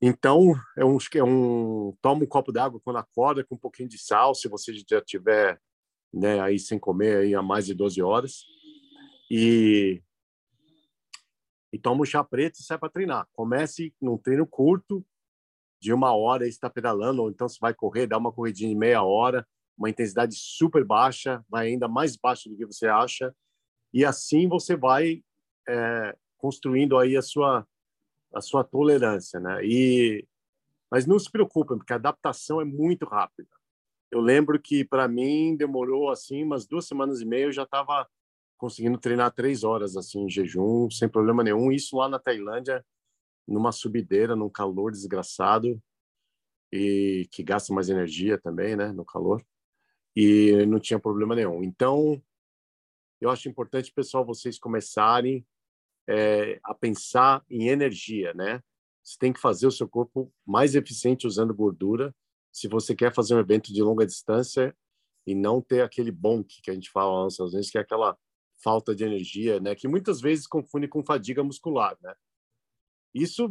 Então, 0.00 0.54
é 0.76 0.84
um, 0.84 0.98
é 1.16 1.24
um 1.24 1.92
toma 2.00 2.22
um 2.22 2.26
copo 2.26 2.52
d'água 2.52 2.80
quando 2.84 2.98
acorda 2.98 3.44
com 3.44 3.56
um 3.56 3.58
pouquinho 3.58 3.88
de 3.88 3.98
sal, 3.98 4.32
se 4.32 4.48
você 4.48 4.72
já 4.88 5.00
tiver 5.02 5.60
né, 6.14 6.40
aí 6.40 6.60
sem 6.60 6.78
comer 6.78 7.16
aí 7.16 7.34
há 7.34 7.42
mais 7.42 7.66
de 7.66 7.74
12 7.74 8.00
horas. 8.00 8.44
E 9.30 10.02
e 11.70 11.78
toma 11.78 12.00
um 12.00 12.04
chá 12.04 12.24
preto 12.24 12.58
e 12.58 12.62
sai 12.62 12.78
para 12.78 12.88
treinar. 12.88 13.28
Comece 13.34 13.94
num 14.00 14.16
treino 14.16 14.46
curto, 14.46 15.04
de 15.80 15.92
uma 15.92 16.14
hora 16.14 16.46
e 16.46 16.48
está 16.48 16.68
pedalando, 16.68 17.22
ou 17.22 17.30
então 17.30 17.48
você 17.48 17.58
vai 17.60 17.72
correr, 17.72 18.06
dá 18.06 18.18
uma 18.18 18.32
corridinha 18.32 18.70
de 18.70 18.74
meia 18.74 19.02
hora, 19.02 19.46
uma 19.76 19.88
intensidade 19.88 20.34
super 20.36 20.84
baixa, 20.84 21.44
vai 21.48 21.68
ainda 21.68 21.86
mais 21.86 22.16
baixa 22.16 22.48
do 22.48 22.56
que 22.56 22.66
você 22.66 22.88
acha, 22.88 23.34
e 23.92 24.04
assim 24.04 24.48
você 24.48 24.76
vai 24.76 25.22
é, 25.68 26.16
construindo 26.36 26.98
aí 26.98 27.16
a 27.16 27.22
sua 27.22 27.66
a 28.34 28.42
sua 28.42 28.62
tolerância, 28.62 29.40
né? 29.40 29.64
E 29.64 30.26
mas 30.90 31.06
não 31.06 31.18
se 31.18 31.30
preocupem, 31.30 31.78
porque 31.78 31.92
a 31.92 31.96
adaptação 31.96 32.60
é 32.60 32.64
muito 32.64 33.04
rápida. 33.06 33.48
Eu 34.10 34.20
lembro 34.20 34.58
que 34.60 34.84
para 34.84 35.06
mim 35.06 35.54
demorou 35.56 36.10
assim 36.10 36.42
umas 36.42 36.66
duas 36.66 36.86
semanas 36.86 37.20
e 37.20 37.26
meia, 37.26 37.44
eu 37.44 37.52
já 37.52 37.62
estava 37.62 38.08
conseguindo 38.58 38.98
treinar 38.98 39.32
três 39.32 39.64
horas 39.64 39.96
assim 39.96 40.24
em 40.24 40.30
jejum, 40.30 40.90
sem 40.90 41.08
problema 41.08 41.42
nenhum. 41.42 41.72
Isso 41.72 41.96
lá 41.96 42.08
na 42.08 42.18
Tailândia 42.18 42.84
numa 43.46 43.72
subideira, 43.72 44.36
num 44.36 44.50
calor 44.50 44.92
desgraçado 44.92 45.80
e 46.70 47.26
que 47.32 47.42
gasta 47.42 47.72
mais 47.72 47.88
energia 47.88 48.36
também, 48.36 48.76
né, 48.76 48.92
no 48.92 49.04
calor. 49.04 49.42
E 50.14 50.66
não 50.66 50.78
tinha 50.78 50.98
problema 50.98 51.34
nenhum. 51.34 51.62
Então, 51.62 52.22
eu 53.20 53.30
acho 53.30 53.48
importante, 53.48 53.92
pessoal, 53.92 54.24
vocês 54.26 54.58
começarem 54.58 55.46
é, 56.08 56.60
a 56.62 56.74
pensar 56.74 57.44
em 57.48 57.68
energia, 57.68 58.34
né? 58.34 58.62
Você 59.02 59.16
tem 59.18 59.32
que 59.32 59.40
fazer 59.40 59.66
o 59.66 59.72
seu 59.72 59.88
corpo 59.88 60.32
mais 60.46 60.74
eficiente 60.74 61.26
usando 61.26 61.54
gordura. 61.54 62.14
Se 62.52 62.68
você 62.68 62.94
quer 62.94 63.14
fazer 63.14 63.34
um 63.34 63.40
evento 63.40 63.72
de 63.72 63.82
longa 63.82 64.04
distância 64.04 64.76
e 65.26 65.34
não 65.34 65.62
ter 65.62 65.82
aquele 65.82 66.10
bonk 66.10 66.60
que 66.62 66.70
a 66.70 66.74
gente 66.74 66.90
fala 66.90 67.26
às 67.26 67.36
vezes, 67.52 67.70
que 67.70 67.78
é 67.78 67.80
aquela 67.80 68.18
falta 68.62 68.94
de 68.94 69.04
energia, 69.04 69.60
né? 69.60 69.74
Que 69.74 69.88
muitas 69.88 70.20
vezes 70.20 70.46
confunde 70.46 70.88
com 70.88 71.04
fadiga 71.04 71.42
muscular, 71.42 71.96
né? 72.02 72.14
Isso 73.14 73.50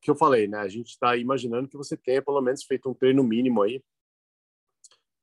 que 0.00 0.10
eu 0.10 0.14
falei, 0.14 0.46
né? 0.46 0.58
A 0.58 0.68
gente 0.68 0.88
está 0.88 1.16
imaginando 1.16 1.68
que 1.68 1.76
você 1.76 1.96
tenha 1.96 2.22
pelo 2.22 2.40
menos 2.40 2.62
feito 2.62 2.88
um 2.88 2.94
treino 2.94 3.22
mínimo 3.24 3.62
aí 3.62 3.82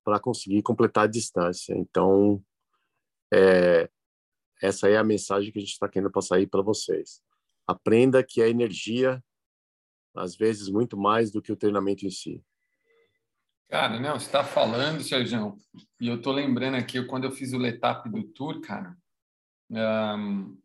para 0.03 0.19
conseguir 0.19 0.61
completar 0.61 1.05
a 1.05 1.07
distância. 1.07 1.73
Então, 1.73 2.43
é, 3.33 3.89
essa 4.61 4.89
é 4.89 4.97
a 4.97 5.03
mensagem 5.03 5.51
que 5.51 5.59
a 5.59 5.61
gente 5.61 5.71
está 5.71 5.87
querendo 5.87 6.11
passar 6.11 6.35
aí 6.35 6.47
para 6.47 6.61
vocês. 6.61 7.21
Aprenda 7.65 8.23
que 8.23 8.41
a 8.41 8.49
energia, 8.49 9.23
às 10.15 10.35
vezes, 10.35 10.67
muito 10.67 10.97
mais 10.97 11.31
do 11.31 11.41
que 11.41 11.51
o 11.51 11.57
treinamento 11.57 12.05
em 12.05 12.11
si. 12.11 12.43
Cara, 13.69 13.99
não, 13.99 14.19
você 14.19 14.25
está 14.25 14.43
falando, 14.43 15.03
Sérgio, 15.03 15.55
e 16.01 16.07
eu 16.07 16.15
estou 16.15 16.33
lembrando 16.33 16.75
aqui, 16.75 17.03
quando 17.05 17.25
eu 17.25 17.31
fiz 17.31 17.53
o 17.53 17.57
Letap 17.57 18.09
do 18.09 18.23
Tour, 18.23 18.59
cara, 18.61 18.97
um, 19.69 20.57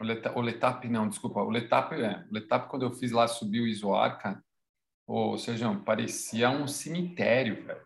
o, 0.00 0.04
Letap, 0.04 0.38
o 0.38 0.40
Letap, 0.40 0.88
não, 0.88 1.08
desculpa, 1.08 1.40
o 1.40 1.50
Letap, 1.50 1.94
é, 1.94 2.24
o 2.30 2.34
Letap, 2.34 2.68
quando 2.68 2.82
eu 2.82 2.92
fiz 2.92 3.12
lá, 3.12 3.26
subir 3.26 3.60
o 3.60 3.66
Isoar, 3.66 4.18
cara, 4.18 4.42
ou 5.06 5.38
seja, 5.38 5.72
parecia 5.84 6.50
um 6.50 6.66
cemitério, 6.66 7.64
velho. 7.64 7.82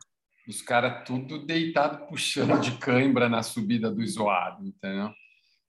Os 0.48 0.62
caras 0.62 1.04
tudo 1.04 1.44
deitado 1.46 2.06
puxando 2.06 2.58
de 2.60 2.72
cãibra 2.78 3.28
na 3.28 3.42
subida 3.42 3.90
do 3.90 4.02
Isoar, 4.02 4.58
entendeu? 4.60 5.12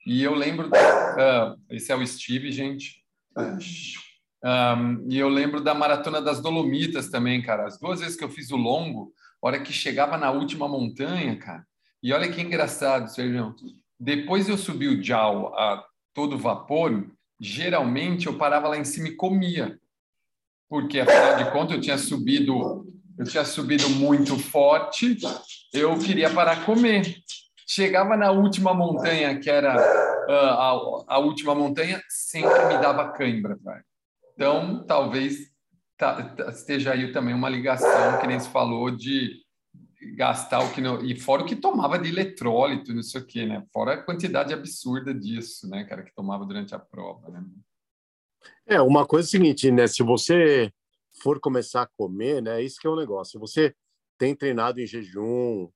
E 0.06 0.24
eu 0.24 0.34
lembro, 0.34 0.70
uh, 0.70 1.62
esse 1.70 1.92
é 1.92 1.96
o 1.96 2.06
Steve, 2.06 2.52
gente, 2.52 3.02
um, 4.44 5.06
e 5.08 5.20
eu 5.20 5.30
lembro 5.30 5.62
da 5.62 5.74
Maratona 5.74 6.22
das 6.22 6.42
Dolomitas 6.42 7.10
também, 7.10 7.42
cara. 7.42 7.68
As 7.68 7.80
duas 7.80 8.00
vezes 8.00 8.16
que 8.16 8.24
eu 8.24 8.30
fiz 8.30 8.52
o 8.52 8.58
longo, 8.58 9.14
hora 9.42 9.60
que 9.60 9.72
chegava 9.72 10.18
na 10.18 10.32
última 10.32 10.68
montanha, 10.68 11.38
cara. 11.38 11.66
E 12.02 12.12
olha 12.12 12.32
que 12.32 12.42
engraçado, 12.42 13.08
Sérgio. 13.08 13.56
Depois 14.04 14.50
eu 14.50 14.58
subi 14.58 14.88
o 14.88 15.04
Jau 15.04 15.54
a 15.54 15.86
todo 16.12 16.36
vapor, 16.36 17.06
geralmente 17.40 18.26
eu 18.26 18.36
parava 18.36 18.68
lá 18.68 18.76
em 18.76 18.84
cima 18.84 19.10
e 19.10 19.16
comia. 19.16 19.80
Porque, 20.68 21.00
afinal 21.00 21.38
de 21.38 21.52
contas, 21.52 21.76
eu 21.76 21.82
tinha 21.82 22.00
subido, 22.00 22.88
eu 23.16 23.26
tinha 23.26 23.46
subido 23.46 23.88
muito 23.92 24.40
forte, 24.40 25.20
eu 25.72 26.00
queria 26.00 26.32
parar 26.32 26.66
comer. 26.66 27.16
Chegava 27.68 28.18
na 28.18 28.32
última 28.32 28.74
montanha, 28.74 29.38
que 29.38 29.52
era 29.52 29.76
uh, 29.76 30.32
a, 30.32 31.16
a 31.16 31.20
última 31.20 31.54
montanha, 31.54 32.02
sempre 32.10 32.66
me 32.66 32.82
dava 32.82 33.12
cãibra, 33.12 33.56
velho. 33.64 33.86
Então, 34.34 34.84
talvez 34.84 35.52
tá, 35.96 36.24
tá, 36.24 36.50
esteja 36.50 36.94
aí 36.94 37.12
também 37.12 37.36
uma 37.36 37.50
ligação, 37.50 38.20
que 38.20 38.26
nem 38.26 38.40
se 38.40 38.50
falou, 38.50 38.90
de 38.90 39.44
gastar 40.16 40.60
o 40.64 40.74
que 40.74 40.82
não. 40.82 41.04
E 41.04 41.20
fora 41.20 41.44
o 41.44 41.46
que 41.46 41.56
tomava 41.56 42.00
de 42.00 42.10
eletrólito, 42.10 42.94
não 42.94 43.04
sei 43.04 43.22
o 43.22 43.26
quê, 43.26 43.46
né? 43.46 43.66
Fora 43.72 43.94
a 43.94 44.04
quantidade 44.04 44.54
absurda 44.54 45.14
disso, 45.14 45.70
né, 45.70 45.84
cara, 45.84 46.04
que 46.04 46.14
tomava 46.14 46.46
durante 46.46 46.74
a 46.74 46.80
prova, 46.80 47.30
né? 47.30 47.44
É, 48.66 48.82
uma 48.82 49.06
coisa 49.06 49.28
é 49.28 49.30
a 49.30 49.32
seguinte, 49.32 49.72
né? 49.72 49.88
Se 49.88 50.02
você 50.02 50.72
for 51.22 51.40
começar 51.40 51.84
a 51.84 51.90
comer, 51.98 52.42
né? 52.42 52.62
Isso 52.62 52.80
que 52.80 52.88
é 52.88 52.90
o 52.90 52.94
um 52.94 53.00
negócio. 53.00 53.34
Se 53.34 53.38
você 53.38 53.76
tem 54.18 54.36
treinado 54.36 54.80
em 54.80 54.88
jejum 54.88 55.70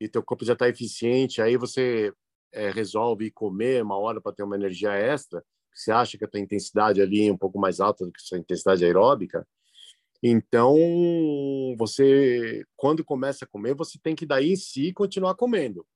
e 0.00 0.08
teu 0.08 0.22
corpo 0.22 0.44
já 0.44 0.52
está 0.52 0.68
eficiente, 0.68 1.40
aí 1.40 1.56
você 1.56 2.12
é, 2.52 2.70
resolve 2.70 3.30
comer 3.30 3.82
uma 3.82 3.96
hora 3.98 4.20
para 4.20 4.32
ter 4.32 4.42
uma 4.42 4.56
energia 4.56 4.92
extra, 4.92 5.42
você 5.72 5.92
acha 5.92 6.18
que 6.18 6.24
a 6.24 6.28
tua 6.28 6.40
intensidade 6.40 7.00
ali 7.00 7.28
é 7.28 7.32
um 7.32 7.36
pouco 7.36 7.58
mais 7.58 7.80
alta 7.80 8.04
do 8.04 8.12
que 8.12 8.20
a 8.20 8.24
sua 8.26 8.38
intensidade 8.38 8.84
aeróbica, 8.84 9.46
então 10.22 10.76
você, 11.78 12.64
quando 12.76 13.04
começa 13.04 13.44
a 13.44 13.48
comer, 13.48 13.74
você 13.74 13.98
tem 14.02 14.16
que 14.16 14.26
daí 14.26 14.52
em 14.52 14.56
si 14.56 14.92
continuar 14.92 15.34
comendo, 15.34 15.86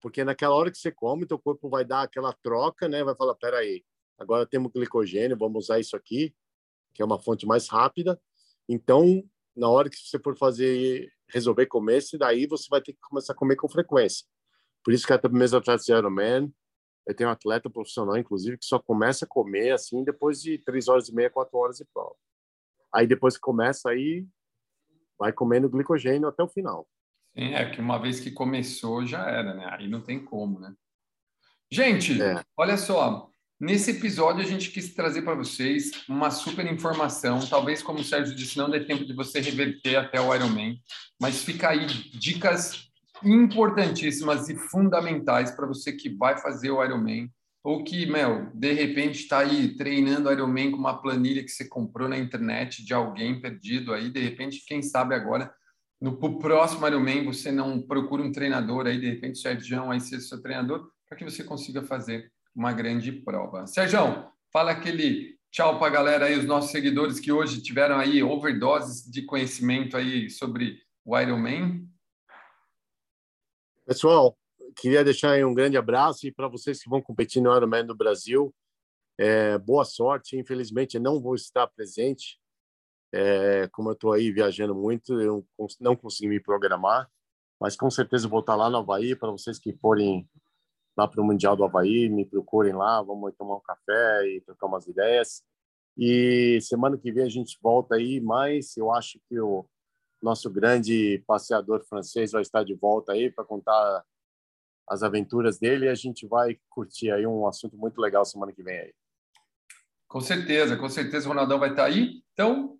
porque 0.00 0.24
naquela 0.24 0.54
hora 0.54 0.70
que 0.70 0.78
você 0.78 0.92
come, 0.92 1.26
teu 1.26 1.38
corpo 1.38 1.68
vai 1.68 1.84
dar 1.84 2.02
aquela 2.02 2.32
troca, 2.32 2.88
né? 2.88 3.04
Vai 3.04 3.14
falar, 3.14 3.34
pera 3.36 3.58
aí, 3.58 3.84
agora 4.18 4.46
temos 4.46 4.72
glicogênio, 4.72 5.36
vamos 5.36 5.64
usar 5.64 5.78
isso 5.78 5.96
aqui, 5.96 6.34
que 6.92 7.02
é 7.02 7.04
uma 7.04 7.18
fonte 7.18 7.46
mais 7.46 7.68
rápida. 7.68 8.20
Então, 8.68 9.22
na 9.56 9.68
hora 9.68 9.88
que 9.88 9.96
você 9.96 10.18
for 10.18 10.36
fazer, 10.36 11.10
resolver 11.28 11.66
comer, 11.66 12.02
se 12.02 12.18
daí 12.18 12.46
você 12.46 12.66
vai 12.68 12.82
ter 12.82 12.92
que 12.92 13.00
começar 13.00 13.32
a 13.32 13.36
comer 13.36 13.56
com 13.56 13.68
frequência. 13.68 14.26
Por 14.84 14.92
isso 14.92 15.06
que 15.06 15.12
até 15.12 15.28
mesmo 15.28 15.58
atletas 15.58 15.86
de 15.86 15.92
Ironman, 15.92 16.52
eu 17.06 17.14
tenho 17.14 17.28
um 17.30 17.32
atleta 17.32 17.70
profissional, 17.70 18.16
inclusive, 18.16 18.58
que 18.58 18.64
só 18.64 18.78
começa 18.78 19.24
a 19.24 19.28
comer 19.28 19.72
assim 19.72 20.04
depois 20.04 20.40
de 20.40 20.58
três 20.58 20.88
horas 20.88 21.08
e 21.08 21.14
meia, 21.14 21.30
quatro 21.30 21.56
horas 21.58 21.76
de 21.76 21.84
prova. 21.92 22.16
Aí 22.94 23.06
depois 23.06 23.34
que 23.34 23.40
começa, 23.40 23.90
aí 23.90 24.24
vai 25.18 25.32
comendo 25.32 25.68
glicogênio 25.68 26.28
até 26.28 26.42
o 26.42 26.48
final. 26.48 26.86
Sim, 27.36 27.52
é 27.54 27.68
que 27.68 27.80
uma 27.80 27.98
vez 27.98 28.20
que 28.20 28.30
começou 28.30 29.04
já 29.04 29.28
era, 29.28 29.52
né? 29.54 29.68
Aí 29.72 29.88
não 29.88 30.00
tem 30.00 30.24
como, 30.24 30.60
né? 30.60 30.72
Gente, 31.70 32.22
é. 32.22 32.40
olha 32.56 32.76
só, 32.76 33.28
nesse 33.58 33.90
episódio 33.90 34.42
a 34.42 34.46
gente 34.46 34.70
quis 34.70 34.94
trazer 34.94 35.22
para 35.22 35.34
vocês 35.34 35.90
uma 36.08 36.30
super 36.30 36.64
informação. 36.72 37.40
Talvez, 37.40 37.82
como 37.82 37.98
o 37.98 38.04
Sérgio 38.04 38.36
disse, 38.36 38.56
não 38.56 38.70
dê 38.70 38.84
tempo 38.84 39.04
de 39.04 39.12
você 39.12 39.40
reverter 39.40 39.96
até 39.96 40.20
o 40.20 40.32
Ironman, 40.32 40.80
mas 41.20 41.42
fica 41.42 41.70
aí 41.70 41.86
dicas 41.86 42.92
importantíssimas 43.24 44.48
e 44.48 44.56
fundamentais 44.56 45.50
para 45.50 45.66
você 45.66 45.92
que 45.92 46.10
vai 46.10 46.38
fazer 46.38 46.70
o 46.70 46.84
Ironman 46.84 47.28
ou 47.64 47.82
que, 47.82 48.04
meu, 48.04 48.50
de 48.52 48.72
repente 48.74 49.20
está 49.20 49.38
aí 49.38 49.74
treinando 49.74 50.30
Ironman 50.30 50.70
com 50.70 50.76
uma 50.76 51.00
planilha 51.00 51.42
que 51.42 51.48
você 51.48 51.66
comprou 51.66 52.06
na 52.06 52.18
internet 52.18 52.84
de 52.84 52.92
alguém 52.92 53.40
perdido 53.40 53.94
aí, 53.94 54.10
de 54.10 54.20
repente, 54.20 54.62
quem 54.66 54.82
sabe 54.82 55.14
agora, 55.14 55.50
no 55.98 56.18
próximo 56.18 56.86
Ironman 56.86 57.24
você 57.24 57.50
não 57.50 57.80
procura 57.80 58.22
um 58.22 58.30
treinador 58.30 58.86
aí, 58.86 59.00
de 59.00 59.08
repente 59.08 59.38
Sérgio 59.38 59.90
aí 59.90 59.98
ser 59.98 60.20
seu 60.20 60.42
treinador, 60.42 60.90
para 61.08 61.16
que 61.16 61.24
você 61.24 61.42
consiga 61.42 61.82
fazer 61.82 62.30
uma 62.54 62.70
grande 62.70 63.10
prova. 63.10 63.66
Sérgio, 63.66 64.30
fala 64.52 64.72
aquele 64.72 65.38
tchau 65.50 65.78
para 65.78 65.86
a 65.86 65.90
galera 65.90 66.26
aí, 66.26 66.38
os 66.38 66.44
nossos 66.44 66.70
seguidores 66.70 67.18
que 67.18 67.32
hoje 67.32 67.62
tiveram 67.62 67.98
aí 67.98 68.22
overdoses 68.22 69.10
de 69.10 69.22
conhecimento 69.22 69.96
aí 69.96 70.28
sobre 70.28 70.82
o 71.02 71.18
Ironman. 71.18 71.88
Pessoal, 73.86 74.36
queria 74.74 75.04
deixar 75.04 75.38
um 75.44 75.54
grande 75.54 75.76
abraço 75.76 76.26
e 76.26 76.32
para 76.32 76.48
vocês 76.48 76.82
que 76.82 76.88
vão 76.88 77.00
competir 77.00 77.42
no 77.42 77.54
Ironman 77.54 77.86
do 77.86 77.94
Brasil, 77.94 78.54
é, 79.18 79.58
boa 79.58 79.84
sorte. 79.84 80.36
Infelizmente, 80.36 80.98
não 80.98 81.20
vou 81.20 81.34
estar 81.34 81.66
presente, 81.68 82.38
é, 83.12 83.68
como 83.68 83.90
eu 83.90 83.94
estou 83.94 84.12
aí 84.12 84.32
viajando 84.32 84.74
muito, 84.74 85.20
eu 85.20 85.46
não 85.80 85.94
consegui 85.94 86.28
me 86.28 86.40
programar, 86.40 87.08
mas 87.60 87.76
com 87.76 87.90
certeza 87.90 88.28
vou 88.28 88.40
estar 88.40 88.56
lá 88.56 88.68
no 88.68 88.78
Havaí. 88.78 89.14
Para 89.14 89.30
vocês 89.30 89.58
que 89.58 89.72
forem 89.74 90.28
lá 90.96 91.06
para 91.06 91.20
o 91.20 91.24
Mundial 91.24 91.56
do 91.56 91.64
Havaí, 91.64 92.08
me 92.08 92.24
procurem 92.24 92.74
lá, 92.74 93.00
vamos 93.02 93.34
tomar 93.36 93.56
um 93.56 93.60
café 93.60 94.26
e 94.28 94.40
trocar 94.40 94.66
umas 94.66 94.86
ideias. 94.86 95.42
E 95.96 96.58
semana 96.60 96.98
que 96.98 97.12
vem 97.12 97.24
a 97.24 97.28
gente 97.28 97.56
volta 97.62 97.94
aí, 97.94 98.20
mas 98.20 98.76
eu 98.76 98.92
acho 98.92 99.20
que 99.28 99.38
o 99.38 99.64
nosso 100.20 100.50
grande 100.50 101.22
passeador 101.26 101.84
francês 101.84 102.32
vai 102.32 102.42
estar 102.42 102.64
de 102.64 102.74
volta 102.74 103.12
aí 103.12 103.30
para 103.30 103.44
contar 103.44 104.04
as 104.88 105.02
aventuras 105.02 105.58
dele 105.58 105.86
e 105.86 105.88
a 105.88 105.94
gente 105.94 106.26
vai 106.26 106.58
curtir 106.68 107.10
aí 107.10 107.26
um 107.26 107.46
assunto 107.46 107.76
muito 107.76 108.00
legal 108.00 108.24
semana 108.24 108.52
que 108.52 108.62
vem 108.62 108.78
aí. 108.78 108.94
Com 110.06 110.20
certeza, 110.20 110.76
com 110.76 110.88
certeza 110.88 111.26
o 111.26 111.28
Ronaldão 111.28 111.58
vai 111.58 111.70
estar 111.70 111.84
aí. 111.84 112.22
Então, 112.32 112.78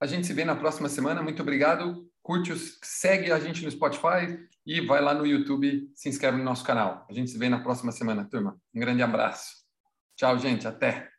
a 0.00 0.06
gente 0.06 0.26
se 0.26 0.32
vê 0.32 0.44
na 0.44 0.56
próxima 0.56 0.88
semana. 0.88 1.22
Muito 1.22 1.42
obrigado. 1.42 2.08
Curte, 2.22 2.54
segue 2.82 3.32
a 3.32 3.38
gente 3.38 3.64
no 3.64 3.70
Spotify 3.70 4.38
e 4.64 4.80
vai 4.80 5.00
lá 5.00 5.12
no 5.12 5.26
YouTube, 5.26 5.90
se 5.94 6.08
inscreve 6.08 6.38
no 6.38 6.44
nosso 6.44 6.64
canal. 6.64 7.06
A 7.08 7.12
gente 7.12 7.30
se 7.30 7.38
vê 7.38 7.48
na 7.48 7.60
próxima 7.60 7.92
semana, 7.92 8.28
turma. 8.28 8.58
Um 8.74 8.80
grande 8.80 9.02
abraço. 9.02 9.56
Tchau, 10.16 10.38
gente. 10.38 10.66
Até. 10.66 11.10